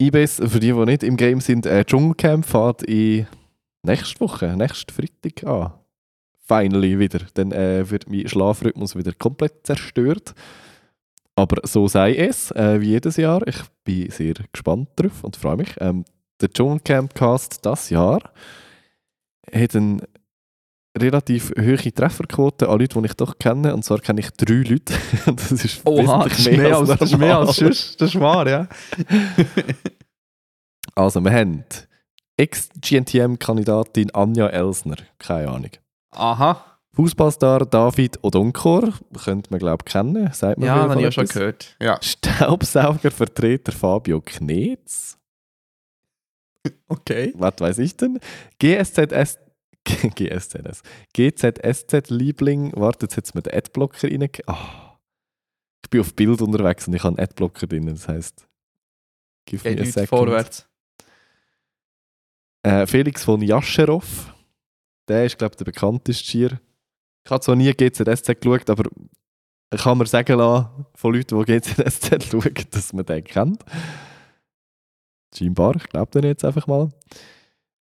IBS, 0.01 0.41
für 0.45 0.59
die, 0.59 0.73
die 0.73 0.85
nicht 0.85 1.03
im 1.03 1.15
Game 1.15 1.39
sind, 1.39 1.65
äh, 1.65 1.85
Dschungelcamp 1.85 2.45
fährt 2.45 2.83
in 2.83 3.27
nächste 3.83 4.19
Woche, 4.19 4.57
nächsten 4.57 4.91
Freitag 4.91 5.47
an. 5.47 5.71
Finally 6.45 6.99
wieder. 6.99 7.21
Dann 7.35 7.53
äh, 7.53 7.89
wird 7.89 8.09
mein 8.09 8.27
Schlafrhythmus 8.27 8.97
wieder 8.97 9.13
komplett 9.13 9.65
zerstört. 9.65 10.35
Aber 11.37 11.65
so 11.65 11.87
sei 11.87 12.13
es, 12.13 12.51
äh, 12.51 12.81
wie 12.81 12.89
jedes 12.89 13.15
Jahr. 13.15 13.47
Ich 13.47 13.61
bin 13.85 14.11
sehr 14.11 14.33
gespannt 14.51 14.89
drauf 14.97 15.23
und 15.23 15.37
freue 15.37 15.55
mich. 15.55 15.75
Ähm, 15.79 16.03
der 16.41 16.49
Dschungelcamp-Cast 16.49 17.65
das 17.65 17.89
Jahr 17.89 18.33
hat 19.53 19.75
eine 19.77 19.99
relativ 20.97 21.51
hohe 21.57 21.77
Trefferquote 21.93 22.67
an 22.69 22.79
Leute, 22.79 22.99
die 22.99 23.05
ich 23.07 23.13
doch 23.13 23.37
kenne. 23.37 23.73
Und 23.73 23.83
zwar 23.83 23.99
kenne 23.99 24.21
ich 24.21 24.31
drei 24.31 24.55
Leute. 24.55 24.93
das 25.25 25.51
ist 25.51 25.85
wesentlich 25.85 26.33
das 26.33 26.39
ist 26.39 26.57
mehr 26.57 26.77
als 26.77 27.11
normal. 27.11 27.53
sonst. 27.53 28.01
Das 28.01 28.09
ist 28.13 28.19
wahr, 28.19 28.47
ja. 28.47 28.67
Also, 30.97 31.19
wir 31.21 31.31
haben 31.33 31.65
Ex-GNTM-Kandidatin 32.37 34.13
Anja 34.13 34.47
Elsner, 34.47 34.95
keine 35.19 35.49
Ahnung. 35.49 35.71
Aha. 36.11 36.63
Fußballstar 36.93 37.65
David 37.65 38.23
Odonkor, 38.23 38.93
könnte 39.21 39.49
man 39.51 39.59
glaube 39.59 39.83
ich 39.85 39.91
kennen, 39.91 40.29
sagt 40.31 40.57
man 40.59 40.67
Ja, 40.67 40.87
das 40.87 40.95
habe 40.95 41.07
ich 41.07 41.13
schon 41.13 41.25
gehört. 41.27 41.75
Ja. 41.81 41.99
Staubsaugervertreter 42.01 43.73
Fabio 43.73 44.21
Knetz, 44.21 45.17
Okay. 46.87 47.33
was 47.35 47.53
weiß 47.59 47.79
ich 47.79 47.97
denn? 47.97 48.19
GSZS 48.59 49.39
GSZS. 49.85 50.81
GZSZ-Liebling, 51.13 52.73
warte, 52.75 53.07
jetzt 53.15 53.33
den 53.33 53.53
Adblocker 53.53 54.09
rein. 54.09 54.29
Ah. 54.47 54.97
Ich 55.83 55.89
bin 55.89 56.01
auf 56.01 56.15
Bild 56.15 56.41
unterwegs 56.41 56.87
und 56.87 56.95
ich 56.95 57.03
habe 57.03 57.17
einen 57.17 57.23
Adblocker 57.23 57.67
drin, 57.67 57.85
das 57.85 58.07
heisst. 58.07 58.47
Give 59.45 59.61
Geht 59.63 59.95
me 59.95 60.03
a 60.03 60.05
vorwärts. 60.07 60.67
Äh, 62.63 62.87
Felix 62.87 63.23
von 63.23 63.41
Jascherow, 63.41 64.33
der 65.07 65.25
ist, 65.25 65.37
glaube 65.37 65.53
ich, 65.53 65.57
der 65.57 65.65
bekannteste 65.65 66.25
Schier. 66.25 66.59
Ich 67.23 67.31
habe 67.31 67.41
zwar 67.41 67.55
nie 67.55 67.71
GZSZ 67.71 68.41
geschaut, 68.41 68.69
aber 68.71 68.89
ich 69.71 69.81
kann 69.81 69.97
mir 69.99 70.07
sagen 70.07 70.39
lassen, 70.39 70.85
von 70.95 71.13
Leuten, 71.13 71.43
die 71.43 71.59
GZSZ 71.59 72.23
schauen, 72.23 72.53
dass 72.71 72.93
man 72.93 73.05
den 73.05 73.23
kennt. 73.23 73.63
Scheinbar, 75.35 75.75
ich 75.75 75.87
glaube 75.89 76.11
den 76.11 76.23
jetzt 76.29 76.43
einfach 76.43 76.65
mal. 76.65 76.89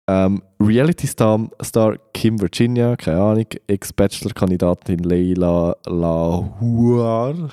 Ähm, 0.07 0.43
Reality-Star 0.61 1.49
Star 1.63 1.97
Kim 2.13 2.39
Virginia, 2.39 2.95
keine 2.95 3.21
Ahnung, 3.21 3.47
Ex-Bachelor-Kandidatin 3.67 4.99
Leila 4.99 5.75
Lahuar, 5.85 7.49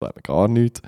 gar 0.22 0.48
nichts. 0.48 0.80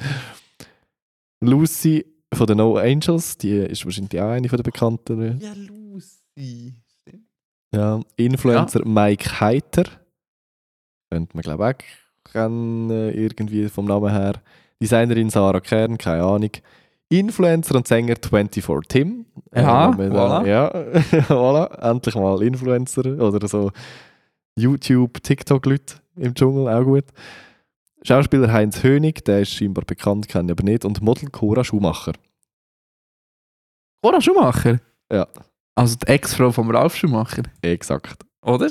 Lucy 1.42 2.06
von 2.32 2.46
den 2.46 2.56
No 2.56 2.76
Angels, 2.76 3.36
die 3.36 3.50
ist 3.50 3.84
wahrscheinlich 3.84 4.18
auch 4.20 4.30
eine 4.30 4.48
von 4.48 4.56
der 4.56 4.64
bekannteren. 4.64 5.38
Ja, 5.40 5.52
Lucy. 5.52 6.74
Ja, 7.74 8.00
Influencer 8.16 8.86
Mike 8.86 9.40
Heiter. 9.40 9.84
Könnte 11.10 11.36
man 11.36 11.42
glaube 11.42 11.74
ich 11.78 11.84
auch 11.84 12.32
kennen, 12.32 12.90
irgendwie 12.90 13.68
vom 13.68 13.84
Namen 13.84 14.10
her. 14.10 14.40
Designerin 14.80 15.28
Sarah 15.30 15.60
Kern, 15.60 15.98
keine 15.98 16.24
Ahnung. 16.24 16.50
Influencer 17.10 17.76
und 17.76 17.86
Sänger 17.86 18.14
24 18.16 18.64
Tim. 18.88 19.26
Ja, 19.54 19.90
Äh, 19.90 19.92
voilà. 20.08 20.46
Ja, 20.46 20.68
voilà. 21.28 21.90
Endlich 21.90 22.14
mal 22.14 22.42
Influencer 22.42 23.04
oder 23.20 23.46
so 23.46 23.70
YouTube, 24.56 25.22
TikTok-Leute 25.22 25.96
im 26.16 26.34
Dschungel, 26.34 26.68
auch 26.72 26.84
gut. 26.84 27.04
Schauspieler 28.02 28.52
Heinz 28.52 28.82
Hönig, 28.82 29.24
der 29.24 29.40
ist 29.40 29.52
scheinbar 29.52 29.84
bekannt, 29.84 30.28
kenne 30.28 30.52
ich 30.52 30.58
aber 30.58 30.64
nicht. 30.64 30.84
Und 30.84 31.00
Model 31.00 31.30
Cora 31.30 31.64
Schumacher. 31.64 32.12
Cora 34.02 34.20
Schumacher? 34.20 34.80
Ja. 35.10 35.26
Also 35.74 35.96
die 35.96 36.06
Ex-Frau 36.06 36.52
von 36.52 36.70
Ralf 36.70 36.94
Schumacher, 36.96 37.42
Exakt. 37.62 38.24
oder? 38.42 38.68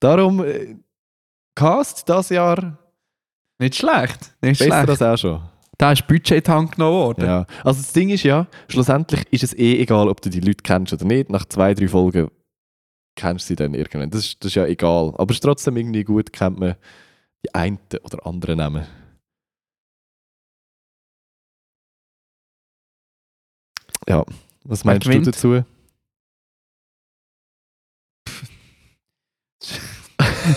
Darum, 0.00 0.44
äh, 0.44 0.76
Cast 1.54 2.06
das 2.08 2.28
Jahr 2.28 2.76
Nicht 3.58 3.76
schlecht. 3.76 4.34
Nicht 4.42 4.58
besser 4.58 4.82
schlecht. 4.84 4.88
als 4.90 5.02
auch 5.02 5.16
schon. 5.16 5.40
Da 5.78 5.92
ist 5.92 6.06
Budget 6.06 6.48
Hand 6.48 6.72
genommen 6.72 6.96
worden. 6.96 7.24
Ja. 7.24 7.46
Also 7.62 7.80
das 7.80 7.92
Ding 7.92 8.08
ist 8.08 8.22
ja, 8.22 8.46
schlussendlich 8.68 9.24
ist 9.30 9.44
es 9.44 9.52
eh 9.54 9.78
egal, 9.80 10.08
ob 10.08 10.20
du 10.22 10.30
die 10.30 10.40
Leute 10.40 10.62
kennst 10.62 10.92
oder 10.92 11.04
nicht. 11.04 11.30
Nach 11.30 11.44
zwei, 11.44 11.74
drei 11.74 11.88
Folgen 11.88 12.30
kennst 13.14 13.46
du 13.46 13.48
sie 13.48 13.56
dann 13.56 13.74
irgendwann. 13.74 14.10
Das 14.10 14.20
ist, 14.20 14.44
das 14.44 14.48
ist 14.48 14.54
ja 14.54 14.66
egal. 14.66 15.12
Aber 15.16 15.30
es 15.30 15.36
ist 15.36 15.42
trotzdem 15.42 15.76
irgendwie 15.76 16.04
gut, 16.04 16.32
kennt 16.32 16.58
man 16.58 16.76
die 17.44 17.54
einen 17.54 17.78
oder 18.02 18.26
anderen 18.26 18.58
Namen. 18.58 18.86
Ja, 24.08 24.24
was 24.64 24.84
meinst 24.84 25.06
du 25.06 25.20
dazu? 25.20 25.64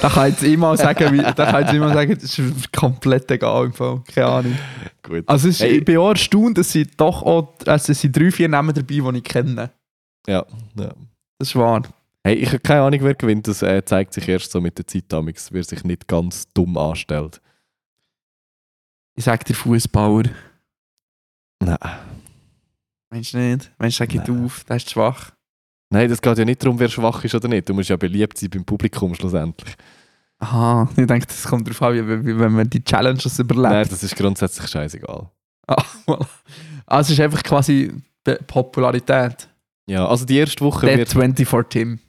Da 0.02 0.10
kann 0.10 0.28
ich 0.30 0.34
jetzt 0.36 0.44
immer 0.44 0.76
sagen, 0.78 1.14
wie, 1.14 1.18
da 1.18 1.34
kann 1.34 1.66
ich 1.66 1.74
immer 1.74 1.94
sagen, 1.94 2.18
das 2.20 2.38
ist 2.40 2.72
komplett 2.74 3.30
egal 3.32 3.66
im 3.66 3.74
Fall. 3.74 4.02
Keine 4.14 4.28
Ahnung. 4.28 4.58
Gut. 5.04 5.24
Also 5.28 5.48
es 5.50 5.56
ist, 5.56 5.62
Hey. 5.62 5.78
ich 5.78 5.86
bin 5.86 5.98
auch 5.98 6.10
erstaunt, 6.10 6.58
dass 6.58 6.72
sind 6.72 6.92
doch 7.00 7.24
auch, 7.24 7.54
also 7.66 7.92
es 7.92 8.02
sind 8.02 8.16
drei, 8.16 8.32
vier 8.32 8.48
Namen 8.50 8.74
dabei, 8.74 9.12
die 9.12 9.18
ich 9.18 9.24
kenne. 9.24 9.72
Ja, 10.28 10.46
ja. 10.76 10.94
Das 11.38 11.50
ist 11.50 11.56
wahr. 11.56 11.82
Hey, 12.24 12.36
ich 12.36 12.50
habe 12.50 12.60
keine 12.60 12.82
Ahnung, 12.82 13.00
wer 13.02 13.16
gewinnt. 13.16 13.48
Das 13.48 13.62
äh, 13.62 13.84
zeigt 13.86 14.14
sich 14.14 14.28
erst 14.28 14.52
so 14.52 14.60
mit 14.60 14.78
der 14.78 14.86
Zeit, 14.86 15.06
damals, 15.08 15.52
wer 15.52 15.64
sich 15.64 15.84
nicht 15.84 16.08
ganz 16.08 16.52
dumm 16.54 16.78
anstellt. 16.78 17.42
Ich 19.16 19.24
sage 19.24 19.44
dir 19.46 19.54
Fußbauer. 19.54 20.24
Nein. 21.62 21.78
Meinst 23.10 23.34
du 23.34 23.38
nicht? 23.38 23.72
Meinst 23.80 24.00
du, 24.00 24.04
sag 24.04 24.14
ich 24.14 24.30
auf, 24.30 24.64
der 24.66 24.76
ist 24.76 24.90
schwach. 24.92 25.32
Nein, 25.90 26.10
das 26.10 26.22
geht 26.22 26.38
ja 26.38 26.46
nicht 26.46 26.64
darum, 26.64 26.80
wer 26.80 26.90
schwach 26.90 27.24
ist 27.24 27.34
oder 27.36 27.48
nicht. 27.48 27.68
Du 27.68 27.74
musst 27.74 27.90
ja 27.90 27.98
beliebt 27.98 28.38
sein 28.38 28.50
beim 28.50 28.64
Publikum 28.64 29.16
schlussendlich. 29.16 29.76
Aha, 30.40 30.88
ich 30.96 31.08
denke, 31.08 31.26
das 31.26 31.44
kommt 31.44 31.68
darauf 31.68 31.82
an, 31.82 31.96
wie, 31.96 32.26
wie, 32.26 32.40
wenn 32.40 32.54
man 32.54 32.70
die 32.70 32.84
Challenges 32.84 33.40
überlebt. 33.40 33.70
Nein, 33.70 33.88
das 33.90 34.04
ist 34.04 34.16
grundsätzlich 34.16 34.70
scheißegal. 34.70 35.30
Ah, 35.68 35.84
ah, 36.86 37.00
es 37.00 37.10
ist 37.10 37.20
einfach 37.20 37.44
quasi 37.44 37.92
Popularität. 38.48 39.50
Ja, 39.88 40.08
also 40.08 40.26
die 40.26 40.38
erste 40.38 40.64
Woche 40.64 40.86
Der 40.86 40.98
wird... 41.00 41.10
24 41.10 41.70
Team. 41.70 42.00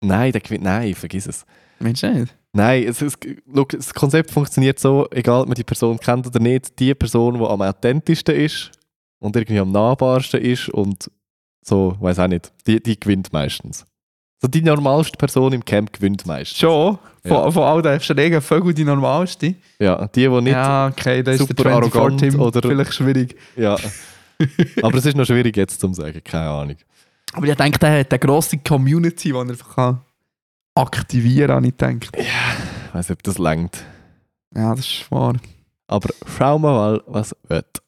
Nein, 0.00 0.32
der 0.32 0.40
gewinnt... 0.40 0.64
Nein, 0.64 0.94
vergiss 0.94 1.26
es. 1.26 1.44
Meinst 1.78 2.02
du 2.02 2.12
nicht? 2.12 2.34
Nein, 2.52 2.84
es, 2.84 3.02
es, 3.02 3.18
schau, 3.54 3.64
das 3.64 3.94
Konzept 3.94 4.30
funktioniert 4.30 4.78
so, 4.78 5.08
egal 5.10 5.42
ob 5.42 5.48
man 5.48 5.54
die 5.54 5.64
Person 5.64 5.98
kennt 5.98 6.26
oder 6.26 6.38
nicht, 6.38 6.78
die 6.78 6.94
Person, 6.94 7.38
die 7.38 7.44
am 7.44 7.62
authentischsten 7.62 8.34
ist 8.36 8.70
und 9.18 9.34
irgendwie 9.36 9.58
am 9.58 9.72
nahbarsten 9.72 10.40
ist 10.40 10.68
und 10.68 11.10
so, 11.62 11.96
weiß 12.00 12.18
auch 12.18 12.28
nicht, 12.28 12.52
die, 12.66 12.82
die 12.82 12.98
gewinnt 12.98 13.32
meistens. 13.32 13.86
So 14.40 14.48
die 14.48 14.62
normalste 14.62 15.16
Person 15.16 15.52
im 15.52 15.64
Camp 15.64 15.92
gewinnt 15.92 16.26
meistens. 16.26 16.58
Schon? 16.58 16.98
Von, 17.24 17.30
Ja. 17.30 17.50
von 17.50 17.62
all 17.62 17.82
den 17.82 18.00
Schrägen 18.00 18.40
Vögel 18.40 18.74
die 18.74 18.84
normalste? 18.84 19.54
Ja, 19.78 20.06
die, 20.08 20.22
die 20.28 20.40
nicht... 20.40 20.52
ja, 20.52 20.88
okay, 20.88 21.22
das 21.22 21.34
ist 21.36 21.40
super 21.48 21.54
der 21.62 21.72
24 21.74 21.94
arrogant 22.00 22.20
Team 22.20 22.40
oder- 22.40 22.60
vielleicht 22.62 22.94
schwierig. 22.94 23.36
Ja. 23.56 23.76
Aber 24.82 24.98
es 24.98 25.06
ist 25.06 25.16
noch 25.16 25.24
schwierig 25.24 25.56
jetzt 25.56 25.80
zu 25.80 25.92
sagen, 25.94 26.20
keine 26.24 26.50
Ahnung. 26.50 26.76
Aber 27.34 27.46
ich 27.46 27.54
denke, 27.54 27.78
der 27.78 28.00
hat 28.00 28.10
eine 28.12 28.18
grosse 28.18 28.58
Community, 28.58 29.28
die 29.30 29.34
er 29.34 29.40
einfach 29.42 29.74
kann 29.76 30.00
aktivieren 30.74 31.48
kann, 31.48 31.56
habe 31.56 31.66
ich 31.68 31.76
gedacht. 31.76 32.16
Ich 32.16 32.94
weiß 32.94 33.08
nicht, 33.08 33.18
ob 33.18 33.22
das 33.22 33.38
langt. 33.38 33.84
Ja, 34.54 34.74
das 34.74 34.86
ist 34.86 35.10
wahr. 35.10 35.34
Aber 35.86 36.08
schau 36.36 36.58
mal, 36.58 37.02
was 37.06 37.36
wird. 37.48 37.82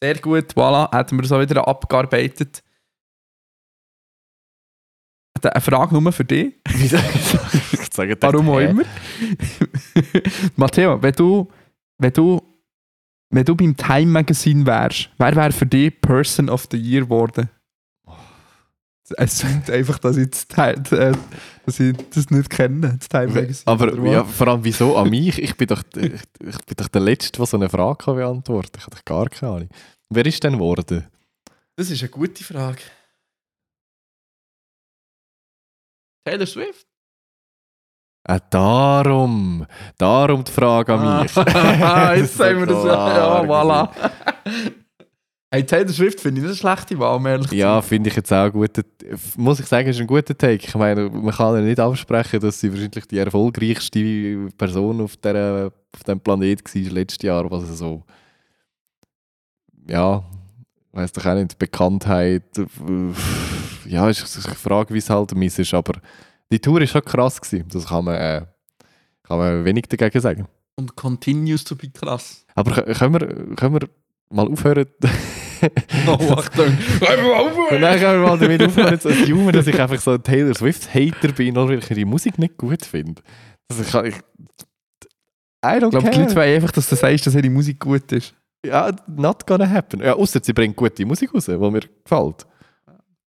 Sehr 0.00 0.16
gut, 0.18 0.52
voilà, 0.54 0.94
hätten 0.94 1.20
wir 1.20 1.36
auch 1.36 1.40
wieder 1.40 1.66
abgearbeitet. 1.66 2.62
Eine 5.46 5.60
Frage 5.60 6.00
nur 6.00 6.12
für 6.12 6.24
dich. 6.24 6.54
Sagen? 7.92 8.16
Warum 8.20 8.48
auch 8.50 8.58
immer. 8.58 8.84
Matteo, 10.56 11.02
wenn 11.02 11.12
du, 11.12 11.48
wenn 11.98 12.12
du, 12.12 12.40
wenn 13.30 13.44
du 13.44 13.54
beim 13.54 13.76
Time 13.76 14.06
Magazine 14.06 14.64
wärst, 14.66 15.10
wer 15.18 15.34
wäre 15.34 15.52
für 15.52 15.66
dich 15.66 16.00
Person 16.00 16.48
of 16.48 16.66
the 16.70 16.76
Year 16.76 17.02
geworden? 17.02 17.48
Es 19.16 19.38
sind 19.38 19.70
einfach, 19.70 19.98
dass 19.98 20.18
ich, 20.18 20.28
das, 20.30 20.92
äh, 20.92 21.12
dass 21.64 21.80
ich 21.80 21.96
das 22.14 22.30
nicht 22.30 22.50
kenne, 22.50 22.98
das 22.98 23.08
Time 23.08 23.28
Magazine. 23.28 23.66
Aber 23.66 24.06
ja, 24.06 24.22
vor 24.24 24.48
allem, 24.48 24.64
wieso 24.64 24.96
an 24.96 25.08
mich? 25.08 25.40
Ich 25.42 25.56
bin 25.56 25.66
doch, 25.66 25.82
ich, 25.96 26.12
ich 26.12 26.58
bin 26.66 26.76
doch 26.76 26.88
der 26.88 27.00
Letzte, 27.00 27.38
der 27.38 27.46
so 27.46 27.56
eine 27.56 27.70
Frage 27.70 28.04
kann 28.04 28.16
beantworten 28.16 28.72
kann. 28.72 28.80
Ich 28.80 28.84
habe 28.84 28.96
doch 28.96 29.04
gar 29.04 29.28
keine 29.28 29.52
Ahnung. 29.52 29.68
Wer 30.10 30.26
ist 30.26 30.44
denn 30.44 30.54
geworden? 30.54 31.06
Das 31.76 31.90
ist 31.90 32.02
eine 32.02 32.10
gute 32.10 32.44
Frage. 32.44 32.80
Taylor 36.28 36.46
Swift? 36.46 36.86
Äh, 38.24 38.40
darum. 38.50 39.66
Darum 39.96 40.44
die 40.44 40.52
Frage 40.52 40.92
an 40.92 41.22
mich. 41.22 41.34
Ah, 41.36 42.14
jetzt 42.16 42.36
sagen 42.36 42.60
wir 42.60 42.66
das. 42.66 42.84
Ja, 42.84 43.40
voilà. 43.42 43.88
hey, 45.50 45.64
Taylor 45.64 45.88
Swift 45.88 46.20
finde 46.20 46.40
ich 46.40 46.46
nicht 46.46 46.62
eine 46.62 46.74
schlechte 46.74 46.98
Wahl, 46.98 47.24
ehrlich 47.26 47.50
Ja, 47.52 47.80
finde 47.80 48.10
ich 48.10 48.16
jetzt 48.16 48.30
auch 48.30 48.52
gut. 48.52 48.72
Muss 49.38 49.60
ich 49.60 49.66
sagen, 49.66 49.88
ist 49.88 50.00
ein 50.00 50.06
guter 50.06 50.36
Take. 50.36 50.66
Ich 50.66 50.74
meine, 50.74 51.08
man 51.08 51.34
kann 51.34 51.54
ja 51.54 51.62
nicht 51.62 51.80
absprechen, 51.80 52.40
dass 52.40 52.60
sie 52.60 52.70
wahrscheinlich 52.70 53.06
die 53.06 53.18
erfolgreichste 53.18 54.48
Person 54.58 55.00
auf, 55.00 55.16
der, 55.16 55.72
auf 55.94 56.04
dem 56.04 56.20
Planet 56.20 56.62
war 56.62 56.92
letztes 56.92 57.22
Jahr, 57.22 57.50
was 57.50 57.78
so. 57.78 58.04
Ja, 59.88 60.22
weiß 60.92 61.12
doch 61.12 61.24
auch 61.24 61.34
nicht, 61.34 61.58
Bekanntheit. 61.58 62.42
Ja, 63.88 64.08
ist 64.08 64.22
ist 64.22 64.46
eine 64.46 64.54
Frage, 64.54 64.92
wie 64.94 64.98
es 64.98 65.10
halt 65.10 65.34
miss 65.34 65.58
ist, 65.58 65.74
aber 65.74 66.00
die 66.52 66.58
Tour 66.60 66.80
ist 66.82 66.90
schon 66.90 67.04
krass 67.04 67.40
gewesen. 67.40 67.68
Das 67.72 67.86
kann 67.86 68.04
man, 68.04 68.14
äh, 68.16 68.46
kann 69.22 69.38
man 69.38 69.64
wenig 69.64 69.84
dagegen 69.88 70.20
sagen. 70.20 70.46
Und 70.76 70.94
continues 70.96 71.64
to 71.64 71.74
be 71.74 71.88
krass. 71.90 72.44
Aber 72.54 72.72
kö- 72.72 72.98
können 72.98 73.14
wir, 73.14 73.56
können 73.56 73.74
wir 73.80 73.88
mal 74.30 74.46
aufhören? 74.48 74.86
Oh, 76.06 76.12
Achtung. 76.34 76.66
Und 76.68 77.80
dann 77.80 77.98
können 77.98 78.22
wir 78.22 78.28
mal 78.28 78.38
damit 78.38 78.62
aufhören 78.62 79.00
zu 79.00 79.08
assumen, 79.08 79.52
dass 79.52 79.66
ich 79.66 79.80
einfach 79.80 79.98
so 80.00 80.12
ein 80.12 80.22
Taylor 80.22 80.54
Swift-Hater 80.54 81.32
bin, 81.32 81.54
nur 81.54 81.68
weil 81.68 81.78
ich 81.80 81.90
ihre 81.90 82.04
Musik 82.06 82.38
nicht 82.38 82.56
gut 82.56 82.84
finde. 82.84 83.20
Also 83.68 83.82
ich, 83.82 84.14
ich, 84.14 84.20
I 85.64 85.68
don't 85.80 85.86
Ich 85.86 85.90
glaube, 85.90 86.10
die. 86.10 86.18
Leute 86.20 86.36
wollen 86.36 86.54
einfach, 86.54 86.70
dass 86.70 86.88
du 86.88 86.94
sagst, 86.96 87.26
dass 87.26 87.34
ihre 87.34 87.50
Musik 87.50 87.80
gut 87.80 88.12
ist. 88.12 88.34
Ja, 88.64 88.90
not 89.08 89.46
gonna 89.46 89.68
happen. 89.68 90.00
Ja, 90.00 90.14
außer 90.14 90.40
sie 90.42 90.52
bringt 90.52 90.76
gute 90.76 91.04
Musik 91.04 91.34
raus, 91.34 91.46
die 91.46 91.56
mir 91.56 91.80
gefällt. 92.04 92.46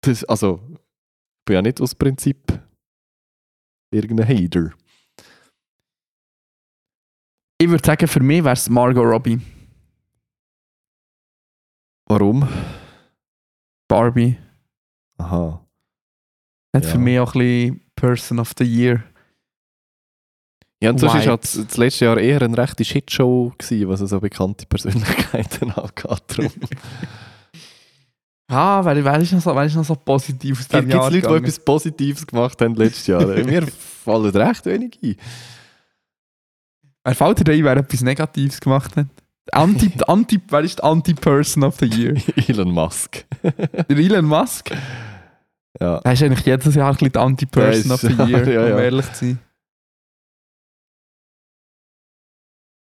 Das, 0.01 0.23
also, 0.25 0.61
ich 0.73 1.45
bin 1.45 1.55
ja 1.55 1.61
nicht 1.61 1.79
aus 1.81 1.93
Prinzip 1.95 2.37
irgendein 3.93 4.27
Hater. 4.27 4.71
Ich 7.59 7.69
würde 7.69 7.85
sagen, 7.85 8.07
für 8.07 8.19
mich 8.21 8.43
wäre 8.43 8.53
es 8.53 8.69
Margot 8.69 9.05
Robbie. 9.05 9.39
Warum? 12.07 12.47
Barbie. 13.87 14.37
Aha. 15.17 15.63
Hat 16.75 16.83
Ja. 16.83 16.89
für 16.89 16.97
mich 16.97 17.19
auch 17.19 17.35
ein 17.35 17.39
bisschen 17.39 17.91
Person 17.95 18.39
of 18.39 18.53
the 18.57 18.63
Year. 18.63 19.03
Ja, 20.81 20.89
und 20.89 20.97
sonst 20.99 21.27
war 21.27 21.37
das, 21.37 21.53
das 21.53 21.77
letzte 21.77 22.05
Jahr 22.05 22.17
eher 22.17 22.41
eine 22.41 22.57
rechte 22.57 22.83
Shitshow, 22.83 23.53
gewesen, 23.57 23.87
was 23.87 23.99
so 23.99 24.19
bekannte 24.19 24.65
Persönlichkeiten 24.69 25.71
angeht. 25.71 26.37
Ah, 28.53 28.83
wer, 28.83 29.03
wer, 29.05 29.19
ist 29.21 29.31
noch 29.31 29.39
so, 29.41 29.55
wer 29.55 29.63
ist 29.63 29.75
noch 29.75 29.85
so 29.85 29.95
positiv 29.95 30.59
aus 30.59 30.67
Gibt 30.67 30.73
diesem 30.83 30.89
es 30.89 30.93
Jahr 30.95 31.09
Leute, 31.11 31.27
die 31.27 31.33
etwas 31.35 31.59
Positives 31.63 32.27
gemacht 32.27 32.61
haben 32.61 32.75
letztes 32.75 33.07
Jahr? 33.07 33.25
Mir 33.45 33.65
fallen 33.67 34.29
recht 34.29 34.65
wenig 34.65 34.99
ein. 35.01 35.15
Wer 37.05 37.15
fällt 37.15 37.47
dir 37.47 37.53
ein, 37.53 37.63
wer 37.63 37.77
etwas 37.77 38.01
Negatives 38.01 38.59
gemacht 38.59 38.95
hat? 38.97 39.07
Anti, 39.53 39.91
Anti, 40.07 40.39
wer 40.49 40.61
ist 40.61 40.79
die 40.79 40.83
Anti-Person 40.83 41.63
of 41.63 41.77
the 41.79 41.85
Year? 41.85 42.15
Elon 42.47 42.71
Musk. 42.71 43.25
Der 43.41 43.89
Elon 43.97 44.25
Musk? 44.25 44.71
Ja. 45.79 45.97
Er 45.99 46.11
ist 46.13 46.21
eigentlich 46.21 46.45
jedes 46.45 46.75
Jahr 46.75 46.89
ein 46.89 46.95
bisschen 46.95 47.11
die 47.13 47.19
Anti-Person 47.19 47.83
Der 47.83 47.93
of 47.93 48.03
ist- 48.03 48.17
the 48.17 48.23
Year, 48.31 48.47
ja, 48.51 48.67
ja. 48.67 48.75
um 48.75 48.81
ehrlich 48.81 49.13
zu 49.13 49.25
sein. 49.25 49.39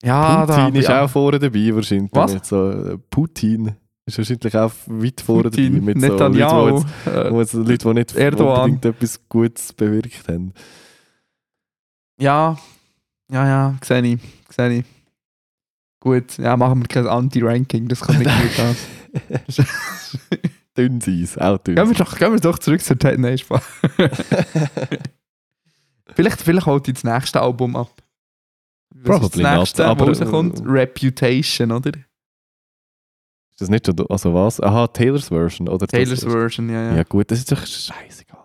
Ja, 0.02 0.46
Putin 0.46 0.76
ist 0.76 0.88
ja. 0.90 1.04
auch 1.04 1.10
vorne 1.10 1.40
dabei 1.40 1.76
wahrscheinlich. 1.76 2.10
Was? 2.14 2.48
So, 2.48 2.72
äh, 2.72 2.98
Putin 3.10 3.76
ist 4.10 4.30
wahrscheinlich 4.30 4.56
auch 4.58 4.72
weit 4.88 5.22
vorne 5.22 5.50
dabei. 5.50 5.70
Mit 5.70 5.98
Netanyahu. 5.98 6.80
so 6.80 6.86
Leuten, 6.86 6.86
die 7.06 7.10
äh, 7.10 7.16
jetzt, 7.24 7.32
wo 7.32 7.40
jetzt 7.42 7.54
Leute, 7.54 7.78
die 7.78 7.94
nicht 7.94 8.16
Erdogan. 8.16 8.62
unbedingt 8.72 8.86
etwas 8.86 9.20
Gutes 9.30 9.74
bewirkt 9.74 10.28
haben. 10.28 10.54
Ja, 12.20 12.58
ja, 13.32 13.48
ja, 13.48 13.76
sehe 13.84 14.02
ich, 14.02 14.20
sehe 14.56 14.80
ich. 14.80 14.86
Gut, 16.02 16.38
ja, 16.38 16.56
machen 16.58 16.82
wir 16.82 16.88
kein 16.88 17.08
Anti-Ranking, 17.08 17.88
das 17.88 18.00
kommt 18.02 18.20
nicht 18.20 18.32
gut 18.32 18.60
an. 18.60 19.66
dünn 20.78 21.02
sein, 21.02 21.28
auch 21.42 21.58
dünn. 21.60 21.76
Gehen 21.76 21.88
wir 21.90 21.96
doch, 21.96 22.18
gehen 22.18 22.32
wir 22.32 22.40
doch 22.40 22.60
zurück 22.60 22.82
zur 22.82 22.98
Ted 22.98 23.20
Nein, 23.20 23.38
Spaß. 23.38 23.64
vielleicht, 26.16 26.42
vielleicht 26.42 26.66
holt 26.66 26.88
ich 26.88 26.96
das 26.96 27.04
nächste 27.04 27.42
Album 27.42 27.76
ab. 27.76 27.92
Was 28.92 29.04
Probably 29.20 29.44
das 29.44 29.52
not, 29.52 29.60
nächste, 29.60 29.86
aber- 29.86 30.04
aber 30.04 30.18
rauskommt? 30.20 30.62
Reputation, 30.66 31.72
oder? 31.72 31.92
Ist 33.60 33.62
das 33.64 33.70
nicht 33.70 33.86
schon, 33.86 33.96
also 34.10 34.34
was? 34.34 34.62
Aha, 34.62 34.88
Taylors 34.88 35.28
Version, 35.28 35.68
oder? 35.68 35.80
das- 35.86 35.90
Taylor's 35.90 36.24
Version, 36.24 36.70
ja, 36.70 36.92
ja. 36.92 36.96
Ja. 36.98 37.04
gut, 37.04 37.30
das 37.30 37.40
ist 37.40 37.52
doch 37.52 37.60
scheißegal. 37.60 38.40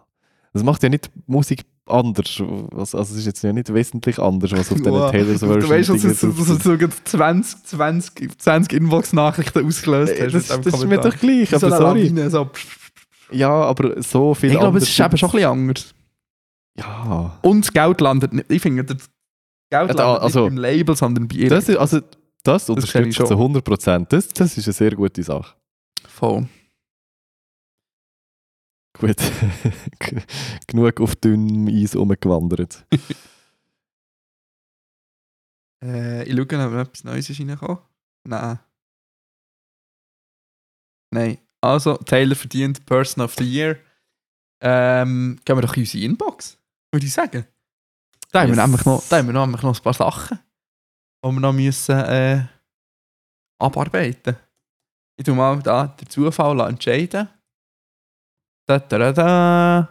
Das 0.52 0.64
macht 0.64 0.82
ja 0.82 0.88
nicht 0.88 1.08
Musik 1.26 1.62
anders. 1.86 2.40
Also 2.74 2.98
also 2.98 2.98
es 2.98 3.10
ist 3.20 3.26
jetzt 3.26 3.42
ja 3.44 3.52
nicht 3.52 3.72
wesentlich 3.72 4.18
anders, 4.18 4.50
was 4.52 4.72
auf 4.72 4.78
diesen 4.78 4.90
Wow. 4.92 5.10
Taylor's 5.12 5.40
Du 5.40 5.46
Version 5.46 5.70
weißt, 5.70 5.88
dass 5.90 6.20
du 6.20 6.30
so, 6.32 6.54
so 6.56 6.88
20, 7.04 7.64
20, 7.64 8.40
20 8.40 8.72
Inbox-Nachrichten 8.80 9.64
ausgelöst 9.66 10.12
Äh, 10.14 10.24
hast. 10.32 10.50
Das, 10.50 10.60
das 10.62 10.74
ist 10.74 10.86
mir 10.86 10.98
doch 10.98 11.16
gleich, 11.16 11.54
aber 11.54 11.70
sorry. 11.70 12.02
Lawine, 12.02 12.30
so. 12.30 12.50
Ja, 13.30 13.50
aber 13.50 14.00
so 14.02 14.34
viel 14.34 14.52
Ich 14.52 14.58
glaube, 14.58 14.78
es 14.78 14.84
ist 14.88 14.98
eben 14.98 15.16
schon 15.16 15.28
ein 15.30 15.32
bisschen 15.32 15.48
anders. 15.50 15.94
Ja. 16.76 17.38
Und 17.42 17.64
das 17.64 17.72
Geld 17.72 18.00
landet 18.00 18.32
nicht. 18.32 18.50
Ich 18.50 18.62
finde, 18.62 18.84
das 18.84 18.96
Geld 19.70 19.90
da- 19.98 20.04
landet 20.04 20.22
also- 20.22 20.40
nicht 20.44 20.50
im 20.52 20.58
Label, 20.58 20.96
sondern 20.96 21.28
bei 21.28 21.36
ihr. 21.36 21.48
Das 21.48 21.68
ist, 21.68 21.76
also, 21.76 22.00
das 22.44 22.68
ich 22.68 22.94
ich 22.94 23.16
zu 23.16 23.26
schon. 23.26 23.54
100%. 23.54 24.06
Das, 24.08 24.28
das 24.28 24.56
ist 24.56 24.66
eine 24.66 24.72
sehr 24.72 24.94
gute 24.94 25.22
Sache. 25.22 25.56
Voll. 26.06 26.48
Gut. 28.98 29.16
Genug 30.68 31.00
auf 31.00 31.16
dünnem 31.16 31.66
Eis 31.68 31.96
rumgewandert. 31.96 32.86
Äh, 35.82 36.22
ich 36.24 36.34
schaue, 36.34 36.42
ob 36.44 36.72
noch 36.72 36.80
etwas 36.80 37.04
Neues 37.04 37.28
ist 37.28 37.38
reingekommen. 37.40 37.78
Nein. 38.26 38.58
Nein. 41.12 41.38
Also, 41.60 41.98
Taylor 41.98 42.36
verdient 42.36 42.86
Person 42.86 43.22
of 43.22 43.34
the 43.34 43.44
Year. 43.44 43.78
Ähm, 44.62 45.38
gehen 45.44 45.56
wir 45.58 45.60
doch 45.62 45.76
in 45.76 45.82
unsere 45.82 46.04
Inbox, 46.04 46.56
würde 46.90 47.04
ich 47.04 47.12
sagen. 47.12 47.46
Da 48.32 48.40
haben 48.40 48.48
wir 48.50 48.56
Yes. 48.56 48.64
nämlich 48.66 48.84
noch, 48.86 49.06
da 49.08 49.18
haben 49.18 49.26
wir 49.26 49.38
nämlich 49.38 49.60
noch 49.62 49.76
ein 49.76 49.82
paar 49.82 49.92
Sachen, 49.92 50.38
die 51.24 51.32
wir 51.32 51.40
noch 51.40 51.52
müssen, 51.52 51.98
äh, 51.98 52.44
abarbeiten 53.58 54.36
Ich 55.16 55.24
tue 55.24 55.34
mal 55.34 55.60
da 55.62 55.86
den 55.88 56.08
Zufall 56.08 56.60
entscheiden. 56.68 57.28
Da, 58.66 58.78
da, 58.78 58.98
da, 58.98 59.12
da. 59.12 59.88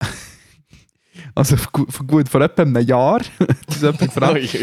Also 1.36 1.56
vor 1.56 1.72
gu- 1.72 2.04
gut, 2.06 2.28
vor 2.28 2.42
etwa 2.42 2.62
einem 2.62 2.86
Jahr, 2.86 3.18
das 3.66 3.76
ist 3.76 3.82
jemand 3.82 3.98
gefragt, 3.98 4.54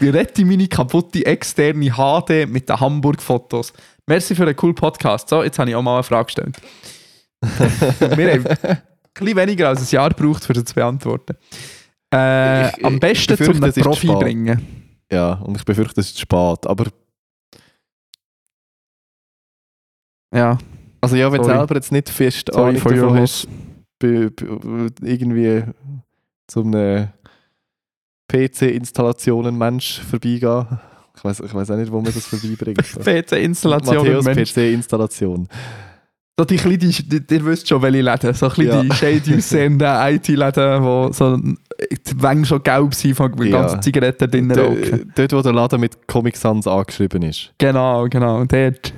wie 0.00 0.08
rette 0.10 0.42
ich 0.42 0.46
meine 0.46 0.68
kaputte 0.68 1.24
externe 1.24 1.90
HD 1.92 2.46
mit 2.46 2.68
den 2.68 2.78
Hamburg-Fotos? 2.78 3.72
Merci 4.06 4.34
für 4.34 4.44
den 4.44 4.54
coolen 4.54 4.74
Podcast. 4.74 5.30
So, 5.30 5.42
jetzt 5.42 5.58
habe 5.58 5.70
ich 5.70 5.76
auch 5.76 5.82
mal 5.82 5.94
eine 5.94 6.02
Frage 6.02 6.26
gestellt. 6.26 6.56
wir 7.40 8.32
haben 8.34 8.46
ein 8.46 8.82
bisschen 9.14 9.36
weniger 9.36 9.68
als 9.68 9.80
ein 9.80 9.94
Jahr 9.94 10.10
gebraucht, 10.10 10.46
um 10.48 10.54
das 10.54 10.64
zu 10.64 10.74
beantworten. 10.74 11.36
Äh, 12.14 12.68
Ich- 12.78 12.84
am 12.84 13.00
besten 13.00 13.36
zum 13.36 13.60
Profi 13.60 14.06
spät. 14.06 14.18
bringen. 14.20 14.66
Ja, 15.10 15.34
und 15.34 15.56
ich 15.56 15.64
befürchte, 15.64 16.00
es 16.00 16.08
ist 16.08 16.16
zu 16.16 16.22
spät. 16.22 16.66
Aber 16.66 16.86
Ja, 20.34 20.58
also 21.00 21.16
ja, 21.16 21.30
wenn 21.30 21.38
du 21.42 21.44
selber 21.44 21.74
jetzt 21.76 21.92
nicht 21.92 22.08
fest 22.08 22.50
sorry 22.52 22.76
Ahnung 22.76 22.82
davon 22.82 23.18
hast, 23.20 23.48
irgendwie 24.02 25.62
zum 26.48 26.74
einem 26.74 27.08
PC-Installationen 28.30 29.56
Mensch 29.56 30.00
vorbeigehen. 30.00 30.66
Ich 31.16 31.22
weiß 31.24 31.40
ich 31.40 31.54
weiss 31.54 31.70
auch 31.70 31.76
nicht, 31.76 31.92
wo 31.92 32.00
man 32.00 32.12
das 32.12 32.26
vorbeibringt. 32.26 32.78
PC-Installation 32.78 33.96
Matthäus. 34.24 34.24
PC-Installation. 34.54 35.48
So 36.36 36.44
die 36.44 36.58
die, 37.00 37.22
ihr 37.32 37.44
wisst 37.44 37.68
schon, 37.68 37.80
welche 37.80 38.00
Läden. 38.00 38.34
So 38.34 38.46
ein 38.48 38.52
bisschen 38.56 38.88
Ja. 38.88 38.94
shady 38.94 39.36
aussehenden 39.36 39.86
IT-Läden, 39.88 40.82
die 40.82 41.12
so 41.12 41.38
die 41.90 42.22
Wänge 42.22 42.44
schon 42.44 42.62
gelb 42.62 42.94
sind, 42.94 43.14
von 43.14 43.32
den 43.32 43.46
Ja. 43.48 43.60
ganzen 43.60 43.82
Zigaretten 43.82 44.30
drinnen 44.30 44.58
rauchen. 44.58 45.12
Dort, 45.14 45.32
wo 45.32 45.42
der 45.42 45.52
Laden 45.52 45.80
mit 45.80 46.06
Comic 46.08 46.36
Sans 46.36 46.66
angeschrieben 46.66 47.22
ist. 47.22 47.52
Genau, 47.58 48.06
genau. 48.08 48.40
Und 48.40 48.52
dort. 48.52 48.92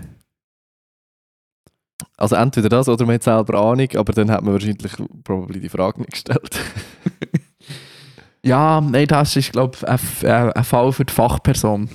Also 2.19 2.37
entweder 2.37 2.69
das 2.69 2.89
oder 2.89 3.05
man 3.05 3.17
hat 3.17 3.23
selber 3.23 3.59
Ahnung, 3.61 3.89
aber 3.95 4.13
dann 4.13 4.31
hat 4.31 4.43
man 4.43 4.55
wahrscheinlich 4.55 4.93
probably 5.25 5.61
die 5.61 5.69
Frage 5.69 6.01
nicht 6.01 6.13
gestellt. 6.13 6.61
Ja, 8.45 8.81
nein, 8.81 9.09
das 9.09 9.35
ist, 9.35 9.51
glaube 9.51 9.77
ich, 9.77 9.89
ein, 9.89 9.99
ein, 10.23 10.53
ein 10.53 10.63
Fall 10.65 10.93
für 10.93 11.05
die 11.05 11.13
Fachperson. 11.13 11.89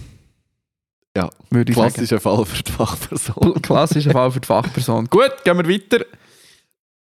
Ja, 1.15 1.29
Würde 1.49 1.71
ich 1.71 1.77
sagen. 1.77 1.93
Klassischer 1.93 2.19
Fall 2.19 2.43
für 2.43 2.61
die 2.61 2.71
Fachperson. 2.73 3.53
Klassischer 3.61 4.11
Fall 4.11 4.31
für 4.31 4.41
die 4.41 4.47
Fachperson. 4.47 5.05
Gut, 5.05 5.31
gehen 5.45 5.57
wir 5.57 5.65
weiter. 5.69 6.03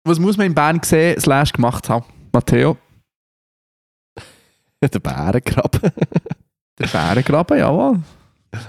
Was 0.05 0.21
muss 0.21 0.37
man 0.37 0.47
in 0.47 0.55
Bern 0.55 0.81
gesehen, 0.81 1.19
slash 1.21 1.53
gemacht 1.53 1.89
haben? 1.89 2.05
Matteo? 2.33 2.77
Der 4.93 4.99
Bärengraben. 4.99 5.81
Der 6.79 6.87
Bärengraben, 6.87 7.59
jawohl. 7.59 8.01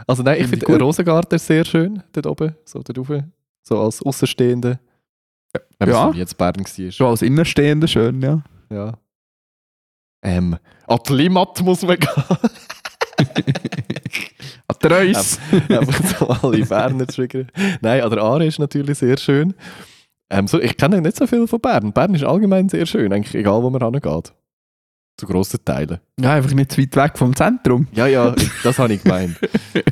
Also 0.07 0.23
nein, 0.23 0.39
ich 0.41 0.47
Finde 0.47 0.65
den 0.65 0.81
Rosengarten 0.81 1.37
sehr 1.39 1.65
schön, 1.65 2.01
dort 2.13 2.25
oben, 2.27 2.55
so 2.63 2.81
dort 2.81 2.97
oben, 2.97 3.33
so 3.63 3.79
als 3.81 4.01
Außenstehende. 4.01 4.79
Wenn 5.77 5.89
Ja. 5.89 6.05
man 6.07 6.15
jetzt 6.15 6.37
Bern 6.37 6.55
war. 6.57 6.91
Schon 6.91 7.07
als 7.07 7.21
Innerstehender 7.21 7.87
schön, 7.87 8.21
ja. 8.21 8.41
Ja. 8.69 8.93
Ähm, 10.23 10.57
an 10.87 10.99
die 11.07 11.13
Limmat 11.13 11.61
muss 11.61 11.81
man 11.81 11.97
gehen. 11.99 12.09
An 14.67 14.75
der 14.81 14.91
Reus. 14.91 15.39
Einfach 15.69 16.17
so 16.17 16.27
alle 16.47 16.65
Berner 16.65 17.05
triggern. 17.07 17.49
Nein, 17.81 18.01
an 18.01 18.09
der 18.09 18.21
Aare 18.21 18.45
ist 18.45 18.59
natürlich 18.59 18.97
sehr 18.97 19.17
schön. 19.17 19.53
Ähm, 20.29 20.47
so, 20.47 20.59
ich 20.59 20.77
kenne 20.77 21.01
nicht 21.01 21.17
so 21.17 21.27
viel 21.27 21.45
von 21.47 21.59
Bern. 21.59 21.91
Bern 21.91 22.15
ist 22.15 22.23
allgemein 22.23 22.69
sehr 22.69 22.85
schön, 22.85 23.11
eigentlich 23.11 23.35
egal 23.35 23.61
wo 23.61 23.69
man 23.69 23.81
hingeht. 23.83 24.33
Zu 25.17 25.27
grossen 25.27 25.63
Teilen. 25.63 25.99
Ja, 26.19 26.33
einfach 26.33 26.53
nicht 26.53 26.71
zu 26.71 26.81
weit 26.81 26.95
weg 26.95 27.17
vom 27.17 27.35
Zentrum. 27.35 27.87
Ja, 27.93 28.07
ja, 28.07 28.33
das 28.63 28.79
habe 28.79 28.93
ich 28.93 29.03
gemeint. 29.03 29.37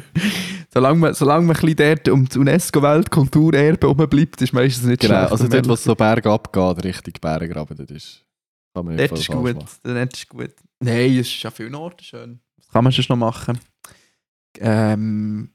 solange 0.74 1.00
man, 1.00 1.14
solange 1.14 1.46
man 1.46 1.56
ein 1.56 1.62
bisschen 1.62 1.76
dort 1.76 2.10
um 2.10 2.26
das 2.28 2.38
UNESCO-Weltkulturerbe 2.38 3.88
herumbleibt, 3.88 4.42
ist 4.42 4.54
meistens 4.54 4.86
nicht 4.86 5.02
genau, 5.02 5.20
schlecht. 5.20 5.32
also 5.32 5.48
dort, 5.48 5.68
wo 5.68 5.74
es 5.74 5.84
so 5.84 5.96
bergab 5.96 6.52
geht, 6.52 6.84
Richtung 6.84 7.14
Bärengraben, 7.22 7.78
dort 7.78 7.92
ist... 7.92 8.26
Kann 8.74 8.86
man 8.86 8.98
Dort 8.98 9.12
ist 9.12 9.28
gut. 9.28 9.58
Dort 9.84 10.14
ist 10.14 10.30
gut. 10.30 10.54
Nein, 10.80 11.12
es 11.18 11.28
ist 11.28 11.44
ja 11.44 11.52
viel 11.52 11.74
Orte 11.76 12.04
schön. 12.04 12.40
Was 12.58 12.70
kann 12.70 12.84
man 12.84 12.94
sonst 12.94 13.10
noch 13.10 13.18
machen? 13.18 13.60
Ähm. 14.60 15.52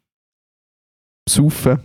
Saufen. 1.28 1.80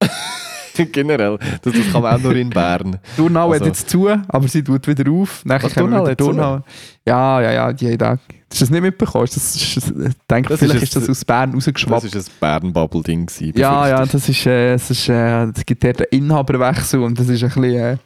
Generell, 0.92 1.38
das, 1.62 1.72
das 1.72 1.92
kann 1.92 2.02
man 2.02 2.14
auch 2.16 2.20
nur 2.20 2.34
in 2.34 2.50
Bern. 2.50 2.98
Turnhau 3.16 3.50
Also- 3.52 3.60
hat 3.64 3.66
jetzt 3.68 3.88
zu, 3.90 4.08
aber 4.08 4.48
sie 4.48 4.62
tut 4.62 4.86
wieder 4.86 5.10
auf. 5.10 5.44
Nachher 5.44 5.64
Was, 5.66 5.74
Turnhau 5.74 6.02
wieder? 6.04 6.16
Turnhau. 6.16 6.60
Ja, 7.06 7.40
ja, 7.40 7.52
ja, 7.52 7.70
jeden 7.70 7.98
Tag. 7.98 8.20
Hast 8.50 8.60
du 8.60 8.64
das 8.64 8.70
nicht 8.70 8.82
mitbekommen? 8.82 9.26
Das, 9.26 9.36
ist 9.36 9.76
das, 9.76 9.84
ich 9.90 10.14
denke, 10.30 10.48
Das 10.50 10.58
vielleicht 10.60 10.76
ist 10.76 10.82
ist 10.84 10.96
das 10.96 11.04
ein- 11.04 11.10
aus 11.10 11.24
Bern 11.24 11.52
Das 11.52 11.56
rausgeschwappt. 11.68 12.14
war 12.40 12.56
ein 12.56 12.62
Bern-Bubble-Ding. 12.72 13.28
Ja, 13.56 13.88
ja, 13.88 14.06
das 14.06 14.28
ist, 14.28 14.46
äh, 14.46 14.74
es 14.74 14.90
ist, 14.90 15.08
äh, 15.08 15.44
es 15.44 15.64
gibt 15.66 15.82
dort 15.84 16.00
einen 16.00 16.22
Inhaberwechsel 16.24 17.00
und 17.02 17.18
das 17.18 17.28
ist 17.28 17.42
ein 17.42 17.48
bisschen 17.48 17.64
äh, 17.74 17.96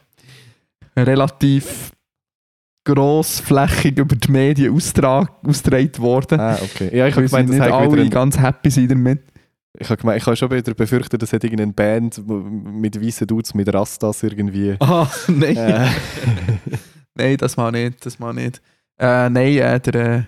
relativ 1.01 1.91
grossflächig 2.85 3.97
über 3.99 4.15
die 4.15 4.31
Medien 4.31 4.73
ausgetragen 4.73 5.27
worden. 5.99 6.35
ich. 6.35 6.39
Ah, 6.39 6.57
okay. 6.61 6.97
Ja, 6.97 7.07
ich 7.07 7.15
habe 7.15 7.31
Weil 7.31 7.43
gemeint, 7.45 7.49
das 7.49 7.55
wieder 7.67 7.77
alle 7.77 8.01
ein, 8.01 8.09
ganz 8.09 8.39
happy 8.39 8.71
sind 8.71 8.89
damit. 8.91 9.21
Ich 9.79 9.89
habe 9.89 10.17
ich 10.17 10.25
habe 10.25 10.35
schon 10.35 10.51
wieder 10.51 10.73
befürchtet, 10.73 11.21
dass 11.21 11.33
irgendeine 11.33 11.73
Band 11.73 12.21
mit 12.27 13.01
weißen 13.01 13.25
Dudes 13.25 13.53
mit 13.53 13.73
Rastas 13.73 14.23
irgendwie... 14.23 14.75
Ah, 14.79 15.09
nein. 15.27 15.55
Äh, 15.55 15.87
Nein, 17.15 17.35
das 17.37 17.57
mal 17.57 17.71
nicht, 17.71 18.05
das 18.05 18.17
mal 18.17 18.33
nicht. 18.33 18.61
Äh, 18.97 19.29
nein, 19.29 19.57
äh, 19.57 19.79
der, 19.79 19.95
äh, 19.95 20.23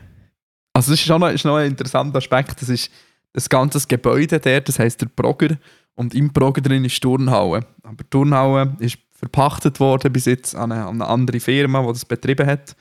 also 0.74 0.92
das 0.92 1.00
ist 1.00 1.08
noch, 1.08 1.30
ist 1.30 1.46
noch 1.46 1.56
ein 1.56 1.68
interessanter 1.68 2.18
Aspekt, 2.18 2.62
das 2.62 2.68
ist 2.68 2.92
das 3.32 3.48
ganze 3.48 3.80
Gebäude 3.88 4.40
dort, 4.40 4.68
das 4.68 4.78
heisst 4.78 5.02
der 5.02 5.08
Brogger 5.08 5.58
und 5.96 6.14
im 6.14 6.34
Brogger 6.34 6.62
drin 6.62 6.84
ist 6.84 6.96
die 6.96 7.00
Turnhalle. 7.00 7.66
Aber 7.84 8.04
die 8.04 8.10
Turnhalle 8.10 8.76
ist 8.80 8.98
verpachtet 9.12 9.80
worden 9.80 10.12
bis 10.12 10.26
jetzt 10.26 10.56
an 10.56 10.72
eine, 10.72 10.86
an 10.86 11.02
eine 11.02 11.08
andere 11.08 11.40
Firma, 11.40 11.82
die 11.82 11.94
das 11.94 12.06
betrieben 12.06 12.48
hat. 12.48 12.76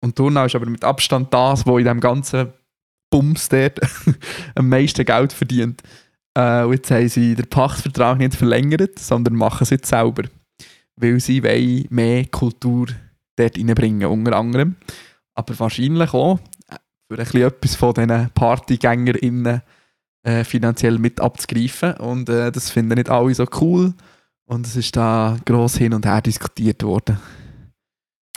Und 0.00 0.10
die 0.10 0.22
Turnhalle 0.22 0.46
ist 0.46 0.54
aber 0.54 0.66
mit 0.66 0.84
Abstand 0.84 1.32
das, 1.34 1.66
wo 1.66 1.78
in 1.78 1.84
dem 1.84 2.00
ganzen 2.00 2.52
Bums 3.14 3.48
dort 3.48 3.78
am 4.56 4.68
meisten 4.68 5.04
Geld 5.04 5.32
verdient. 5.32 5.82
Äh, 6.36 6.64
und 6.64 6.72
jetzt 6.72 6.90
haben 6.90 7.08
sie 7.08 7.36
den 7.36 7.46
Pachtvertrag 7.46 8.18
nicht 8.18 8.34
verlängert, 8.34 8.98
sondern 8.98 9.36
machen 9.36 9.62
es 9.62 9.70
jetzt 9.70 9.88
selber. 9.88 10.24
Weil 10.96 11.20
sie 11.20 11.44
wollen 11.44 11.86
mehr 11.90 12.24
Kultur 12.24 12.88
dort 13.36 13.56
reinbringen, 13.56 14.08
unter 14.08 14.36
anderem. 14.36 14.74
Aber 15.32 15.56
wahrscheinlich 15.60 16.12
auch 16.12 16.40
äh, 16.68 16.74
für 17.06 17.18
ein 17.18 17.24
bisschen 17.24 17.42
etwas 17.42 17.76
von 17.76 17.94
diesen 17.94 18.30
PartygängerInnen 18.34 19.62
äh, 20.24 20.42
finanziell 20.42 20.98
mit 20.98 21.20
abzugreifen. 21.20 21.92
Und 21.98 22.28
äh, 22.28 22.50
das 22.50 22.70
finden 22.70 22.96
nicht 22.96 23.10
alle 23.10 23.32
so 23.32 23.46
cool. 23.60 23.94
Und 24.46 24.66
es 24.66 24.74
ist 24.74 24.96
da 24.96 25.36
gross 25.44 25.76
hin 25.76 25.94
und 25.94 26.04
her 26.04 26.20
diskutiert 26.20 26.82
worden. 26.82 27.16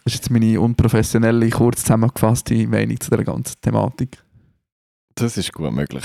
Das 0.04 0.14
ist 0.14 0.20
jetzt 0.20 0.30
meine 0.30 0.62
unprofessionelle, 0.62 1.50
kurz 1.50 1.82
zusammengefasste 1.82 2.68
Meinung 2.68 3.00
zu 3.00 3.10
der 3.10 3.24
ganzen 3.24 3.60
Thematik. 3.60 4.20
Das 5.20 5.38
ist 5.38 5.53
gut 5.53 5.72
möglich. 5.72 6.03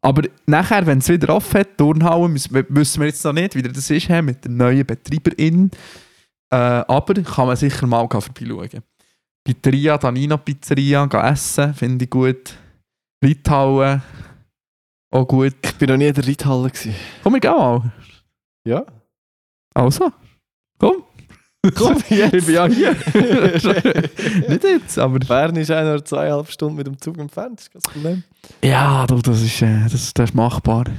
Aber 0.00 0.22
nachher, 0.46 0.84
wenn 0.86 0.98
es 0.98 1.08
wieder 1.08 1.34
offen 1.34 1.60
hat, 1.60 1.78
Turnhauen, 1.78 2.32
müssen, 2.32 2.66
wissen 2.68 3.00
wir 3.00 3.06
jetzt 3.06 3.24
noch 3.24 3.32
nicht, 3.32 3.54
wie 3.54 3.62
das 3.62 3.88
ist 3.88 4.08
mit 4.08 4.44
der 4.44 4.50
neuen 4.50 4.84
Betreiberin. 4.84 5.70
Äh, 6.50 6.56
aber 6.56 7.14
kann 7.22 7.46
man 7.46 7.56
sicher 7.56 7.86
mal 7.86 8.08
vorbeischauen. 8.08 8.82
Pizzeria, 9.44 9.98
Danino 9.98 10.38
Pizzeria, 10.38 11.06
gehen 11.06 11.20
essen, 11.20 11.74
finde 11.74 12.04
ich 12.04 12.10
gut. 12.10 12.56
Reithauen, 13.24 14.02
auch 15.10 15.26
gut. 15.26 15.54
Ich 15.62 15.74
bin 15.76 15.88
noch 15.88 15.96
nie 15.96 16.08
in 16.08 16.14
der 16.14 16.26
Reithalle. 16.26 16.70
gewesen. 16.70 16.94
Komm, 17.22 17.34
wir 17.34 17.40
gehen 17.40 17.52
mal. 17.52 17.92
Ja? 18.66 18.84
Also, 19.74 20.12
komm. 20.78 21.04
Komm, 21.74 21.96
jetzt. 22.08 22.34
Ich 22.34 22.46
bin 22.46 22.54
ja 22.54 22.66
hier. 22.66 22.92
nicht 24.48 24.64
jetzt, 24.64 24.98
aber... 24.98 25.18
Bern 25.20 25.54
ist 25.56 25.70
auch 25.70 25.82
nur 25.84 26.04
zweieinhalb 26.04 26.50
Stunden 26.50 26.76
mit 26.76 26.86
dem 26.86 26.98
Zug 27.00 27.18
entfernt, 27.18 27.58
das 27.60 27.66
ist 27.66 27.72
kein 27.72 27.82
Problem. 27.92 28.24
Ja, 28.64 29.06
du, 29.06 29.18
das, 29.20 29.42
ist, 29.42 29.62
äh, 29.62 29.82
das, 29.84 30.12
das 30.12 30.30
ist 30.30 30.34
machbar. 30.34 30.84
Du 30.84 30.92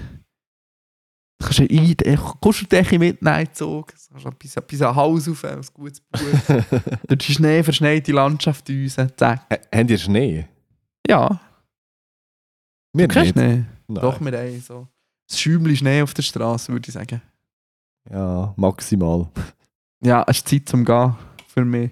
kannst 1.47 1.59
ja 1.59 1.65
ein, 1.69 1.95
äh, 2.05 2.17
Kuscheldecke 2.39 2.97
mitnehmen, 2.97 3.47
Zug. 3.51 3.87
Du 3.87 3.93
kannst 4.13 4.25
ein 4.25 4.35
bisschen, 4.35 4.63
ein 4.63 4.67
bisschen 4.67 4.95
Haus 4.95 5.27
auf, 5.27 5.43
ein 5.43 5.61
gutes 5.73 5.99
Buch. 5.99 6.19
Durch 7.07 7.25
die 7.27 7.33
Schnee 7.33 7.61
verschneite 7.61 8.13
Landschaft 8.13 8.69
raus. 8.69 8.95
Zack. 9.17 9.41
H- 9.51 9.57
Habt 9.75 9.89
ihr 9.91 9.97
Schnee? 9.97 10.47
Ja, 11.05 11.41
Wir 12.93 13.07
kein 13.09 13.23
nicht. 13.23 13.33
Schnee. 13.33 13.63
Nein. 13.89 14.01
Doch, 14.01 14.21
wir 14.21 14.31
haben 14.39 14.61
so 14.61 14.79
ein 14.79 14.87
Schäumchen 15.37 15.75
Schnee 15.75 16.01
auf 16.01 16.13
der 16.13 16.21
Straße, 16.23 16.71
würde 16.71 16.87
ich 16.87 16.93
sagen. 16.93 17.21
Ja, 18.09 18.53
maximal. 18.55 19.27
Ja, 20.03 20.23
es 20.27 20.37
ist 20.37 20.47
Zeit 20.49 20.69
zum 20.69 20.83
Gehen 20.85 21.15
für 21.47 21.65
mich. 21.65 21.91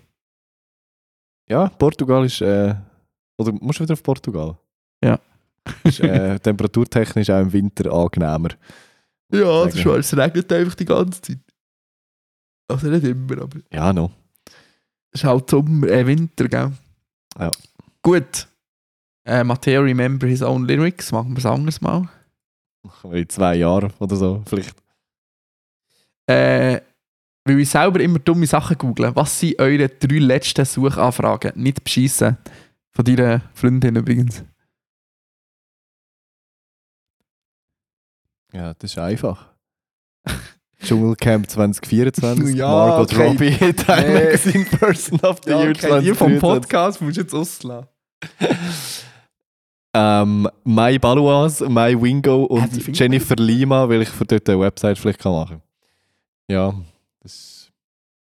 Ja, 1.50 1.70
Portugal 1.70 2.26
ist... 2.26 2.42
Äh, 2.42 2.76
oder 3.38 3.52
musst 3.54 3.80
du 3.80 3.84
wieder 3.84 3.94
auf 3.94 4.04
Portugal? 4.04 4.58
Ja. 5.04 5.20
ist 5.84 6.00
äh, 6.00 6.40
temperaturtechnisch 6.40 7.30
auch 7.30 7.40
im 7.42 7.54
Winter 7.54 7.92
angenehmer. 7.92 8.50
Ja, 9.32 9.66
das 9.66 9.76
ist 9.76 9.86
wahr, 9.86 9.98
es 9.98 10.16
regnet 10.16 10.52
einfach 10.52 10.76
die 10.76 10.86
ganze 10.86 11.22
Zeit. 11.22 11.40
Also 12.68 12.88
nicht 12.88 13.04
immer, 13.06 13.42
aber 13.44 13.60
Ja, 13.72 13.94
noch. 13.94 14.12
es 15.12 15.22
ist 15.22 15.24
halt 15.24 15.50
Sommer, 15.50 15.88
äh, 15.88 16.06
Winter, 16.06 16.48
gell? 16.48 16.72
Ja. 17.40 17.52
Gut. 18.02 18.48
Äh, 19.26 19.44
Matteo 19.44 19.82
remember 19.82 20.28
his 20.28 20.42
own 20.42 20.68
lyrics. 20.68 21.12
Machen 21.12 21.32
wir 21.32 21.38
es 21.38 21.46
anders 21.46 21.80
mal. 21.82 22.10
In 23.04 23.30
zwei 23.30 23.56
Jahren 23.56 23.94
oder 24.00 24.16
so, 24.16 24.42
vielleicht. 24.48 24.76
Äh, 26.28 26.82
weil 27.44 27.60
ich 27.60 27.70
selber 27.70 28.00
immer 28.00 28.20
dumme 28.20 28.46
Sachen 28.46 28.78
google. 28.78 29.16
Was 29.16 29.40
sind 29.40 29.60
eure 29.60 29.90
drei 29.90 30.20
letzten 30.20 30.66
Suchanfragen? 30.66 31.52
Nicht 31.56 31.84
beschissen. 31.84 32.38
Von 32.92 33.06
deiner 33.06 33.42
Freundin 33.54 33.96
übrigens. 33.96 34.44
Ja, 38.54 38.74
das 38.74 38.92
ist 38.92 38.98
einfach. 38.98 39.48
Dschungelcamp 40.84 41.50
2024, 41.50 42.56
Ja, 42.56 42.68
Margot 42.68 43.14
okay. 43.14 43.28
Robbie, 43.28 43.52
Time 43.74 44.08
Nee. 44.08 44.14
Magazine 44.14 44.66
Person 44.66 45.20
of 45.22 45.40
the 45.44 45.52
Year 45.52 45.74
die 45.74 46.14
vom 46.14 46.40
2023. 46.40 46.40
Podcast 46.40 47.02
musst 47.02 47.18
du 47.18 47.22
jetzt 47.22 47.34
auslassen. 47.34 47.88
Ähm, 49.94 50.48
My 50.64 50.98
Baluas, 51.00 51.62
My 51.62 52.02
Wingo 52.02 52.46
und 52.46 52.70
findet 52.72 53.00
Jennifer 53.00 53.36
Lima, 53.36 53.88
weil 53.88 54.02
ich 54.02 54.10
für 54.10 54.26
dort 54.26 54.50
eine 54.50 54.60
Website 54.60 54.98
vielleicht 54.98 55.20
kann 55.20 55.34
machen 55.34 55.62
Ja, 56.50 56.74
das 57.22 57.72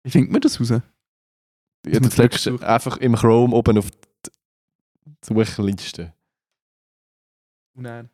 Wie 0.02 0.10
findet 0.10 0.32
man 0.32 0.40
das 0.40 0.60
raus? 0.60 0.70
ja, 0.70 2.00
das 2.00 2.16
gesucht. 2.16 2.64
einfach 2.64 2.96
im 2.98 3.14
Chrome 3.14 3.54
oben 3.54 3.78
auf 3.78 3.90
die 3.90 4.30
Suchliste. 5.24 6.12
Nein. 7.74 8.10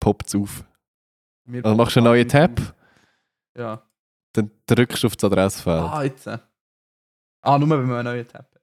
Poppt 0.00 0.28
es 0.28 0.34
auf. 0.34 0.64
Mir 1.44 1.62
Dann 1.62 1.76
machst 1.76 1.96
du 1.96 2.00
einen 2.00 2.04
neuen 2.06 2.28
Tab, 2.28 2.60
Ja. 3.56 3.82
dann 4.32 4.50
drückst 4.66 5.02
du 5.02 5.06
auf 5.08 5.16
das 5.16 5.24
Adressfeld. 5.30 5.82
Ah, 5.82 6.02
jetzt. 6.04 6.26
Ah, 6.28 7.58
nur 7.58 7.68
wenn 7.70 7.86
man 7.86 7.96
einen 7.96 8.04
neuen 8.04 8.28
Tab 8.28 8.44
hat. 8.54 8.62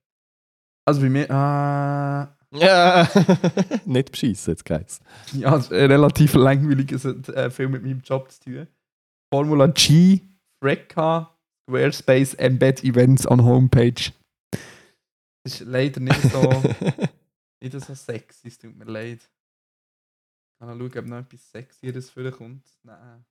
Also 0.85 1.01
bei 1.01 1.09
mir. 1.09 1.29
Ah. 1.29 2.35
Ja, 2.51 3.07
nicht 3.85 4.11
beschissen 4.11 4.51
jetzt, 4.53 4.65
Guys. 4.65 4.99
Ja, 5.33 5.55
es 5.57 5.65
ist 5.65 5.71
ein 5.73 5.91
relativ 5.91 6.33
langweiliges 6.33 7.05
äh, 7.05 7.51
viel 7.51 7.67
mit 7.67 7.83
meinem 7.83 7.99
Job 8.01 8.31
zu 8.31 8.39
tun. 8.41 8.67
Formula 9.31 9.67
G, 9.67 10.21
Frecka, 10.61 11.35
Squarespace, 11.63 12.33
Embed 12.35 12.83
Events 12.83 13.27
on 13.27 13.43
Homepage. 13.43 14.11
Das 15.43 15.61
ist 15.61 15.61
leider 15.61 15.99
nicht 16.01 16.21
so, 16.21 16.41
nicht 17.61 17.79
so 17.79 17.93
sexy, 17.95 18.47
es 18.47 18.57
tut 18.57 18.75
mir 18.75 18.85
leid. 18.85 19.29
Mal 20.59 20.77
schauen, 20.77 20.97
ob 20.97 21.05
noch 21.05 21.17
etwas 21.19 21.51
Sexieres 21.51 22.09
vorkommt. 22.09 22.65
Nein. 22.83 23.23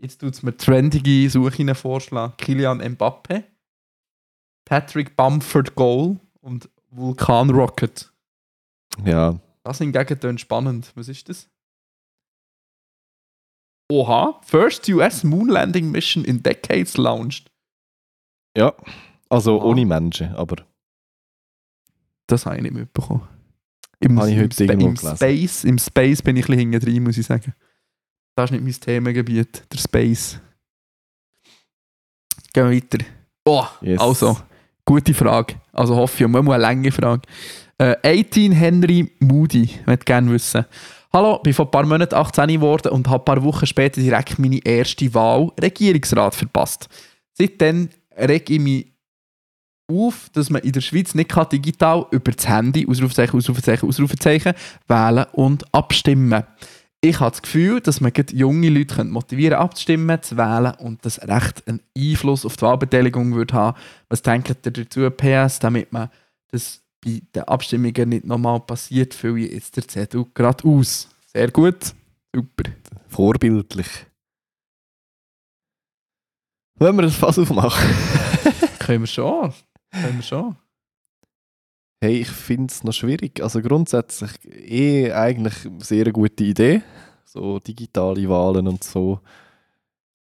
Jetzt 0.00 0.20
tut 0.20 0.34
es 0.34 0.42
mir 0.42 0.56
trendige 0.56 1.28
Suche 1.28 1.74
vorschlagen. 1.74 2.34
Kilian 2.38 2.78
Mbappe, 2.78 3.44
Patrick 4.64 5.16
Bamford 5.16 5.74
Goal 5.74 6.18
und 6.40 6.70
Vulkan 6.90 7.50
Rocket. 7.50 8.12
Ja, 9.04 9.38
Das 9.62 9.78
hingegen 9.78 10.20
tönt 10.20 10.40
spannend. 10.40 10.92
Was 10.94 11.08
ist 11.08 11.28
das? 11.28 11.48
Oha, 13.90 14.38
First 14.44 14.88
US 14.90 15.24
Moon 15.24 15.48
Landing 15.48 15.90
Mission 15.90 16.24
in 16.24 16.42
Decades 16.42 16.96
launched. 16.96 17.50
ja. 18.56 18.72
Also 19.30 19.60
Ah. 19.60 19.64
ohne 19.64 19.84
Menschen, 19.84 20.34
aber 20.34 20.56
Das 22.26 22.46
habe 22.46 22.56
ich 22.56 22.62
nicht 22.62 22.74
mitbekommen. 22.74 23.26
Im, 24.00 24.18
Habe 24.18 24.30
ich 24.30 24.36
im, 24.36 24.42
heute 24.44 24.64
im, 24.64 24.78
gelesen. 24.94 25.16
Space, 25.16 25.64
Im 25.64 25.78
Space 25.78 26.22
bin 26.22 26.36
ich 26.36 26.44
ein 26.44 26.56
bisschen 26.56 26.70
hinten 26.70 26.80
drin, 26.86 27.02
muss 27.02 27.18
ich 27.18 27.26
sagen. 27.26 27.52
Das 28.36 28.50
ist 28.50 28.52
nicht 28.52 28.64
mein 28.64 28.80
Themengebiet, 28.80 29.64
der 29.72 29.78
Space. 29.78 30.40
Gehen 32.52 32.70
wir 32.70 32.76
weiter. 32.76 33.04
Oh, 33.44 33.66
Yes. 33.80 34.00
also, 34.00 34.38
gute 34.84 35.12
Frage. 35.14 35.56
Also 35.72 35.96
hoffe 35.96 36.16
ich, 36.18 36.24
und 36.24 36.32
mal 36.32 36.40
eine 36.54 36.62
lange 36.62 36.92
Frage. 36.92 37.22
Äh, 37.78 37.96
18 38.02 38.52
Henry 38.52 39.10
Moody, 39.20 39.70
möchte 39.86 40.04
gerne 40.04 40.30
wissen. 40.32 40.64
Hallo, 41.10 41.38
bin 41.38 41.54
vor 41.54 41.64
ein 41.64 41.70
paar 41.70 41.86
Monaten 41.86 42.14
18 42.14 42.48
geworden 42.48 42.92
und 42.92 43.08
habe 43.08 43.22
ein 43.22 43.24
paar 43.24 43.42
Wochen 43.42 43.64
später 43.64 43.98
direkt 43.98 44.38
meine 44.38 44.58
erste 44.62 45.14
Wahl 45.14 45.50
Regierungsrat 45.58 46.34
verpasst. 46.34 46.90
Seitdem 47.32 47.88
reg 48.14 48.50
ich 48.50 48.60
mich 48.60 48.92
auf, 49.90 50.28
dass 50.34 50.50
man 50.50 50.60
in 50.60 50.72
der 50.72 50.82
Schweiz 50.82 51.14
nicht 51.14 51.34
digital 51.50 52.04
über 52.10 52.32
das 52.32 52.46
Handy, 52.46 52.86
Ausrufezeichen, 52.86 53.38
Ausrufezeichen, 53.38 53.88
Ausrufezeichen, 53.88 54.52
wählen 54.86 55.24
und 55.32 55.72
abstimmen. 55.72 56.44
Ich 57.00 57.20
habe 57.20 57.30
das 57.30 57.40
Gefühl, 57.40 57.80
dass 57.80 58.02
man 58.02 58.12
junge 58.32 58.68
Leute 58.68 59.02
motivieren 59.04 59.58
abzustimmen, 59.58 60.20
zu 60.22 60.36
wählen 60.36 60.74
und 60.78 61.06
das 61.06 61.22
recht 61.22 61.66
einen 61.66 61.80
Einfluss 61.96 62.44
auf 62.44 62.58
die 62.58 62.62
Wahlbeteiligung 62.62 63.34
würde 63.34 63.54
haben. 63.54 63.78
Was 64.10 64.20
denkt 64.20 64.50
ihr 64.50 64.72
dazu, 64.72 65.08
PS, 65.10 65.58
damit 65.60 65.90
man 65.90 66.10
das 66.50 66.82
bei 67.04 67.20
den 67.34 67.42
Abstimmungen 67.44 68.08
nicht 68.08 68.24
nochmal 68.24 68.60
passiert, 68.60 69.14
fülle 69.14 69.40
ich 69.40 69.52
jetzt 69.52 69.76
der 69.76 69.86
CDU 69.86 70.26
gerade 70.34 70.66
aus. 70.68 71.08
Sehr 71.26 71.50
gut, 71.50 71.94
super. 72.34 72.70
vorbildlich. 73.08 73.88
Wollen 76.76 76.96
wir 76.96 77.02
das 77.02 77.16
Fass 77.16 77.38
aufmachen? 77.38 77.88
Können 78.78 79.00
wir 79.00 79.06
schon, 79.06 79.52
können 79.92 80.16
wir 80.16 80.22
schon. 80.22 80.56
Hey, 82.00 82.20
ich 82.20 82.28
finde 82.28 82.72
es 82.72 82.84
noch 82.84 82.92
schwierig. 82.92 83.42
Also 83.42 83.60
grundsätzlich 83.60 84.30
eh 84.44 85.12
eigentlich 85.12 85.66
eine 85.66 85.84
sehr 85.84 86.12
gute 86.12 86.44
Idee. 86.44 86.82
So 87.24 87.58
digitale 87.58 88.28
Wahlen 88.28 88.68
und 88.68 88.84
so. 88.84 89.20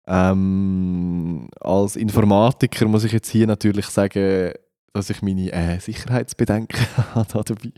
Ähm, 0.06 1.48
als 1.62 1.96
Informatiker 1.96 2.88
muss 2.88 3.06
ich 3.06 3.14
jetzt 3.14 3.30
hier 3.30 3.48
natürlich 3.48 3.86
sagen, 3.86 4.52
dass 4.94 5.10
ich 5.10 5.22
meine 5.22 5.52
äh, 5.52 5.80
Sicherheitsbedenken 5.80 6.80
habe 7.16 7.44
dabei. 7.46 7.72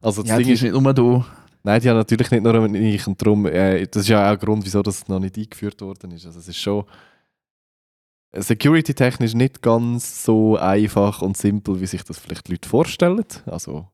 Also 0.00 0.22
das 0.22 0.30
Ja, 0.30 0.36
Ding 0.38 0.48
ist, 0.48 0.62
nicht 0.62 0.72
nur 0.72 0.94
da. 0.94 1.26
nein, 1.62 1.80
die 1.80 1.88
haben 1.88 1.96
natürlich 1.96 2.30
nicht 2.30 2.42
nur 2.42 2.74
ich 2.74 3.06
und 3.06 3.20
darum, 3.20 3.46
äh, 3.46 3.86
das 3.86 4.02
ist 4.02 4.08
ja 4.08 4.26
auch 4.26 4.32
ein 4.32 4.38
Grund, 4.38 4.64
wieso 4.64 4.82
das 4.82 5.08
noch 5.08 5.20
nicht 5.20 5.36
eingeführt 5.38 5.80
worden 5.80 6.12
ist. 6.12 6.26
Also 6.26 6.38
es 6.38 6.48
ist 6.48 6.58
schon 6.58 6.84
security-technisch 8.36 9.34
nicht 9.34 9.62
ganz 9.62 10.24
so 10.24 10.56
einfach 10.56 11.22
und 11.22 11.36
simpel, 11.36 11.80
wie 11.80 11.86
sich 11.86 12.02
das 12.04 12.18
vielleicht 12.18 12.48
die 12.48 12.52
Leute 12.52 12.68
vorstellen. 12.68 13.24
Also 13.46 13.88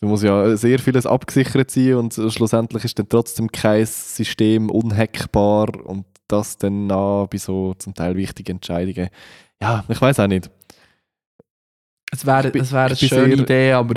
du 0.00 0.08
musst 0.08 0.24
ja 0.24 0.56
sehr 0.56 0.78
vieles 0.78 1.06
abgesichert 1.06 1.70
sein 1.70 1.94
und 1.94 2.14
schlussendlich 2.14 2.84
ist 2.84 2.98
dann 2.98 3.08
trotzdem 3.08 3.50
kein 3.50 3.86
System 3.86 4.70
unhackbar 4.70 5.68
und 5.86 6.04
das 6.28 6.58
dann 6.58 6.86
nah 6.86 7.26
bei 7.26 7.38
so 7.38 7.74
zum 7.74 7.94
Teil 7.94 8.14
wichtigen 8.16 8.56
Entscheidungen. 8.56 9.08
Ja, 9.62 9.84
ich 9.88 10.00
weiß 10.00 10.20
auch 10.20 10.26
nicht. 10.26 10.50
Es 12.12 12.24
wäre 12.26 12.52
wäre 12.52 12.80
eine 12.86 12.96
schöne 12.96 13.36
sehr- 13.36 13.38
Idee, 13.44 13.72
aber 13.72 13.94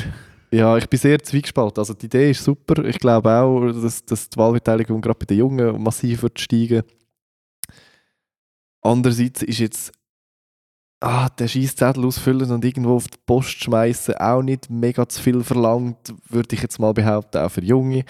Ja, 0.51 0.77
ich 0.77 0.87
bin 0.87 0.99
sehr 0.99 1.19
zwiegespalten. 1.23 1.79
Also 1.79 1.93
die 1.93 2.05
Idee 2.05 2.31
ist 2.31 2.43
super. 2.43 2.83
Ich 2.85 2.99
glaube 2.99 3.31
auch, 3.31 3.71
dass, 3.71 4.05
dass 4.05 4.29
die 4.29 4.37
Wahlbeteiligung 4.37 5.01
gerade 5.01 5.17
bei 5.19 5.25
den 5.25 5.39
Jungen 5.39 5.81
massiv 5.81 6.21
wird 6.23 6.39
steigen. 6.39 6.83
Andererseits 8.81 9.41
ist 9.43 9.59
jetzt 9.59 9.91
ah, 11.01 11.29
den 11.29 11.47
Scheißzettel 11.47 12.05
ausfüllen 12.05 12.51
und 12.51 12.63
irgendwo 12.65 12.95
auf 12.97 13.07
die 13.07 13.17
Post 13.25 13.63
schmeißen 13.63 14.15
auch 14.15 14.41
nicht 14.41 14.69
mega 14.69 15.07
zu 15.07 15.21
viel 15.21 15.43
verlangt, 15.43 16.13
würde 16.29 16.55
ich 16.55 16.61
jetzt 16.61 16.79
mal 16.79 16.93
behaupten, 16.93 17.37
auch 17.39 17.49
für 17.49 17.63
Junge. 17.63 18.03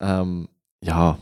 Ähm, 0.00 0.48
ja, 0.82 1.18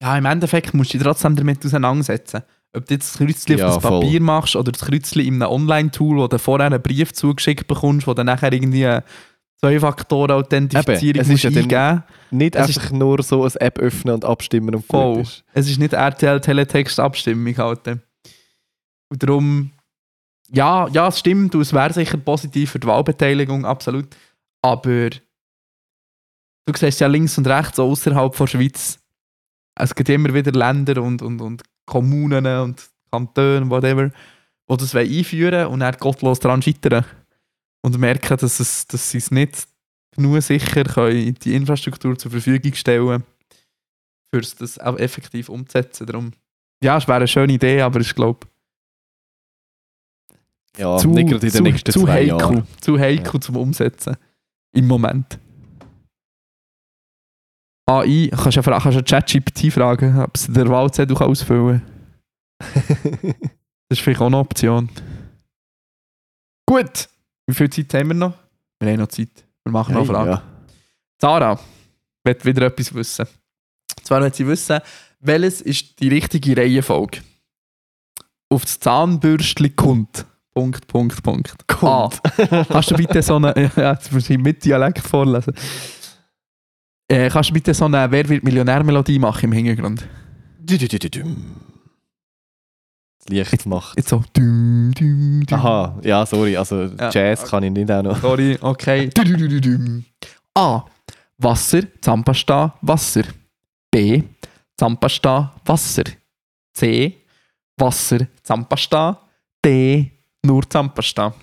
ja, 0.00 0.16
im 0.16 0.26
Endeffekt 0.26 0.74
musst 0.74 0.94
du 0.94 0.98
dich 0.98 1.04
trotzdem 1.04 1.34
damit 1.34 1.64
auseinandersetzen. 1.66 2.42
Ob 2.76 2.86
du 2.86 2.94
jetzt 2.94 3.14
das 3.14 3.18
Kreuzchen 3.18 3.58
Ja, 3.58 3.68
auf 3.68 3.74
das 3.76 3.82
voll. 3.82 4.00
Papier 4.00 4.20
machst 4.20 4.56
oder 4.56 4.72
das 4.72 4.82
Kreuzchen 4.82 5.22
in 5.22 5.42
einem 5.42 5.50
Online-Tool, 5.50 6.18
wo 6.18 6.28
du 6.28 6.38
vorher 6.38 6.66
einen 6.66 6.82
Brief 6.82 7.12
zugeschickt 7.12 7.66
bekommst, 7.66 8.06
wo 8.06 8.14
du 8.14 8.24
nachher 8.24 8.52
irgendwie 8.52 8.86
eine 8.86 9.04
Zwei-Faktoren-Authentifizierung 9.60 11.08
Eben, 11.08 11.20
es 11.20 11.28
musst 11.28 11.44
ist 11.44 11.54
ja 11.54 11.62
eingeben 11.62 11.70
dann 11.70 12.04
nicht 12.30 12.54
Es 12.54 12.76
einfach 12.78 12.92
nur 12.92 13.22
so 13.22 13.42
eine 13.42 13.60
App 13.60 13.78
öffnen 13.78 14.14
und 14.14 14.24
abstimmen 14.24 14.74
und 14.74 14.86
Voll. 14.86 15.20
ist. 15.20 15.44
Es 15.52 15.68
ist 15.68 15.78
nicht 15.78 15.94
RTL-Teletext-Abstimmung 15.94 17.56
halt. 17.56 17.86
Und 17.88 19.22
darum, 19.22 19.72
ja, 20.50 20.86
ja, 20.88 21.08
es 21.08 21.18
stimmt, 21.18 21.54
und 21.54 21.62
es 21.62 21.72
wäre 21.72 21.92
sicher 21.92 22.18
positiv 22.18 22.70
für 22.72 22.78
die 22.78 22.86
Wahlbeteiligung, 22.86 23.64
absolut. 23.64 24.06
Aber 24.62 25.10
du 25.10 26.72
siehst 26.74 27.00
ja 27.00 27.06
links 27.08 27.36
und 27.38 27.46
rechts, 27.46 27.80
außerhalb 27.80 28.36
der 28.36 28.46
Schweiz, 28.46 29.00
es 29.74 29.94
gibt 29.94 30.08
immer 30.08 30.32
wieder 30.34 30.52
Länder 30.52 31.02
und, 31.02 31.22
und, 31.22 31.40
und 31.40 31.62
Kommunen 31.88 32.46
und 32.46 32.88
Kantone, 33.10 33.68
whatever, 33.70 34.08
die 34.10 34.76
das 34.76 34.94
wollen 34.94 35.10
einführen 35.10 35.66
und 35.68 35.80
dann 35.80 35.96
gottlos 35.98 36.38
daran 36.40 36.62
scheitern. 36.62 37.04
Und 37.80 37.98
merken, 37.98 38.36
dass, 38.36 38.60
es, 38.60 38.86
dass 38.86 39.10
sie 39.10 39.18
es 39.18 39.30
nicht 39.30 39.66
genug 40.14 40.42
sicher 40.42 40.84
können, 40.84 41.34
die 41.34 41.54
Infrastruktur 41.54 42.18
zur 42.18 42.30
Verfügung 42.30 42.74
stellen 42.74 43.22
für 44.30 44.40
das 44.40 44.78
auch 44.78 44.98
effektiv 44.98 45.48
umzusetzen. 45.48 46.06
Darum, 46.06 46.32
ja, 46.82 46.98
es 46.98 47.08
wäre 47.08 47.16
eine 47.18 47.28
schöne 47.28 47.52
Idee, 47.52 47.80
aber 47.80 48.00
ich 48.00 48.14
glaube, 48.14 48.46
Ja, 50.76 50.98
zu, 50.98 51.08
nicht 51.08 51.28
gerade 51.30 51.46
in 51.46 51.52
den 51.52 51.56
zu, 51.56 51.62
nächsten 51.62 51.92
zu 51.92 52.00
zwei 52.00 52.12
heikel, 52.12 52.28
Jahren. 52.28 52.66
zu 52.80 52.98
heikel 52.98 53.40
zum 53.40 53.56
Umsetzen. 53.56 54.16
Im 54.72 54.86
Moment. 54.86 55.38
AI, 57.88 58.28
kannst 58.30 58.56
du 58.56 58.60
ja 58.60 58.78
kannst 58.78 59.06
ChatGPT 59.06 59.72
fragen, 59.72 60.20
ob 60.20 60.36
sie 60.36 60.52
der 60.52 60.68
Wahlzettel 60.68 61.16
ausfüllen 61.16 61.82
kann. 62.58 63.34
Das 63.90 63.98
ist 63.98 64.04
vielleicht 64.04 64.20
auch 64.20 64.26
eine 64.26 64.36
Option. 64.36 64.90
Gut. 66.68 67.08
Wie 67.46 67.54
viel 67.54 67.70
Zeit 67.70 67.94
haben 67.94 68.08
wir 68.08 68.14
noch? 68.14 68.34
Wir 68.78 68.92
haben 68.92 68.98
noch 69.00 69.08
Zeit. 69.08 69.30
Wir 69.64 69.72
machen 69.72 69.94
noch 69.94 70.00
eine 70.02 70.10
Frage. 70.10 70.30
ja. 70.32 70.42
Sarah 71.18 71.58
wird 72.22 72.44
wieder 72.44 72.66
etwas 72.66 72.92
wissen. 72.92 73.26
Und 73.96 74.06
zwar 74.06 74.20
will 74.20 74.34
sie 74.34 74.46
wissen, 74.46 74.80
welches 75.20 75.62
ist 75.62 75.98
die 76.00 76.08
richtige 76.08 76.54
Reihenfolge? 76.54 77.22
Auf 78.50 78.64
das 78.64 78.78
Zahnbürstchen 78.78 79.74
kommt. 79.74 80.26
Punkt, 80.52 80.86
Punkt, 80.86 81.22
Punkt. 81.22 81.66
Kommt. 81.66 82.20
A. 82.22 82.64
Kannst 82.64 82.90
du 82.90 82.96
bitte 82.96 83.22
so 83.22 83.36
eine. 83.36 83.54
Ja, 83.76 83.92
jetzt 83.92 84.12
muss 84.12 84.28
ich 84.28 84.36
mit 84.36 84.62
Dialekt 84.62 84.98
vorlesen. 84.98 85.54
Äh, 87.08 87.30
kannst 87.30 87.50
du 87.50 87.54
bitte 87.54 87.72
so 87.72 87.86
eine 87.86 88.10
Wer 88.10 88.28
wird 88.28 88.44
Millionär-Melodie 88.44 89.18
machen 89.18 89.44
im 89.46 89.52
Hintergrund? 89.52 90.06
Dü-dü-dü-dü-düm. 90.60 91.36
Das 93.18 93.28
Licht 93.28 93.66
macht. 93.66 93.96
Jetzt 93.96 94.08
so. 94.10 94.22
Düm, 94.36 94.92
düm, 94.94 95.44
düm. 95.46 95.58
Aha, 95.58 95.98
ja, 96.02 96.24
sorry, 96.26 96.56
also 96.56 96.84
Ja. 96.98 97.10
Jazz 97.10 97.44
kann 97.44 97.62
ich 97.62 97.72
nicht 97.72 97.90
auch 97.90 98.02
noch. 98.02 98.20
Sorry, 98.20 98.58
okay. 98.60 99.08
Dü, 99.08 99.24
dü, 99.24 99.36
dü, 99.36 99.48
dü, 99.48 99.60
düm. 99.62 100.04
A. 100.54 100.82
Wasser, 101.38 101.82
Zahnpasta, 102.02 102.74
Wasser. 102.82 103.24
B. 103.90 104.22
Zahnpasta, 104.78 105.54
Wasser. 105.64 106.04
C. 106.74 107.14
Wasser, 107.78 108.26
Zahnpasta. 108.42 109.18
D. 109.64 110.10
Nur 110.44 110.68
Zahnpasta. 110.68 111.34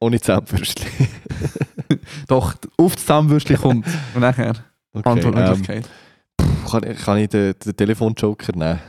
Ohne 0.00 0.20
Zahnbürstchen. 0.20 0.86
Doch, 2.28 2.54
auf 2.76 2.94
das 2.96 3.06
Zahnbürstchen 3.06 3.56
kommt. 3.56 3.86
Und 4.14 4.20
nachher 4.20 4.54
Okay, 4.92 5.08
ähm, 5.08 5.12
Antwortmöglichkeit. 5.26 5.88
kann, 6.70 6.82
ich- 6.90 6.98
kann 6.98 7.18
ich 7.18 7.28
den, 7.28 7.54
den 7.64 7.76
Telefonjoker 7.76 8.52
nehmen? 8.56 8.80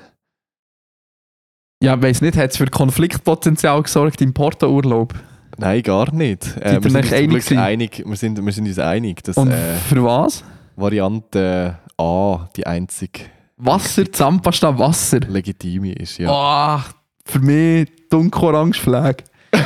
Ja, 1.83 1.95
ich 1.95 2.01
weiss 2.01 2.21
nicht, 2.21 2.37
hat 2.37 2.51
es 2.51 2.57
für 2.57 2.67
Konfliktpotenzial 2.67 3.81
gesorgt 3.83 4.21
im 4.21 4.33
Porto-Urlaub? 4.33 5.15
Nein, 5.57 5.81
gar 5.83 6.13
nicht. 6.13 6.55
Äh, 6.57 6.81
wir, 6.81 6.89
sind 6.91 7.11
einig 7.13 7.57
einig, 7.57 8.03
wir, 8.05 8.15
sind, 8.15 8.43
wir 8.43 8.51
sind 8.53 8.67
uns 8.67 8.79
einig, 8.79 9.23
dass 9.23 9.37
Und 9.37 9.51
äh, 9.51 9.75
für 9.89 10.03
was? 10.03 10.43
Variante 10.75 11.77
A 11.97 12.47
die 12.55 12.65
einzige 12.65 13.21
Wasser, 13.57 14.11
Zahnpasta, 14.11 14.77
Wasser. 14.79 15.19
legitime 15.19 15.93
ist. 15.93 16.17
Ja. 16.17 16.31
Ah, 16.31 16.85
für 17.25 17.39
mich 17.39 17.87
dunkel-orange 18.09 18.79
Flag. 18.79 19.17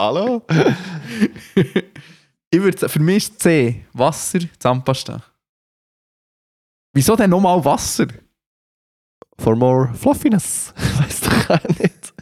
Hallo? 0.00 0.42
Ich 2.52 2.60
würde 2.60 2.88
für 2.88 2.98
mich 2.98 3.18
ist 3.18 3.40
C. 3.42 3.84
Wasser, 3.92 4.40
Zahnpasta. 4.58 5.22
Wieso 6.92 7.14
denn 7.14 7.30
nochmal 7.30 7.64
Wasser? 7.64 8.08
For 9.38 9.54
more 9.54 9.94
fluffiness. 9.94 10.74
Weißt 10.98 11.26
du 11.26 11.30
auch 11.54 11.78
nicht. 11.78 12.12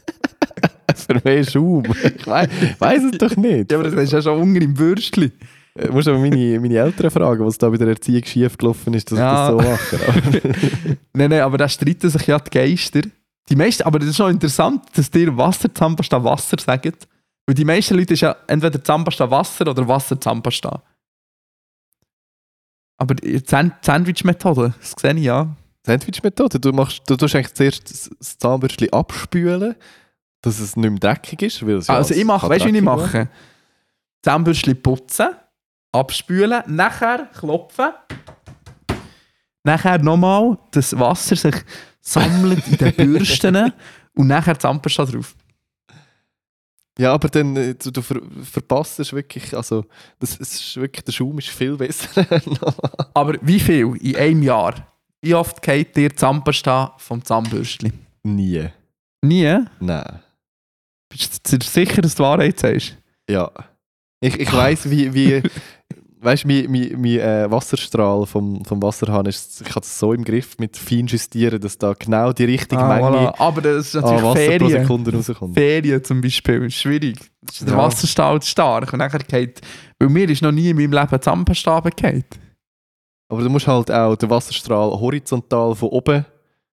Für 1.07 1.21
mehr 1.25 1.45
Schaum. 1.45 1.85
Ich 2.15 2.27
weiß, 2.27 2.49
weiß 2.79 3.03
es 3.05 3.19
doch 3.19 3.35
nicht. 3.37 3.73
Ja, 3.73 3.79
aber 3.79 3.89
das 3.91 3.95
ist 4.05 4.13
ja 4.13 4.21
schon 4.21 4.39
Hunger 4.39 4.61
im 4.61 4.79
Würstchen. 4.79 5.33
Du 5.75 5.93
musst 5.93 6.09
aber 6.09 6.19
meine, 6.19 6.61
meine 6.61 6.77
Eltern 6.77 7.11
fragen, 7.11 7.47
was 7.47 7.57
da 7.57 7.71
bei 7.71 7.79
der 7.79 7.89
Erziehung 7.89 8.25
schief 8.27 8.59
gelaufen 8.59 8.93
ist, 8.93 9.11
dass 9.11 9.19
Ja. 9.19 9.51
ich 9.51 9.57
das 9.65 9.91
so 9.91 9.97
mache. 9.97 10.99
Nein, 11.15 11.31
nein, 11.31 11.41
aber 11.41 11.57
da 11.57 11.67
streiten 11.69 12.11
sich 12.11 12.27
ja 12.27 12.39
die 12.39 12.51
Geister. 12.51 13.01
Die 13.49 13.57
meisten, 13.57 13.85
aber 13.85 13.99
das 13.99 14.09
ist 14.11 14.17
schon 14.17 14.33
interessant, 14.33 14.83
dass 14.95 15.11
dir 15.11 15.35
Wasser, 15.39 15.73
Zahnpasta, 15.75 16.23
Wasser 16.23 16.57
sagen. 16.59 16.93
Weil 17.49 17.55
die 17.55 17.65
meisten 17.65 17.95
Leute 17.97 18.13
ist 18.13 18.21
ja 18.21 18.37
entweder 18.47 18.85
Zahnpasta 18.85 19.31
Wasser 19.31 19.67
oder 19.69 19.89
Wasser 19.89 20.21
Zahnpasta. 20.21 20.83
Aber 22.99 23.15
die 23.15 23.39
Sand- 23.39 23.83
Sandwich-Methode, 23.83 24.75
das 24.79 24.93
sehe 25.01 25.15
ich 25.15 25.23
ja. 25.25 25.57
Sandwich-Methode. 25.87 26.61
Du, 26.61 26.73
machst, 26.73 27.01
du 27.09 27.17
tust 27.17 27.35
eigentlich 27.35 27.55
zuerst 27.55 27.91
das- 28.21 28.39
Zahnbürstchen 28.39 28.93
abspülen, 28.93 29.77
dass 30.43 30.59
es 30.61 30.77
nicht 30.77 30.91
mehr 30.91 30.99
dreckig 30.99 31.41
ist. 31.41 31.65
Weil 31.67 31.77
es 31.77 31.87
ja 31.87 31.95
also 31.95 32.13
ich 32.13 32.23
mache, 32.27 32.51
weißt 32.51 32.67
du, 32.67 32.73
wie 32.73 32.77
ich 32.77 32.83
mache? 32.85 33.31
Zahnbürstchen 34.23 34.83
putzen, 34.83 35.29
abspülen, 35.91 36.63
nachher 36.67 37.31
klopfen, 37.33 37.93
nachher 39.65 39.99
nochmal 40.03 40.59
das 40.73 40.99
Wasser 40.99 41.35
sich 41.35 41.55
sammelt 42.03 42.67
in 42.69 42.77
den 42.77 42.95
Bürsten 43.15 43.73
und 44.15 44.27
nachher 44.27 44.59
Zahnpasta 44.59 45.07
drauf. 45.07 45.35
Ja, 47.01 47.13
aber 47.13 47.29
dann, 47.29 47.57
äh, 47.57 47.75
du, 47.75 47.93
du 47.93 48.03
ver, 48.03 48.21
verpasst 48.43 48.99
es 48.99 49.13
wirklich, 49.13 49.57
also 49.57 49.85
das, 50.19 50.39
es 50.41 50.55
ist 50.55 50.77
wirklich, 50.77 51.05
der 51.05 51.13
Schaum 51.13 51.39
ist 51.39 51.49
viel 51.49 51.77
besser. 51.77 52.27
Aber 53.15 53.39
wie 53.41 53.61
viel 53.61 53.95
in 54.01 54.17
einem 54.17 54.43
Jahr? 54.43 54.75
Wie 55.23 55.35
oft 55.35 55.63
geht 55.63 55.97
dir 55.97 56.15
Zahnpasta 56.15 56.95
vom 56.99 57.25
Zahnbürstchen? 57.25 57.93
Nie. 58.25 58.71
Nie? 59.23 59.65
Nein. 59.79 60.21
Bist 61.09 61.53
du 61.53 61.65
sicher, 61.65 62.03
dass 62.03 62.17
du 62.17 62.25
Wahrheit 62.25 62.59
sagst? 62.59 62.97
Ja. 63.31 63.51
Ich, 64.21 64.39
ich 64.39 64.53
weiss, 64.53 64.91
wie, 64.91 65.15
wie 65.15 65.43
weißt 66.21 66.45
du, 66.45 66.49
mein, 66.49 66.71
mein, 66.71 66.93
mein 67.01 67.19
äh, 67.21 67.51
Wasserstrahl 67.51 68.27
vom, 68.27 68.65
vom 68.65 68.83
Wasserhahn 68.83 69.27
ist, 69.27 69.61
ich 69.61 69.71
habe 69.71 69.81
es 69.81 69.99
so 69.99 70.13
im 70.13 70.25
Griff 70.25 70.59
mit 70.59 70.77
fein 70.77 71.07
justieren, 71.07 71.61
dass 71.61 71.79
da 71.79 71.93
genau 71.93 72.33
die 72.33 72.45
richtige 72.45 72.81
Ah, 72.81 72.89
Menge 72.89 73.29
voilà. 73.31 73.41
Aber 73.41 73.61
das 73.61 73.87
ist 73.87 73.95
natürlich 73.95 74.23
Wasser 74.23 74.35
pro 74.35 74.35
Ferien. 74.35 74.71
Sekunde 74.83 75.13
rauskommt. 75.15 75.55
Ferien 75.55 76.05
zum 76.05 76.21
Beispiel 76.21 76.65
ist 76.65 76.75
schwierig. 76.75 77.17
Ist 77.51 77.63
der 77.63 77.69
Ja. 77.71 77.77
Wasserstrahl 77.79 78.43
stark. 78.43 78.93
Und 78.93 78.99
nachher 78.99 79.19
geht, 79.21 79.61
weil 79.99 80.09
mir 80.09 80.29
ist 80.29 80.43
noch 80.43 80.53
nie 80.53 80.71
in 80.71 80.77
meinem 80.77 80.93
Leben 80.93 81.23
Zahnpasta 81.23 81.75
runtergefallen. 81.77 82.25
Aber 83.31 83.43
du 83.43 83.51
musst 83.51 83.67
halt 83.67 83.91
auch 83.91 84.17
den 84.17 84.31
Wasserstrahl 84.31 84.91
horizontal 84.91 85.75
von 85.75 85.89
oben, 85.91 86.25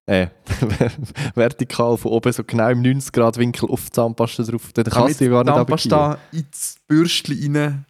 äh, 0.05 0.27
vertikal 1.35 1.97
von 1.97 2.11
oben, 2.11 2.31
so 2.31 2.43
genau 2.43 2.69
im 2.69 2.81
90 2.81 3.11
Grad 3.11 3.37
Winkel 3.37 3.69
auf 3.69 3.85
die 3.85 3.91
Zahnpasta 3.91 4.43
drauf. 4.43 4.71
Dann 4.73 4.85
kannst 4.85 5.19
du 5.19 5.25
ja 5.25 5.31
gar 5.31 5.43
nicht 5.43 5.51
runtergehen. 5.53 5.89
Zahnpasta 5.89 6.17
ins 6.31 6.77
Bürstchen 6.87 7.55
rein. 7.55 7.85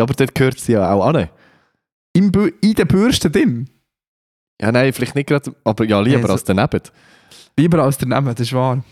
Ja, 0.00 0.04
aber 0.04 0.14
dort 0.14 0.34
gehört 0.34 0.58
sie 0.58 0.72
ja 0.72 0.90
auch 0.90 1.04
an. 1.06 1.28
Im 2.14 2.32
in 2.62 2.72
den 2.74 2.88
Bürsten 2.88 3.30
drin. 3.30 3.68
Ja, 4.58 4.72
nein, 4.72 4.94
vielleicht 4.94 5.14
nicht 5.14 5.28
gerade, 5.28 5.54
aber 5.62 5.84
ja, 5.84 6.00
lieber 6.00 6.20
Also- 6.22 6.32
als 6.32 6.44
daneben. 6.44 6.80
Lieber 7.58 7.82
als 7.82 7.98
daneben, 7.98 8.24
das 8.28 8.40
ist 8.40 8.54
wahr. 8.54 8.82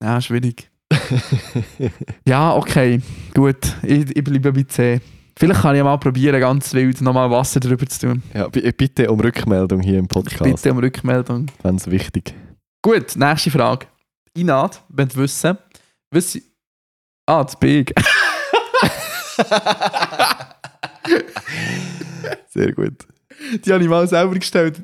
Ja, 0.00 0.20
schwierig. 0.20 0.70
Ja, 2.24 2.54
okay. 2.54 3.00
Gut. 3.34 3.74
Ich, 3.82 4.16
ich 4.16 4.22
bleibe 4.22 4.52
bei 4.52 4.62
C. 4.62 5.00
Vielleicht 5.36 5.60
kann 5.62 5.74
ich 5.74 5.82
mal 5.82 5.96
probieren, 5.98 6.38
ganz 6.40 6.72
wild 6.72 7.00
nochmal 7.00 7.28
Wasser 7.32 7.58
drüber 7.58 7.84
zu 7.86 8.06
tun. 8.06 8.22
ja, 8.32 8.46
bitte 8.46 9.10
um 9.10 9.18
Rückmeldung 9.18 9.80
hier 9.80 9.98
im 9.98 10.06
Podcast. 10.06 10.40
Bitte 10.44 10.70
um 10.70 10.78
Rückmeldung. 10.78 11.46
Ganz 11.64 11.88
wichtig. 11.88 12.32
Gut, 12.80 13.16
nächste 13.16 13.50
Frage. 13.50 13.86
Inat, 14.34 14.84
wenn 14.88 15.08
du 15.08 15.16
wissen, 15.16 15.58
was. 16.12 16.38
Ah, 17.26 17.42
das 17.42 17.58
Big. 17.58 17.92
Sehr 22.48 22.72
gut. 22.72 23.06
Die 23.64 23.72
habe 23.72 23.82
ich 23.82 23.88
mal 23.90 24.06
selber 24.08 24.34
gestellt. 24.34 24.80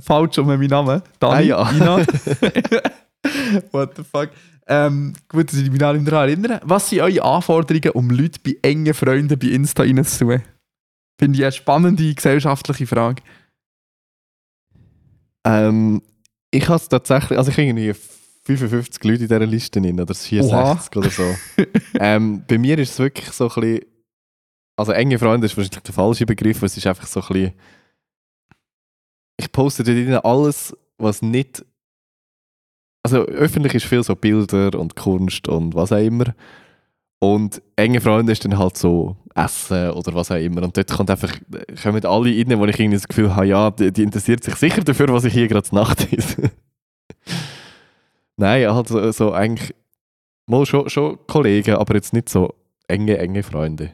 Falsch 0.00 0.38
um 0.38 0.46
meinen 0.46 0.66
Namen. 0.68 1.02
Dani, 1.18 1.34
Ah, 1.34 1.40
ja. 1.40 1.70
Inat. 1.70 2.08
What 3.72 3.96
the 3.96 4.04
fuck. 4.04 4.30
Ähm, 4.66 5.12
gut, 5.28 5.52
dass 5.52 5.58
ich 5.58 5.70
mich 5.70 5.78
daran 5.78 6.06
erinnere. 6.06 6.60
Was 6.64 6.88
sind 6.88 7.00
eure 7.00 7.22
Anforderungen, 7.22 7.90
um 7.90 8.10
Leute 8.10 8.40
bei 8.44 8.56
engen 8.62 8.94
Freunden 8.94 9.38
bei 9.38 9.48
Insta 9.48 9.82
reinzutun? 9.82 10.42
Finde 11.18 11.38
ich 11.38 11.44
eine 11.44 11.52
spannende 11.52 12.14
gesellschaftliche 12.14 12.86
Frage. 12.86 13.22
Ähm, 15.44 16.02
ich 16.50 16.68
habe 16.68 16.76
es 16.76 16.88
tatsächlich, 16.88 17.38
also 17.38 17.50
ich 17.50 17.56
habe 17.56 17.66
irgendwie 17.66 17.94
55 18.44 19.04
Leute 19.04 19.22
in 19.22 19.28
dieser 19.28 19.46
Liste 19.46 19.80
drin, 19.80 20.00
oder 20.00 20.14
64 20.14 20.96
oder 20.96 21.10
so. 21.10 21.34
ähm, 21.98 22.44
bei 22.46 22.58
mir 22.58 22.78
ist 22.78 22.92
es 22.92 22.98
wirklich 22.98 23.30
so 23.30 23.48
ein 23.48 23.60
bisschen, 23.60 23.80
also 24.76 24.92
enge 24.92 25.18
Freunde 25.18 25.46
ist 25.46 25.56
wahrscheinlich 25.56 25.82
der 25.82 25.94
falsche 25.94 26.26
Begriff, 26.26 26.62
es 26.62 26.76
ist 26.76 26.86
einfach 26.86 27.06
so 27.06 27.20
ein 27.20 27.28
bisschen, 27.28 27.52
ich 29.36 29.52
poste 29.52 29.84
dort 29.84 29.96
drin 29.96 30.14
alles, 30.14 30.76
was 30.98 31.22
nicht, 31.22 31.64
also 33.02 33.18
öffentlich 33.22 33.74
ist 33.74 33.86
viel 33.86 34.02
so 34.02 34.14
Bilder 34.14 34.78
und 34.78 34.96
Kunst 34.96 35.48
und 35.48 35.74
was 35.74 35.92
auch 35.92 35.96
immer. 35.98 36.34
Und 37.18 37.62
enge 37.76 38.00
Freunde 38.00 38.32
ist 38.32 38.44
dann 38.44 38.58
halt 38.58 38.76
so 38.76 39.16
Essen 39.34 39.90
oder 39.90 40.14
was 40.14 40.30
auch 40.30 40.36
immer. 40.36 40.62
Und 40.62 40.76
dort 40.76 40.90
kommt 40.90 41.10
einfach, 41.10 41.32
kommen 41.80 42.04
alle 42.04 42.30
rein, 42.30 42.58
wo 42.58 42.66
ich 42.66 42.80
irgendwie 42.80 42.96
das 42.96 43.06
Gefühl 43.06 43.34
habe, 43.34 43.46
ja, 43.46 43.70
die, 43.70 43.92
die 43.92 44.02
interessiert 44.02 44.42
sich 44.42 44.56
sicher 44.56 44.82
dafür, 44.82 45.08
was 45.08 45.24
ich 45.24 45.32
hier 45.32 45.48
gerade 45.48 45.72
Nacht 45.74 46.12
esse. 46.12 46.50
Nein, 48.36 48.68
halt 48.72 48.88
so, 48.88 49.12
so 49.12 49.32
eigentlich 49.32 49.72
mal 50.46 50.66
schon, 50.66 50.88
schon 50.90 51.18
Kollegen, 51.26 51.76
aber 51.76 51.94
jetzt 51.94 52.12
nicht 52.12 52.28
so 52.28 52.54
enge, 52.88 53.18
enge 53.18 53.42
Freunde. 53.42 53.92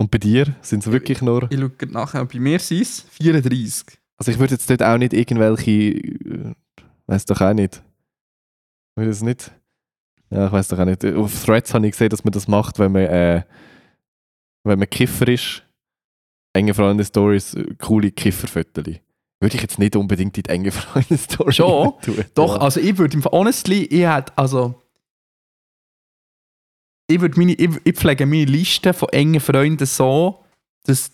Und 0.00 0.10
bei 0.10 0.18
dir 0.18 0.54
sind 0.62 0.86
es 0.86 0.92
wirklich 0.92 1.20
nur. 1.22 1.50
Ich 1.50 1.58
schaue 1.58 1.70
gerade 1.70 1.92
nachher. 1.92 2.24
Bei 2.24 2.38
mir 2.38 2.58
sind 2.60 2.82
es 2.82 3.00
34. 3.00 3.98
Also 4.16 4.30
ich 4.32 4.38
würde 4.38 4.54
jetzt 4.54 4.70
dort 4.70 4.82
auch 4.82 4.96
nicht 4.98 5.12
irgendwelche. 5.12 5.70
äh, 5.72 6.54
Weiß 7.06 7.24
doch 7.24 7.40
auch 7.40 7.52
nicht. 7.54 7.76
Ich 7.76 8.96
würde 8.96 9.10
es 9.10 9.22
nicht. 9.22 9.50
Ja, 10.30 10.46
ich 10.46 10.52
weiß 10.52 10.68
doch 10.68 10.78
auch 10.78 10.84
nicht. 10.84 11.04
Auf 11.04 11.44
Threads 11.44 11.72
habe 11.74 11.86
ich 11.86 11.92
gesehen, 11.92 12.10
dass 12.10 12.22
man 12.24 12.32
das 12.32 12.46
macht, 12.48 12.78
wenn 12.78 12.92
man, 12.92 13.02
äh, 13.02 13.42
wenn 14.64 14.78
man 14.78 14.88
Kiffer 14.90 15.26
ist. 15.28 15.64
Enge 16.52 16.74
Freunde-Stories, 16.74 17.54
äh, 17.54 17.74
coole 17.78 18.10
Kifferfotos. 18.10 18.84
Würde 19.40 19.54
ich 19.54 19.62
jetzt 19.62 19.78
nicht 19.78 19.94
unbedingt 19.96 20.36
in 20.38 20.42
die 20.44 20.50
enge 20.50 20.70
Freunde-Story 20.72 21.52
Schon? 21.52 21.92
tun. 22.02 22.24
Doch, 22.34 22.56
Ja. 22.56 22.60
also 22.62 22.80
ich 22.80 22.96
würde 22.98 23.18
honestly, 23.32 23.84
ich 23.84 24.06
hätte, 24.06 24.32
also 24.36 24.74
ich 27.08 27.20
würde 27.20 27.38
meine, 27.38 27.52
ich, 27.54 27.70
ich 27.84 27.94
pflege 27.96 28.26
meine 28.26 28.44
Liste 28.44 28.92
von 28.92 29.08
engen 29.08 29.40
Freunden 29.40 29.86
so, 29.86 30.38
dass 30.84 31.10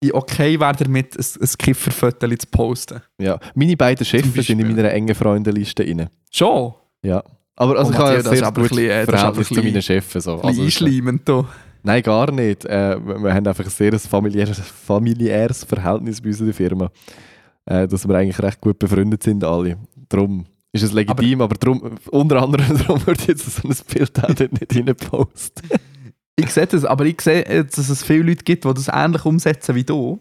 ich 0.00 0.14
okay 0.14 0.58
wäre 0.60 0.76
damit, 0.76 1.16
ein, 1.16 1.24
ein 1.40 1.48
Kifferfoto 1.58 2.28
zu 2.28 2.46
posten. 2.50 3.00
ja. 3.20 3.38
Meine 3.54 3.76
beiden 3.76 4.04
Chefs 4.04 4.32
sind 4.32 4.60
in 4.60 4.68
meiner 4.68 4.90
engen 4.92 5.14
Freundeliste 5.14 5.82
rein. 5.82 6.08
Schon? 6.30 6.74
Ja. 7.02 7.22
Aber 7.56 7.78
also 7.78 7.90
Oh, 7.90 7.94
ich 7.94 7.98
habe 7.98 8.22
das 8.22 8.38
sehr 8.38 8.52
gutes 8.52 8.78
äh, 8.78 9.04
Verhältnis 9.04 9.48
zu 9.48 9.62
meinen 9.62 9.82
Chefs. 9.82 10.12
So. 10.24 10.40
Also, 10.40 10.62
einschleimend 10.62 11.28
da. 11.28 11.46
Nein, 11.82 12.02
gar 12.02 12.30
nicht. 12.32 12.64
Äh, 12.64 12.98
wir 12.98 13.34
haben 13.34 13.46
einfach 13.46 13.64
ein 13.64 13.70
sehr 13.70 13.98
familiäres, 13.98 14.58
familiäres 14.60 15.64
Verhältnis 15.64 16.20
bei 16.20 16.28
uns 16.28 16.40
in 16.40 16.46
der 16.46 16.54
Firma. 16.54 16.90
Äh, 17.66 17.86
dass 17.86 18.06
wir 18.06 18.14
eigentlich 18.14 18.40
recht 18.40 18.60
gut 18.60 18.78
befreundet 18.78 19.22
sind, 19.22 19.44
alle. 19.44 19.78
Darum 20.08 20.46
ist 20.74 20.82
es 20.82 20.92
legitim, 20.92 21.40
aber, 21.40 21.54
drum, 21.54 21.98
unter 22.10 22.42
anderem 22.42 22.76
darum 22.78 23.06
würde 23.06 23.20
ich 23.22 23.28
jetzt 23.28 23.48
so 23.48 23.68
ein 23.68 23.76
Bild 23.92 24.24
auch 24.24 24.34
dort 24.34 24.52
nicht 24.52 24.74
rein 24.74 24.96
posten. 24.96 25.68
Ich 26.36 26.50
sehe 26.50 26.66
das, 26.66 26.84
aber 26.84 27.06
ich 27.06 27.20
sehe, 27.20 27.64
dass 27.64 27.88
es 27.88 28.02
viele 28.02 28.24
Leute 28.24 28.42
gibt, 28.42 28.64
die 28.64 28.74
das 28.74 28.88
ähnlich 28.88 29.24
umsetzen 29.24 29.76
wie 29.76 29.84
du. 29.84 30.18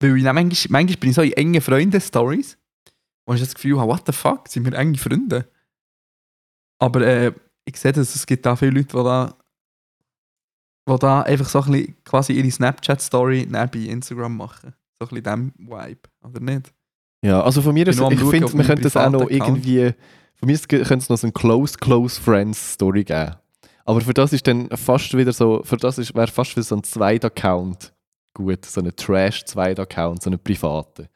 Weil 0.00 0.16
ich 0.16 0.24
manchmal, 0.24 0.48
manchmal 0.70 0.96
bin 0.96 1.10
ich 1.10 1.16
so 1.16 1.20
in 1.20 1.32
engen 1.32 1.60
Freunde-Stories 1.60 2.56
und 3.26 3.34
ich 3.34 3.42
das 3.42 3.54
Gefühl 3.54 3.78
habe, 3.78 3.92
what 3.92 4.04
the 4.06 4.12
fuck, 4.12 4.48
sind 4.48 4.64
wir 4.64 4.72
enge 4.72 4.96
Freunde? 4.96 5.46
Aber 6.78 7.02
äh, 7.02 7.32
ich 7.66 7.76
sehe 7.76 7.92
das, 7.92 8.14
es 8.14 8.24
gibt 8.24 8.46
da 8.46 8.56
viele 8.56 8.70
Leute, 8.70 8.96
die 8.96 9.04
da, 9.04 9.36
die 10.88 10.98
da 10.98 11.20
einfach 11.20 11.48
so 11.50 11.60
ein 11.60 11.72
bisschen 11.72 12.04
quasi 12.04 12.32
ihre 12.32 12.50
Snapchat-Story 12.50 13.46
neben 13.50 13.84
Instagram 13.84 14.34
machen. 14.34 14.72
So 14.98 15.08
ein 15.08 15.22
bisschen 15.22 15.24
dem 15.24 15.52
Vibe, 15.58 16.08
oder 16.22 16.40
nicht? 16.40 16.72
Ja, 17.24 17.42
also 17.42 17.62
von 17.62 17.74
mir 17.74 17.86
am 17.88 18.12
ich 18.12 18.20
finde, 18.20 18.56
man 18.56 18.66
könnte 18.66 18.82
das 18.82 18.96
auch 18.96 19.10
noch 19.10 19.22
Account. 19.22 19.32
irgendwie, 19.32 19.92
von 20.36 20.46
mir 20.46 20.52
ist- 20.52 20.68
könnte 20.68 20.94
es 20.94 21.08
noch 21.08 21.18
so 21.18 21.26
ein 21.26 21.32
Close, 21.34 21.76
Close 21.76 22.20
Friends 22.20 22.74
Story 22.74 23.04
geben. 23.04 23.34
Aber 23.84 24.00
für 24.00 24.14
das 24.14 24.32
ist 24.32 24.46
dann 24.46 24.68
fast 24.76 25.16
wieder 25.16 25.32
so, 25.32 25.62
für 25.64 25.76
das 25.76 25.98
ist- 25.98 26.14
wäre 26.14 26.28
fast 26.28 26.52
wieder 26.52 26.62
so 26.62 26.76
ein 26.76 26.84
Zweit-Account 26.84 27.92
gut, 28.34 28.64
so 28.66 28.80
ein 28.80 28.94
Trash-Zweit-Account, 28.94 30.22
so 30.22 30.30
einen 30.30 30.38
privaten. 30.38 31.08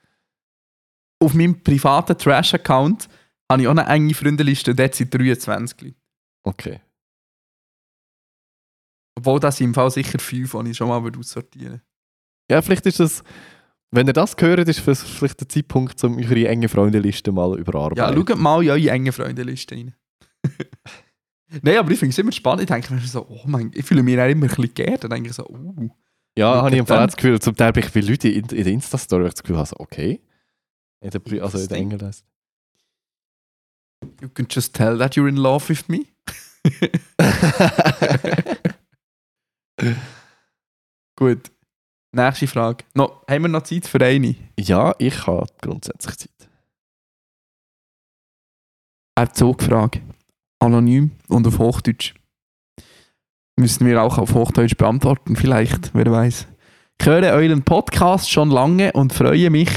Auf 1.22 1.34
meinem 1.34 1.62
privaten 1.62 2.18
Trash-Account 2.18 3.08
habe 3.50 3.62
ich 3.62 3.68
auch 3.68 3.72
eine 3.72 3.86
enge 3.86 4.12
Freundeliste 4.14 4.72
und 4.72 4.80
dort 4.80 4.94
sind 4.96 5.14
23 5.14 5.80
Leute. 5.82 5.96
Okay. 6.42 6.80
Obwohl 9.16 9.38
das 9.38 9.60
im 9.60 9.74
Fall 9.74 9.90
sicher 9.90 10.18
fünf, 10.18 10.56
die 10.64 10.70
ich 10.70 10.76
schon 10.76 10.88
mal 10.88 11.02
würde 11.04 11.18
aussortieren 11.18 11.82
Ja, 12.50 12.60
vielleicht 12.62 12.86
ist 12.86 12.98
das, 12.98 13.22
wenn 13.92 14.06
ihr 14.06 14.12
das 14.14 14.36
gehört, 14.36 14.66
ist 14.68 14.88
es 14.88 15.02
vielleicht 15.02 15.40
der 15.40 15.48
Zeitpunkt, 15.48 16.02
um 16.02 16.16
eure 16.18 16.48
enge 16.48 16.68
Freundeliste 16.68 17.30
mal 17.30 17.50
Ja, 17.50 17.58
überarbeiten. 17.58 18.26
schaut 18.26 18.38
mal 18.38 18.62
in 18.62 18.70
eure 18.70 18.90
enge 18.90 19.12
Freundeliste 19.12 19.74
rein. 19.74 19.94
Nein, 21.62 21.76
aber 21.76 21.90
ich 21.90 21.98
finde 21.98 22.12
es 22.12 22.18
immer 22.18 22.32
spannend. 22.32 22.62
Ich 22.62 22.68
denke 22.68 22.94
mir 22.94 23.00
so, 23.00 23.26
oh 23.28 23.42
mein, 23.44 23.70
ich 23.74 23.84
fühle 23.84 24.02
mich 24.02 24.18
auch 24.18 24.26
immer 24.26 24.46
ein 24.46 24.48
bisschen 24.48 24.74
geehrt. 24.74 25.04
Dann 25.04 25.10
denke 25.10 25.28
ich 25.28 25.34
so, 25.36 25.46
uh. 25.46 25.90
Ja, 26.36 26.62
habe 26.62 26.70
ich 26.70 26.78
im 26.78 26.86
Fall 26.86 27.06
das 27.06 27.16
Gefühl, 27.16 27.38
zum 27.40 27.54
Teil 27.54 27.72
bin 27.72 27.84
ich 27.84 27.92
bei 27.92 28.00
Leuten 28.00 28.28
in, 28.28 28.46
in 28.46 28.64
der 28.64 28.72
Insta-Story, 28.72 29.24
das 29.24 29.42
Gefühl 29.42 29.58
habe, 29.58 29.68
so, 29.68 29.76
okay. 29.78 30.22
In 31.00 31.10
der, 31.10 31.20
also 31.42 31.58
in 31.58 31.68
der 31.68 31.76
Interesting. 31.76 31.76
Engel 31.76 32.10
You 34.22 34.28
can 34.30 34.46
just 34.50 34.74
tell 34.74 34.96
that 34.98 35.14
you're 35.14 35.28
in 35.28 35.36
love 35.36 35.68
with 35.68 35.88
me. 35.88 36.06
Gut. 41.16 41.50
Nächste 42.14 42.46
Frage. 42.46 42.84
No, 42.94 43.22
haben 43.28 43.42
wir 43.42 43.48
noch 43.48 43.62
Zeit 43.62 43.86
für 43.86 44.04
eine? 44.04 44.34
ja, 44.58 44.94
ich 44.98 45.26
habe 45.26 45.46
grundsätzlich 45.60 46.16
Zeit. 46.18 46.48
Eine 49.14 49.32
Zugfrage. 49.32 50.00
Anonym 50.60 51.12
und 51.28 51.46
auf 51.46 51.58
Hochdeutsch. 51.58 52.14
Müssen 53.56 53.86
wir 53.86 54.02
auch 54.02 54.18
auf 54.18 54.34
Hochdeutsch 54.34 54.76
beantworten, 54.76 55.36
vielleicht, 55.36 55.94
wer 55.94 56.10
weiß. 56.10 56.46
Ich 57.00 57.06
höre 57.06 57.32
euren 57.32 57.62
Podcast 57.62 58.30
schon 58.30 58.50
lange 58.50 58.92
und 58.92 59.12
freue 59.12 59.50
mich 59.50 59.70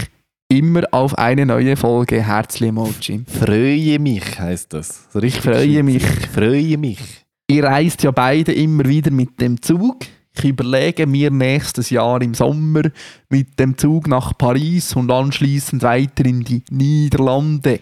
immer 0.49 0.83
auf 0.91 1.17
eine 1.17 1.45
neue 1.45 1.75
Folge. 1.75 2.21
Herzli 2.21 2.67
Emoji. 2.67 3.23
Freue 3.27 3.99
mich, 3.99 4.39
heisst 4.39 4.73
das. 4.73 5.11
So 5.11 5.19
richtig 5.19 5.43
Freue 5.43 5.83
mich. 5.83 6.03
Ich 6.03 6.27
freue 6.27 6.77
mich. 6.77 7.25
Ihr 7.47 7.63
reist 7.63 8.03
ja 8.03 8.11
beide 8.11 8.53
immer 8.53 8.85
wieder 8.85 9.11
mit 9.11 9.39
dem 9.39 9.61
Zug. 9.61 10.05
Ich 10.37 10.45
überlege 10.45 11.07
mir 11.07 11.31
nächstes 11.31 11.89
Jahr 11.89 12.21
im 12.21 12.33
Sommer 12.33 12.83
mit 13.29 13.59
dem 13.59 13.77
Zug 13.77 14.07
nach 14.07 14.37
Paris 14.37 14.95
und 14.95 15.11
anschließend 15.11 15.83
weiter 15.83 16.25
in 16.25 16.43
die 16.43 16.63
Niederlande. 16.69 17.79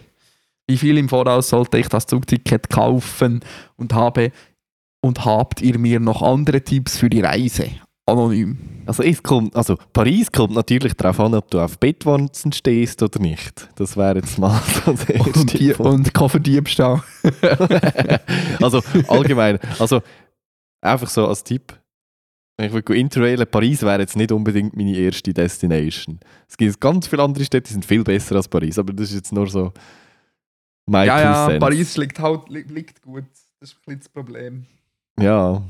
Wie 0.68 0.78
viel 0.78 0.98
im 0.98 1.10
Voraus 1.10 1.50
sollte 1.50 1.78
ich 1.78 1.88
das 1.90 2.06
Zugticket 2.08 2.70
kaufen 2.70 3.42
und 3.76 3.94
habe 3.94 4.32
und 5.02 5.26
habt 5.26 5.62
ihr 5.62 5.78
mir 5.78 6.00
noch 6.00 6.22
andere 6.22 6.62
Tipps 6.62 6.98
für 6.98 7.10
die 7.10 7.22
Reise? 7.22 7.70
Anonym. 8.06 8.58
Also, 8.86 9.04
es 9.04 9.24
kommt, 9.24 9.56
also 9.56 9.78
Paris 9.94 10.32
kommt 10.32 10.56
natürlich 10.56 10.94
darauf 10.94 11.20
an, 11.22 11.34
ob 11.36 11.50
du 11.50 11.60
auf 11.62 11.80
Bettwanzen 11.80 12.52
stehst 12.52 13.02
oder 13.02 13.20
nicht. 13.20 13.70
Das 13.76 13.96
wäre 13.96 14.18
jetzt 14.18 14.38
mal 14.38 14.62
so 14.86 14.94
der 14.94 15.16
erste 15.16 15.40
Und, 15.40 15.60
die, 15.60 15.74
und 15.74 16.14
Kofferdiebstahl. 16.14 17.02
also 18.62 18.82
allgemein, 19.08 19.60
also 19.80 20.02
einfach 20.82 21.10
so 21.10 21.28
als 21.28 21.44
Tipp. 21.44 21.74
Ich 22.58 22.72
will 22.72 22.84
interrailen, 22.98 23.48
Paris 23.50 23.82
wäre 23.82 24.00
jetzt 24.02 24.16
nicht 24.16 24.32
unbedingt 24.32 24.76
meine 24.76 24.96
erste 24.96 25.34
Destination. 25.34 26.20
Es 26.48 26.56
gibt 26.56 26.80
ganz 26.80 27.08
viele 27.08 27.24
andere 27.24 27.44
Städte, 27.44 27.68
die 27.68 27.74
sind 27.74 27.86
viel 27.86 28.04
besser 28.04 28.36
als 28.36 28.48
Paris, 28.48 28.78
aber 28.78 28.94
das 28.94 29.10
ist 29.10 29.16
jetzt 29.16 29.34
nur 29.34 29.48
so 29.48 29.74
mein 30.86 31.08
Ja, 31.08 31.50
ja. 31.50 31.60
Paris 31.60 31.98
liegt 31.98 32.20
halt 32.20 32.50
li- 32.50 32.66
liegt 32.70 33.02
gut. 33.02 33.24
Das 33.60 33.72
ist 33.72 33.76
ein 33.76 33.80
bisschen 33.86 34.00
das 34.00 34.10
Problem. 34.10 34.66
Ja, 35.20 35.64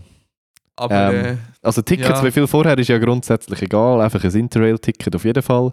Aber 0.75 1.13
Ähm, 1.13 1.25
äh, 1.25 1.37
also 1.61 1.81
Tickets, 1.83 2.09
Ja. 2.09 2.23
wie 2.25 2.31
viel 2.31 2.47
vorher, 2.47 2.77
ist 2.77 2.87
ja 2.89 2.97
grundsätzlich 2.97 3.61
egal. 3.61 4.01
Einfach 4.01 4.23
ein 4.23 4.31
Interrail-Ticket 4.35 5.15
auf 5.15 5.23
jeden 5.23 5.43
Fall. 5.43 5.71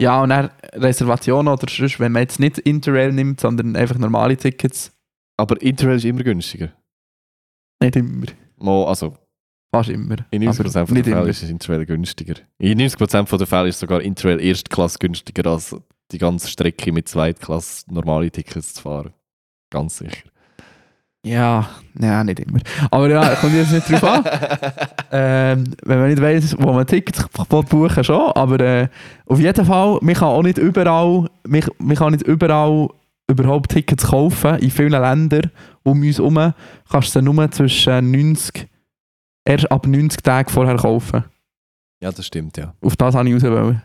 Ja, 0.00 0.22
und 0.22 0.28
dann 0.30 0.50
Reservationen 0.74 1.52
oder 1.52 1.66
sonst, 1.70 1.98
wenn 1.98 2.12
man 2.12 2.22
jetzt 2.22 2.38
nicht 2.40 2.58
Interrail 2.58 3.12
nimmt, 3.12 3.40
sondern 3.40 3.74
einfach 3.76 3.96
normale 3.98 4.36
Tickets, 4.36 4.92
Aber 5.38 5.60
Interrail 5.62 5.96
ist 5.96 6.04
immer 6.04 6.22
günstiger. 6.22 6.72
nicht 7.80 7.96
immer. 7.96 8.26
Mo, 8.58 8.84
also 8.84 9.16
Fast 9.74 9.88
immer. 9.88 10.16
in 10.30 10.42
90% 10.42 10.76
Aber 10.76 10.86
von 10.86 10.94
den 10.94 10.94
nicht 10.96 11.04
Fällen 11.06 11.18
immer. 11.18 11.28
ist 11.28 11.42
Interrail 11.42 11.86
günstiger. 11.86 12.34
In 12.58 12.78
90% 12.78 13.26
von 13.26 13.38
den 13.38 13.46
Fällen 13.46 13.68
ist 13.68 13.80
sogar 13.80 14.02
Interrail 14.02 14.38
Erstklasse 14.40 14.98
günstiger 14.98 15.50
als 15.50 15.74
die 16.10 16.18
ganze 16.18 16.48
Strecke 16.48 16.92
mit 16.92 17.08
Zweitklasse 17.08 17.84
normale 17.90 18.30
Tickets 18.30 18.74
zu 18.74 18.82
fahren. 18.82 19.14
Ganz 19.70 19.96
sicher. 19.98 20.28
Ja, 21.24 21.68
ja, 22.00 22.24
nicht 22.24 22.40
immer. 22.40 22.58
Aber 22.90 23.08
ja, 23.08 23.34
kommt 23.36 23.54
jetzt 23.54 23.72
nicht 23.72 23.90
drauf 23.90 24.04
an. 24.04 24.24
Ähm, 25.14 25.64
wenn 25.84 25.98
man 25.98 26.08
nicht 26.08 26.22
weiss, 26.22 26.56
wo 26.58 26.72
man 26.72 26.86
Tickets 26.86 27.28
buchen 27.68 28.02
schon. 28.02 28.32
Aber 28.32 28.58
äh, 28.60 28.88
auf 29.26 29.38
jeden 29.38 29.66
Fall, 29.66 29.98
man 30.00 30.14
kann 30.14 30.28
auch 30.28 30.42
nicht 30.42 30.56
überall, 30.56 31.28
man, 31.46 31.62
man 31.76 31.96
kann 31.96 32.12
nicht 32.12 32.26
überall 32.26 32.88
überhaupt 33.28 33.72
Tickets 33.72 34.06
kaufen. 34.06 34.56
In 34.60 34.70
vielen 34.70 34.92
Ländern 34.92 35.50
um 35.82 36.00
uns 36.00 36.16
herum 36.16 36.54
kannst 36.90 37.14
du 37.14 37.20
nur 37.20 37.50
zwischen 37.50 38.10
90, 38.10 38.68
erst 39.44 39.70
ab 39.70 39.86
90 39.86 40.22
Tagen 40.22 40.48
vorher 40.48 40.76
kaufen. 40.76 41.24
ja, 42.00 42.10
das 42.12 42.26
stimmt, 42.26 42.56
ja. 42.56 42.74
Auf 42.80 42.96
das 42.96 43.14
habe 43.14 43.28
ich 43.28 43.34
raus 43.34 43.42
wollen. 43.42 43.82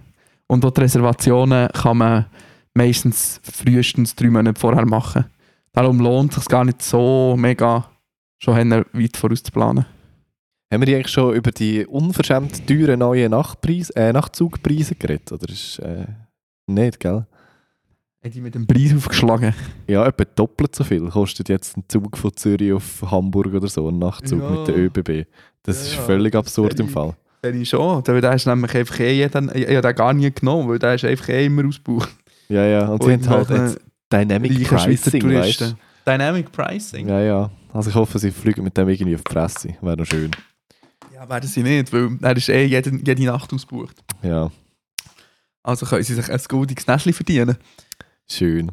Und 0.47 0.63
auch 0.63 0.71
die 0.71 0.81
Reservationen 0.81 1.69
kann 1.69 1.97
man 1.97 2.25
meistens 2.73 3.41
frühestens 3.43 4.15
drei 4.15 4.29
Monate 4.29 4.59
vorher 4.59 4.85
machen. 4.85 5.25
Darum 5.73 5.99
lohnt 5.99 6.31
es 6.31 6.37
sich 6.37 6.47
gar 6.47 6.63
nicht 6.63 6.81
so 6.81 7.35
mega, 7.37 7.89
schon 8.39 8.55
weit 8.55 9.17
vorauszuplanen. 9.17 9.85
Haben 10.71 10.85
wir 10.85 10.95
eigentlich 10.95 11.13
schon 11.13 11.35
über 11.35 11.51
die 11.51 11.85
unverschämt 11.85 12.67
teuren 12.67 12.99
neuen 12.99 13.31
Nachtpreis, 13.31 13.89
äh, 13.91 14.11
Nachtzugpreise 14.11 14.95
geredet? 14.95 15.31
Oder 15.31 15.49
ist 15.49 15.79
äh, 15.79 16.05
nicht, 16.67 16.99
gell? 16.99 17.25
Hat 18.23 18.33
die 18.33 18.41
mit 18.41 18.55
dem 18.55 18.65
Preis 18.65 18.93
aufgeschlagen? 18.95 19.53
Ja, 19.87 20.05
etwa 20.05 20.25
doppelt 20.25 20.75
so 20.75 20.83
viel 20.83 21.07
kostet 21.09 21.49
jetzt 21.49 21.77
ein 21.77 21.83
Zug 21.87 22.17
von 22.17 22.35
Zürich 22.35 22.73
auf 22.73 23.03
Hamburg 23.11 23.53
oder 23.53 23.67
so, 23.67 23.87
ein 23.89 23.99
Nachtzug 23.99 24.41
Ja. 24.41 24.49
mit 24.49 24.67
der 24.67 24.77
ÖBB. 24.77 25.27
Das 25.63 25.77
Ja, 25.77 25.83
ist 25.99 26.05
völlig 26.05 26.35
absurd 26.35 26.79
im. 26.79 26.89
Fall. 26.89 27.15
Ich 27.43 27.69
schon. 27.69 28.03
Der, 28.03 28.19
der 28.19 28.33
ist 28.33 28.47
nämlich 28.47 28.73
einfach 28.75 28.99
eh 28.99 29.13
jeden, 29.13 29.51
ich, 29.53 29.65
den 29.67 29.81
gar 29.95 30.13
nie 30.13 30.31
genommen, 30.31 30.67
weil 30.67 30.79
der 30.79 30.95
ist 30.95 31.05
einfach 31.05 31.29
eh 31.29 31.45
immer 31.45 31.65
ausgebucht. 31.67 32.09
Ja, 32.49 32.65
ja, 32.65 32.87
und 32.87 33.03
sie 33.03 33.11
haben 33.13 33.29
halt 33.29 33.49
jetzt 33.49 33.79
Dynamic 34.11 34.67
Pricing, 34.67 35.33
weißt 35.33 35.61
du? 35.61 35.77
Dynamic 36.05 36.51
Pricing? 36.51 37.07
Ja, 37.07 37.21
ja. 37.21 37.51
Also 37.73 37.89
ich 37.89 37.95
hoffe, 37.95 38.17
sie 38.17 38.31
fliegen 38.31 38.63
mit 38.63 38.75
dem 38.77 38.89
irgendwie 38.89 39.15
auf 39.15 39.21
die 39.23 39.33
Presse. 39.33 39.75
Wäre 39.81 39.97
noch 39.97 40.05
schön. 40.05 40.31
Ja, 41.13 41.29
werden 41.29 41.47
sie 41.47 41.61
nicht, 41.61 41.91
weil 41.93 42.17
er 42.21 42.35
ist 42.37 42.49
eh 42.49 42.65
jede, 42.65 42.89
jede 43.05 43.23
Nacht 43.25 43.53
ausgebucht. 43.53 43.95
Ja, 44.23 44.49
Also 45.63 45.85
können 45.85 46.03
sie 46.03 46.15
sich 46.15 46.29
ein 46.31 46.39
goldiges 46.47 46.87
Nestchen 46.87 47.13
verdienen. 47.13 47.57
Schön. 48.29 48.71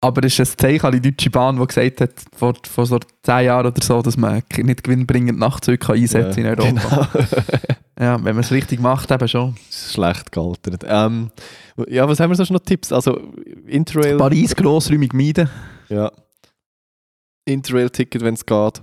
Aber 0.00 0.22
es 0.24 0.38
ist 0.38 0.52
ein 0.52 0.58
Zeichen 0.58 0.86
an 0.86 0.92
die 0.92 1.00
Deutsche 1.00 1.30
Bahn, 1.30 1.58
die 1.58 1.66
gesagt 1.66 2.00
hat, 2.00 2.12
vor, 2.36 2.54
vor 2.70 2.86
so 2.86 3.00
10 3.22 3.46
Jahren 3.46 3.66
oder 3.66 3.82
so, 3.82 4.00
dass 4.00 4.16
man 4.16 4.42
nicht 4.56 4.84
gewinnbringend 4.84 5.40
Nachtzüge 5.40 5.78
kann 5.78 5.96
einsetzen 5.96 6.44
ja, 6.44 6.52
in 6.52 6.58
Europa. 6.60 7.08
Genau. 7.12 7.26
Ja, 8.00 8.14
wenn 8.14 8.36
man 8.36 8.44
es 8.44 8.52
richtig 8.52 8.78
macht, 8.78 9.10
eben 9.10 9.26
schon. 9.26 9.56
Schlecht 9.72 10.30
gealtert. 10.30 10.84
Ähm, 10.86 11.32
ja, 11.88 12.08
was 12.08 12.20
haben 12.20 12.30
wir 12.30 12.36
sonst 12.36 12.50
noch 12.50 12.60
Tipps? 12.60 12.92
Also 12.92 13.32
Interrail. 13.66 14.16
Paris 14.16 14.54
grossräumig 14.54 15.12
meiden. 15.12 15.50
Ja. 15.88 16.12
Interrail-Ticket, 17.44 18.22
wenn 18.22 18.34
es 18.34 18.46
geht. 18.46 18.82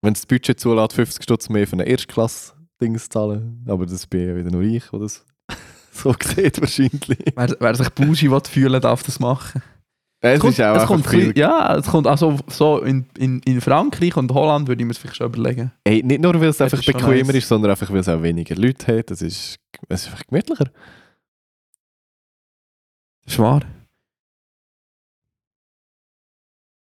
Wenn 0.00 0.12
es 0.12 0.20
das 0.20 0.26
Budget 0.26 0.60
zulässt, 0.60 0.92
50 0.92 1.24
Stutz 1.24 1.48
mehr 1.48 1.66
für 1.66 1.72
eine 1.72 1.88
Erstklasse-Dings 1.88 3.08
zahlen. 3.08 3.64
Aber 3.66 3.86
das 3.86 4.06
bin 4.06 4.28
ja 4.28 4.36
wieder 4.36 4.52
nur 4.52 4.62
ich, 4.62 4.84
der 4.88 5.00
das 5.00 5.26
so 6.02 6.14
sieht 6.22 6.60
wahrscheinlich. 6.60 7.18
Wer, 7.34 7.56
wer 7.58 7.74
sich 7.74 7.88
will 7.96 8.40
fühlen 8.48 8.80
darf 8.80 9.02
das 9.02 9.18
machen. 9.20 9.62
Es 10.20 10.40
kommt- 10.40 10.54
ist 10.54 10.60
auch 10.62 10.76
es 10.76 10.86
kommt 10.86 11.06
viel. 11.06 11.36
Ja, 11.38 11.76
es 11.76 11.86
kommt 11.86 12.06
also 12.06 12.38
so 12.48 12.80
in, 12.80 13.06
in, 13.18 13.40
in 13.40 13.60
Frankreich 13.60 14.16
und 14.16 14.32
Holland 14.32 14.66
würde 14.66 14.82
ich 14.82 14.86
mir 14.88 14.94
vielleicht 14.94 15.16
schon 15.16 15.26
überlegen. 15.26 15.72
Ey, 15.84 16.02
nicht 16.02 16.20
nur, 16.20 16.34
weil 16.40 16.48
es 16.48 16.60
einfach 16.60 16.82
bequemer 16.84 17.32
nice. 17.32 17.34
ist, 17.36 17.48
sondern 17.48 17.70
einfach, 17.72 17.90
weil 17.90 17.98
es 17.98 18.08
auch 18.08 18.22
weniger 18.22 18.54
Leute 18.56 18.98
hat. 18.98 19.10
Das 19.10 19.22
ist, 19.22 19.56
es 19.88 20.02
ist 20.02 20.06
einfach 20.12 20.24
gemütlicher. 20.26 20.70
Das 23.26 23.38
wahr. 23.38 23.60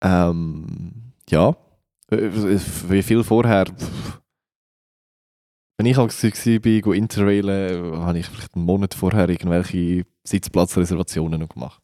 Ähm, 0.04 1.14
ja. 1.30 1.56
Äh, 2.10 2.30
Wie 2.89 3.04
viel 3.04 3.24
vorher. 3.24 3.66
pff. 3.68 4.20
Wenn 5.82 5.88
ich 5.90 5.98
halt 5.98 6.14
war, 6.24 6.60
bin, 6.60 6.82
go 6.82 6.92
interrailen, 6.94 7.98
habe 8.06 8.20
ich 8.20 8.28
vielleicht 8.28 8.54
einen 8.54 8.66
Monat 8.66 8.94
vorher 8.94 9.28
irgendwelche 9.28 10.06
Sitzplatzreservationen 10.24 11.40
noch 11.40 11.50
gemacht. 11.50 11.82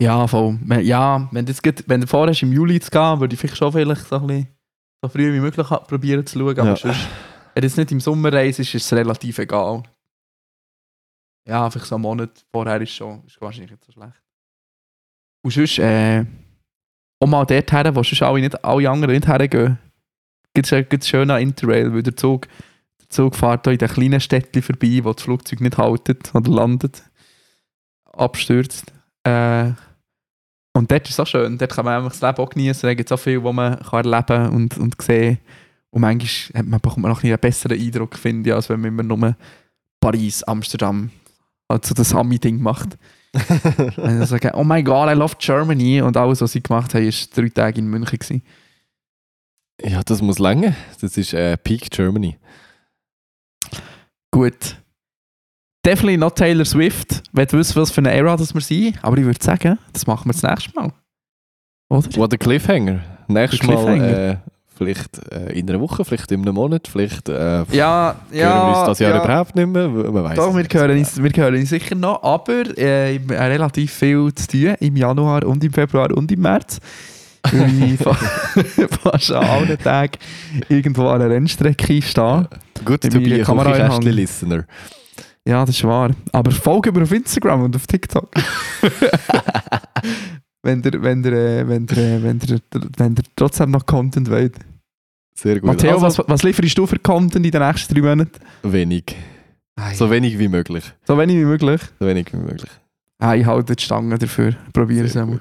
Ja, 0.00 0.28
voll. 0.28 0.60
Ja, 0.82 1.28
wenn, 1.32 1.44
das 1.44 1.60
geht, 1.60 1.82
wenn 1.88 2.02
du 2.02 2.06
vorhast, 2.06 2.44
im 2.44 2.52
Juli 2.52 2.78
zu 2.78 2.88
gehen, 2.88 3.18
würde 3.18 3.34
ich 3.34 3.40
vielleicht 3.40 3.56
schon 3.56 3.72
vielleicht 3.72 4.06
so, 4.06 4.14
ein 4.14 4.26
bisschen, 4.28 4.48
so 5.02 5.08
früh 5.08 5.34
wie 5.34 5.40
möglich 5.40 5.66
probieren 5.66 6.24
zu 6.24 6.38
schauen. 6.38 6.56
Aber 6.56 6.68
Ja. 6.68 6.76
sonst, 6.76 7.00
wenn 7.54 7.62
du 7.62 7.66
jetzt 7.66 7.76
nicht 7.78 7.90
im 7.90 7.98
Sommer 7.98 8.32
reist, 8.32 8.60
ist 8.60 8.72
es 8.72 8.92
relativ 8.92 9.36
egal. 9.40 9.82
Ja, 11.48 11.68
vielleicht 11.68 11.88
so 11.88 11.96
einen 11.96 12.02
Monat 12.02 12.46
vorher 12.52 12.80
ist 12.80 12.92
schon 12.92 13.24
ist 13.26 13.40
wahrscheinlich 13.40 13.72
nicht 13.72 13.84
so 13.84 13.90
schlecht. 13.90 14.22
Und 15.44 15.50
sonst, 15.50 15.80
äh, 15.80 16.24
auch 17.18 17.26
mal 17.26 17.44
dort 17.44 17.72
her, 17.72 17.92
wo 17.96 18.04
sonst 18.04 18.22
alle, 18.22 18.40
nicht, 18.40 18.64
alle 18.64 18.88
anderen 18.88 19.16
nicht 19.16 19.26
hergehen, 19.26 19.80
gibt 20.62 21.02
es 21.02 21.08
schön 21.08 21.30
an 21.30 21.40
Interrail, 21.42 21.92
weil 21.94 22.02
der 22.02 22.16
Zug, 22.16 22.48
der 23.00 23.10
Zug 23.10 23.36
fährt 23.36 23.66
in 23.66 23.78
den 23.78 23.88
kleinen 23.88 24.20
Städtchen 24.20 24.62
vorbei, 24.62 25.00
wo 25.02 25.12
das 25.12 25.22
Flugzeug 25.22 25.60
nicht 25.60 25.78
haltet 25.78 26.34
oder 26.34 26.50
landet, 26.50 27.02
abstürzt. 28.12 28.92
Äh, 29.24 29.72
Und 30.74 30.90
dort 30.90 31.06
ist 31.08 31.12
es 31.14 31.20
auch 31.20 31.26
schön, 31.26 31.56
dort 31.58 31.72
kann 31.72 31.84
man 31.84 31.96
einfach 31.98 32.18
das 32.18 32.20
Leben 32.20 32.38
auch 32.38 32.50
genießen, 32.50 32.86
da 32.86 32.94
gibt 32.94 33.10
es 33.10 33.18
so 33.18 33.22
viel, 33.22 33.42
was 33.42 33.54
man 33.54 33.78
kann 33.80 34.04
erleben 34.04 34.50
und, 34.50 34.76
und 34.78 35.00
sehen 35.00 35.38
Und 35.90 36.02
manchmal 36.02 36.60
hat 36.60 36.66
man, 36.66 36.80
bekommt 36.80 37.02
man 37.02 37.10
noch 37.12 37.22
einen 37.22 37.38
besseren 37.38 37.80
Eindruck, 37.80 38.16
finde 38.16 38.50
ich, 38.50 38.54
als 38.54 38.68
wenn 38.68 38.80
man 38.80 38.88
immer 38.88 39.02
nur 39.02 39.36
Paris, 40.00 40.42
Amsterdam, 40.42 41.10
also 41.68 41.94
das 41.94 42.10
Sami-Ding 42.10 42.60
macht. 42.60 42.98
Sie 43.96 44.26
sagen, 44.26 44.52
oh 44.54 44.64
my 44.64 44.82
god, 44.82 45.10
I 45.10 45.14
love 45.14 45.36
Germany 45.38 46.00
und 46.00 46.16
alles, 46.16 46.40
was 46.40 46.52
sie 46.52 46.62
gemacht 46.62 46.94
haben, 46.94 47.04
war 47.04 47.12
drei 47.34 47.48
Tage 47.50 47.80
in 47.80 47.88
München. 47.88 48.18
Gewesen. 48.18 48.42
Ja, 49.82 50.02
das 50.02 50.22
muss 50.22 50.38
länger. 50.38 50.74
Das 51.00 51.16
ist 51.16 51.34
äh, 51.34 51.56
Peak 51.56 51.90
Germany. 51.90 52.36
Gut. 54.30 54.76
Definitely 55.84 56.16
not 56.16 56.36
Taylor 56.36 56.64
Swift. 56.64 57.22
Wenn 57.32 57.46
du 57.46 57.58
wissen, 57.58 57.80
was 57.80 57.90
für 57.90 58.00
eine 58.00 58.12
Era 58.12 58.36
das 58.36 58.54
wir 58.54 58.60
sind, 58.60 58.98
aber 59.02 59.18
ich 59.18 59.24
würde 59.24 59.42
sagen, 59.42 59.78
das 59.92 60.06
machen 60.06 60.28
wir 60.28 60.32
das 60.32 60.42
nächste 60.42 60.74
Mal. 60.74 60.92
Oder? 61.88 62.16
What 62.16 62.34
a 62.34 62.36
Cliffhanger. 62.36 63.00
Nächstes 63.28 63.60
Cliffhanger. 63.60 63.96
Mal 63.96 64.40
äh, 64.44 64.50
vielleicht 64.76 65.18
äh, 65.32 65.52
in 65.58 65.68
einer 65.70 65.80
Woche, 65.80 66.04
vielleicht 66.04 66.30
in 66.32 66.42
einem 66.42 66.54
Monat, 66.54 66.88
vielleicht 66.88 67.28
äh, 67.28 67.62
Ja, 67.70 68.16
hören 68.30 68.30
wir 68.30 68.40
ja. 68.40 68.68
uns 68.68 68.86
das 68.86 68.98
Jahr 68.98 69.14
ja. 69.14 69.24
überhaupt 69.24 69.54
nicht 69.54 69.68
mehr. 69.68 69.88
Man 69.88 70.24
weiß 70.24 70.36
Doch, 70.36 70.54
wir 70.56 70.64
hören, 70.64 70.98
uns, 70.98 71.22
wir 71.22 71.30
hören 71.30 71.54
uns 71.54 71.70
sicher 71.70 71.94
noch, 71.94 72.22
aber 72.22 72.76
äh, 72.76 73.20
relativ 73.30 73.92
viel 73.92 74.32
zu 74.34 74.46
tun 74.48 74.74
im 74.80 74.96
Januar 74.96 75.44
und 75.44 75.62
im 75.62 75.72
Februar 75.72 76.10
und 76.12 76.30
im 76.32 76.40
März. 76.40 76.80
Fa- 77.98 78.14
fast 79.02 79.32
an 79.32 79.44
allen 79.44 79.78
Tagen 79.78 80.18
irgendwo 80.68 81.08
an 81.08 81.20
einer 81.22 81.30
Rennstrecke 81.30 82.02
stehe. 82.02 82.48
Gut, 82.84 83.00
Kamera 83.44 83.70
in 83.72 83.76
der 83.76 83.88
Hand. 83.92 84.04
Listener. 84.04 84.64
Ja, 85.46 85.64
das 85.64 85.76
ist 85.76 85.84
wahr. 85.84 86.10
Aber 86.32 86.50
folge 86.50 86.90
mir 86.92 87.02
auf 87.02 87.12
Instagram 87.12 87.62
und 87.62 87.76
auf 87.76 87.86
TikTok. 87.86 88.28
wenn 90.62 90.82
ihr, 90.82 91.02
wenn 91.02 91.24
ihr, 91.24 91.32
äh, 91.32 91.68
wenn 91.68 91.86
ihr, 91.86 91.96
äh, 91.98 92.22
wenn 92.22 92.40
ihr, 92.40 92.60
wenn 92.96 93.12
ihr 93.14 93.22
trotzdem 93.36 93.70
noch 93.70 93.86
Content 93.86 94.30
wollt. 94.30 94.56
Sehr 95.34 95.56
gut. 95.60 95.64
Matteo, 95.64 95.92
Also, 95.98 96.06
was, 96.18 96.28
was 96.28 96.42
lieferst 96.42 96.76
du 96.76 96.86
für 96.86 96.98
Content 96.98 97.46
in 97.46 97.52
den 97.52 97.62
nächsten 97.62 97.94
drei 97.94 98.00
Monaten? 98.02 98.40
wenig. 98.62 99.14
So 99.94 100.10
wenig 100.10 100.38
wie 100.38 100.48
möglich. 100.48 100.84
So 101.06 101.18
wenig 101.18 101.36
wie 101.36 101.44
möglich. 101.44 101.80
So 102.00 102.06
wenig 102.06 102.32
wie 102.32 102.38
möglich. 102.38 102.70
Ah, 103.18 103.34
ich 103.34 103.44
halte 103.44 103.76
die 103.76 103.82
Stange 103.82 104.18
dafür. 104.18 104.54
Probiere 104.72 105.04
es 105.06 105.16
einmal. 105.16 105.40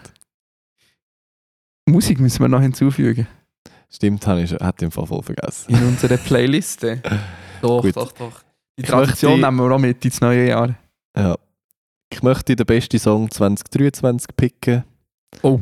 Musik 1.96 2.20
müssen 2.20 2.42
wir 2.42 2.48
noch 2.50 2.62
hinzufügen. 2.62 3.28
Stimmt, 3.90 4.28
habe 4.28 4.42
ich 4.42 4.52
ich 4.52 4.82
im 4.82 4.92
Fall 4.92 5.06
voll 5.08 5.24
vergessen. 5.24 5.74
In 5.74 5.84
unserer 5.88 6.18
Playliste. 6.18 7.02
doch, 7.62 7.82
Gut. 7.82 7.96
doch, 7.96 8.12
doch. 8.12 8.42
Die 8.78 8.84
Ich 8.84 8.90
Tradition 8.90 9.32
möchte- 9.40 9.46
nehmen 9.46 9.58
wir 9.70 9.74
auch 9.76 9.80
mit 9.80 10.04
ins 10.04 10.20
neue 10.20 10.48
Jahr. 10.50 10.76
Ja. 11.18 11.36
Ich 12.12 12.22
möchte 12.22 12.56
den 12.56 12.66
besten 12.66 13.00
Song 13.00 13.32
2023 13.32 14.36
picken. 14.36 14.84
Oh. 15.42 15.60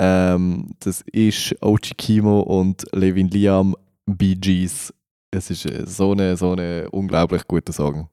Ähm, 0.00 0.70
das 0.80 1.02
ist 1.12 1.54
Ochi 1.62 1.94
Kimo 1.96 2.40
und 2.40 2.84
Levin 2.92 3.28
Liam 3.28 3.76
Bee 4.06 4.34
Gees. 4.34 4.92
Es 5.30 5.50
ist 5.50 5.66
äh, 5.66 5.86
so 5.86 6.12
ein 6.14 6.36
so 6.36 6.52
eine 6.52 6.88
unglaublich 6.90 7.46
guter 7.46 7.72
Song. 7.72 8.08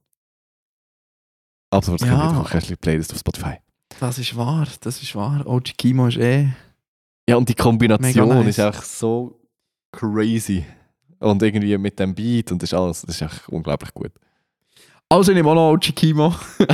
Absolut, 1.71 2.01
das 2.01 2.07
Ja. 2.07 2.45
kommt 2.49 2.53
jetzt 2.69 2.81
Playlist 2.81 3.11
auf 3.13 3.19
Spotify. 3.19 3.55
Das 3.99 4.17
ist 4.19 4.35
wahr, 4.35 4.67
das 4.81 5.01
ist 5.01 5.15
wahr. 5.15 5.45
OG 5.47 5.73
Kimo 5.77 6.07
ist 6.07 6.17
eh... 6.17 6.49
Ja, 7.27 7.37
und 7.37 7.49
die 7.49 7.55
Kombination 7.55 8.29
nice. 8.29 8.47
ist 8.49 8.59
einfach 8.59 8.83
so 8.83 9.39
crazy. 9.91 10.65
Und 11.19 11.41
irgendwie 11.41 11.77
mit 11.77 11.99
dem 11.99 12.13
Beat 12.13 12.51
und 12.51 12.61
das 12.61 12.71
ist 12.71 12.73
alles, 12.77 13.01
das 13.01 13.15
ist 13.15 13.21
echt 13.21 13.49
unglaublich 13.49 13.93
gut. 13.93 14.11
Also 15.09 15.31
ich 15.31 15.35
nehme 15.35 15.49
auch 15.49 15.55
noch 15.55 15.71
OG 15.71 15.95
Kimo. 15.95 16.35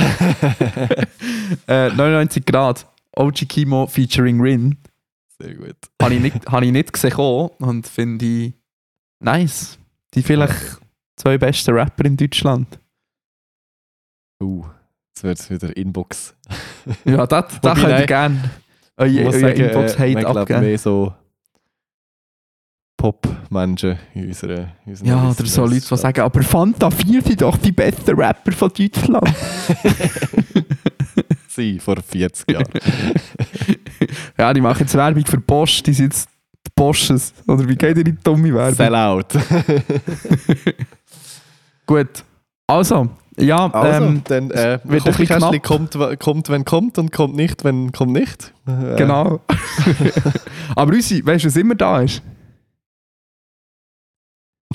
äh, 1.66 1.90
99 1.90 2.44
Grad. 2.44 2.86
OG 3.14 3.48
Kimo 3.48 3.86
featuring 3.86 4.40
Rin. 4.40 4.76
Sehr 5.38 5.54
gut. 5.54 5.76
Habe 6.00 6.14
ich 6.14 6.20
nicht, 6.20 6.46
habe 6.50 6.66
ich 6.66 6.72
nicht 6.72 6.92
gesehen 6.92 7.14
und 7.14 7.86
finde 7.86 8.24
ich 8.24 8.52
nice. 9.20 9.78
Die 10.14 10.22
vielleicht 10.22 10.80
zwei 11.16 11.38
besten 11.38 11.74
Rapper 11.74 12.04
in 12.04 12.16
Deutschland. 12.16 12.78
Uh, 14.42 14.64
jetzt 15.08 15.22
wird 15.22 15.62
wieder 15.62 15.76
Inbox. 15.76 16.34
Ja, 17.04 17.26
das, 17.26 17.60
das 17.60 17.62
Wobei, 17.62 17.74
könnt 17.74 17.88
ihr 17.88 17.98
nein. 17.98 18.06
gerne 18.06 18.50
eure, 19.02 19.24
muss 19.24 19.34
eure 19.34 19.40
sagen, 19.40 19.60
Inbox 19.60 19.98
äh, 19.98 20.24
abgeben. 20.24 20.60
mehr 20.60 20.78
so 20.78 21.12
Pop-Menschen 22.96 23.98
in 24.14 24.28
unserer 24.28 24.68
in 24.84 24.92
unseren 24.92 25.08
Ja, 25.08 25.30
oder 25.30 25.46
so 25.46 25.66
Leute, 25.66 25.80
die 25.80 25.96
sagen, 25.96 26.20
aber 26.20 26.42
Fanta 26.42 26.90
4 26.90 27.22
sind 27.22 27.42
doch 27.42 27.56
die 27.56 27.72
besten 27.72 28.14
Rapper 28.14 28.52
von 28.52 28.70
Deutschland. 28.70 29.28
Sie, 31.48 31.78
vor 31.78 31.96
40 32.00 32.50
Jahren. 32.50 32.68
ja, 34.38 34.54
die 34.54 34.60
machen 34.60 34.80
jetzt 34.80 34.94
Werbung 34.94 35.26
für 35.26 35.38
Bosch, 35.38 35.82
die 35.82 35.92
sind 35.92 36.12
jetzt 36.12 36.28
die 36.66 36.70
Bosches. 36.74 37.34
Oder 37.46 37.68
wie 37.68 37.76
geht 37.76 37.98
ihr 37.98 38.04
die 38.04 38.14
dumme 38.14 38.54
Werbung? 38.54 38.74
Sellout. 38.74 39.26
Gut. 41.86 42.24
Also, 42.66 43.10
ja, 43.36 43.70
Also, 43.72 44.04
ähm, 44.04 44.22
dann 44.24 44.50
äh, 44.50 44.78
wird 44.84 45.06
ein 45.06 45.14
bisschen 45.14 45.62
kommt, 45.62 46.18
kommt, 46.18 46.48
wenn 46.48 46.64
kommt 46.64 46.98
und 46.98 47.12
kommt 47.12 47.34
nicht, 47.34 47.64
wenn 47.64 47.92
kommt 47.92 48.12
nicht. 48.12 48.52
Äh, 48.66 48.96
genau. 48.96 49.40
aber 50.76 50.92
unsere, 50.92 51.26
weißt 51.26 51.44
du, 51.44 51.48
was 51.48 51.56
immer 51.56 51.74
da 51.74 52.02
ist? 52.02 52.22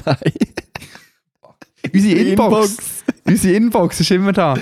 Nein. 0.06 0.18
Unsere 1.94 2.20
Inbox. 2.20 3.04
Unsere 3.26 3.56
Inbox 3.56 4.00
ist 4.00 4.12
immer 4.12 4.34
da. 4.34 4.56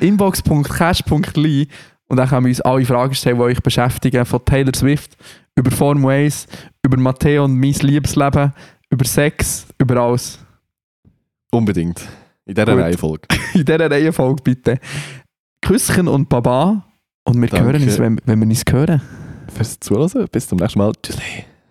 Inbox.cash.li 0.00 1.68
und 2.08 2.16
dann 2.16 2.28
können 2.28 2.46
wir 2.46 2.50
uns 2.50 2.60
alle 2.62 2.84
Fragen 2.84 3.14
stellen, 3.14 3.36
die 3.36 3.42
euch 3.42 3.62
beschäftigen. 3.62 4.24
Von 4.24 4.44
Taylor 4.44 4.74
Swift 4.74 5.16
über 5.54 5.70
Formel 5.70 6.24
1, 6.24 6.46
über 6.82 6.96
Matteo 6.96 7.44
und 7.44 7.58
mein 7.58 7.72
Liebesleben, 7.72 8.52
über 8.90 9.04
Sex, 9.04 9.66
über 9.78 9.96
alles. 9.96 10.38
Unbedingt. 11.50 12.06
In 12.48 12.54
dieser 12.54 12.74
Gut. 12.74 12.82
Reihenfolge. 12.82 13.28
In 13.54 13.64
dieser 13.64 13.90
Reihenfolge 13.90 14.42
bitte. 14.42 14.78
Küsschen 15.60 16.08
und 16.08 16.28
Baba. 16.28 16.86
Und 17.24 17.40
wir 17.40 17.48
Danke. 17.48 17.66
hören 17.66 17.82
uns, 17.82 17.98
wenn, 17.98 18.18
wenn 18.24 18.38
wir 18.40 18.48
uns 18.48 18.64
hören. 18.68 19.02
Fürs 19.54 19.78
Zuhören. 19.78 20.26
Bis 20.32 20.48
zum 20.48 20.58
nächsten 20.58 20.78
Mal. 20.78 20.92
Tschüss. 21.02 21.18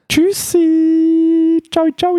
Tschüssi. 0.07 1.61
Ciao, 1.71 1.87
ciao. 1.97 2.17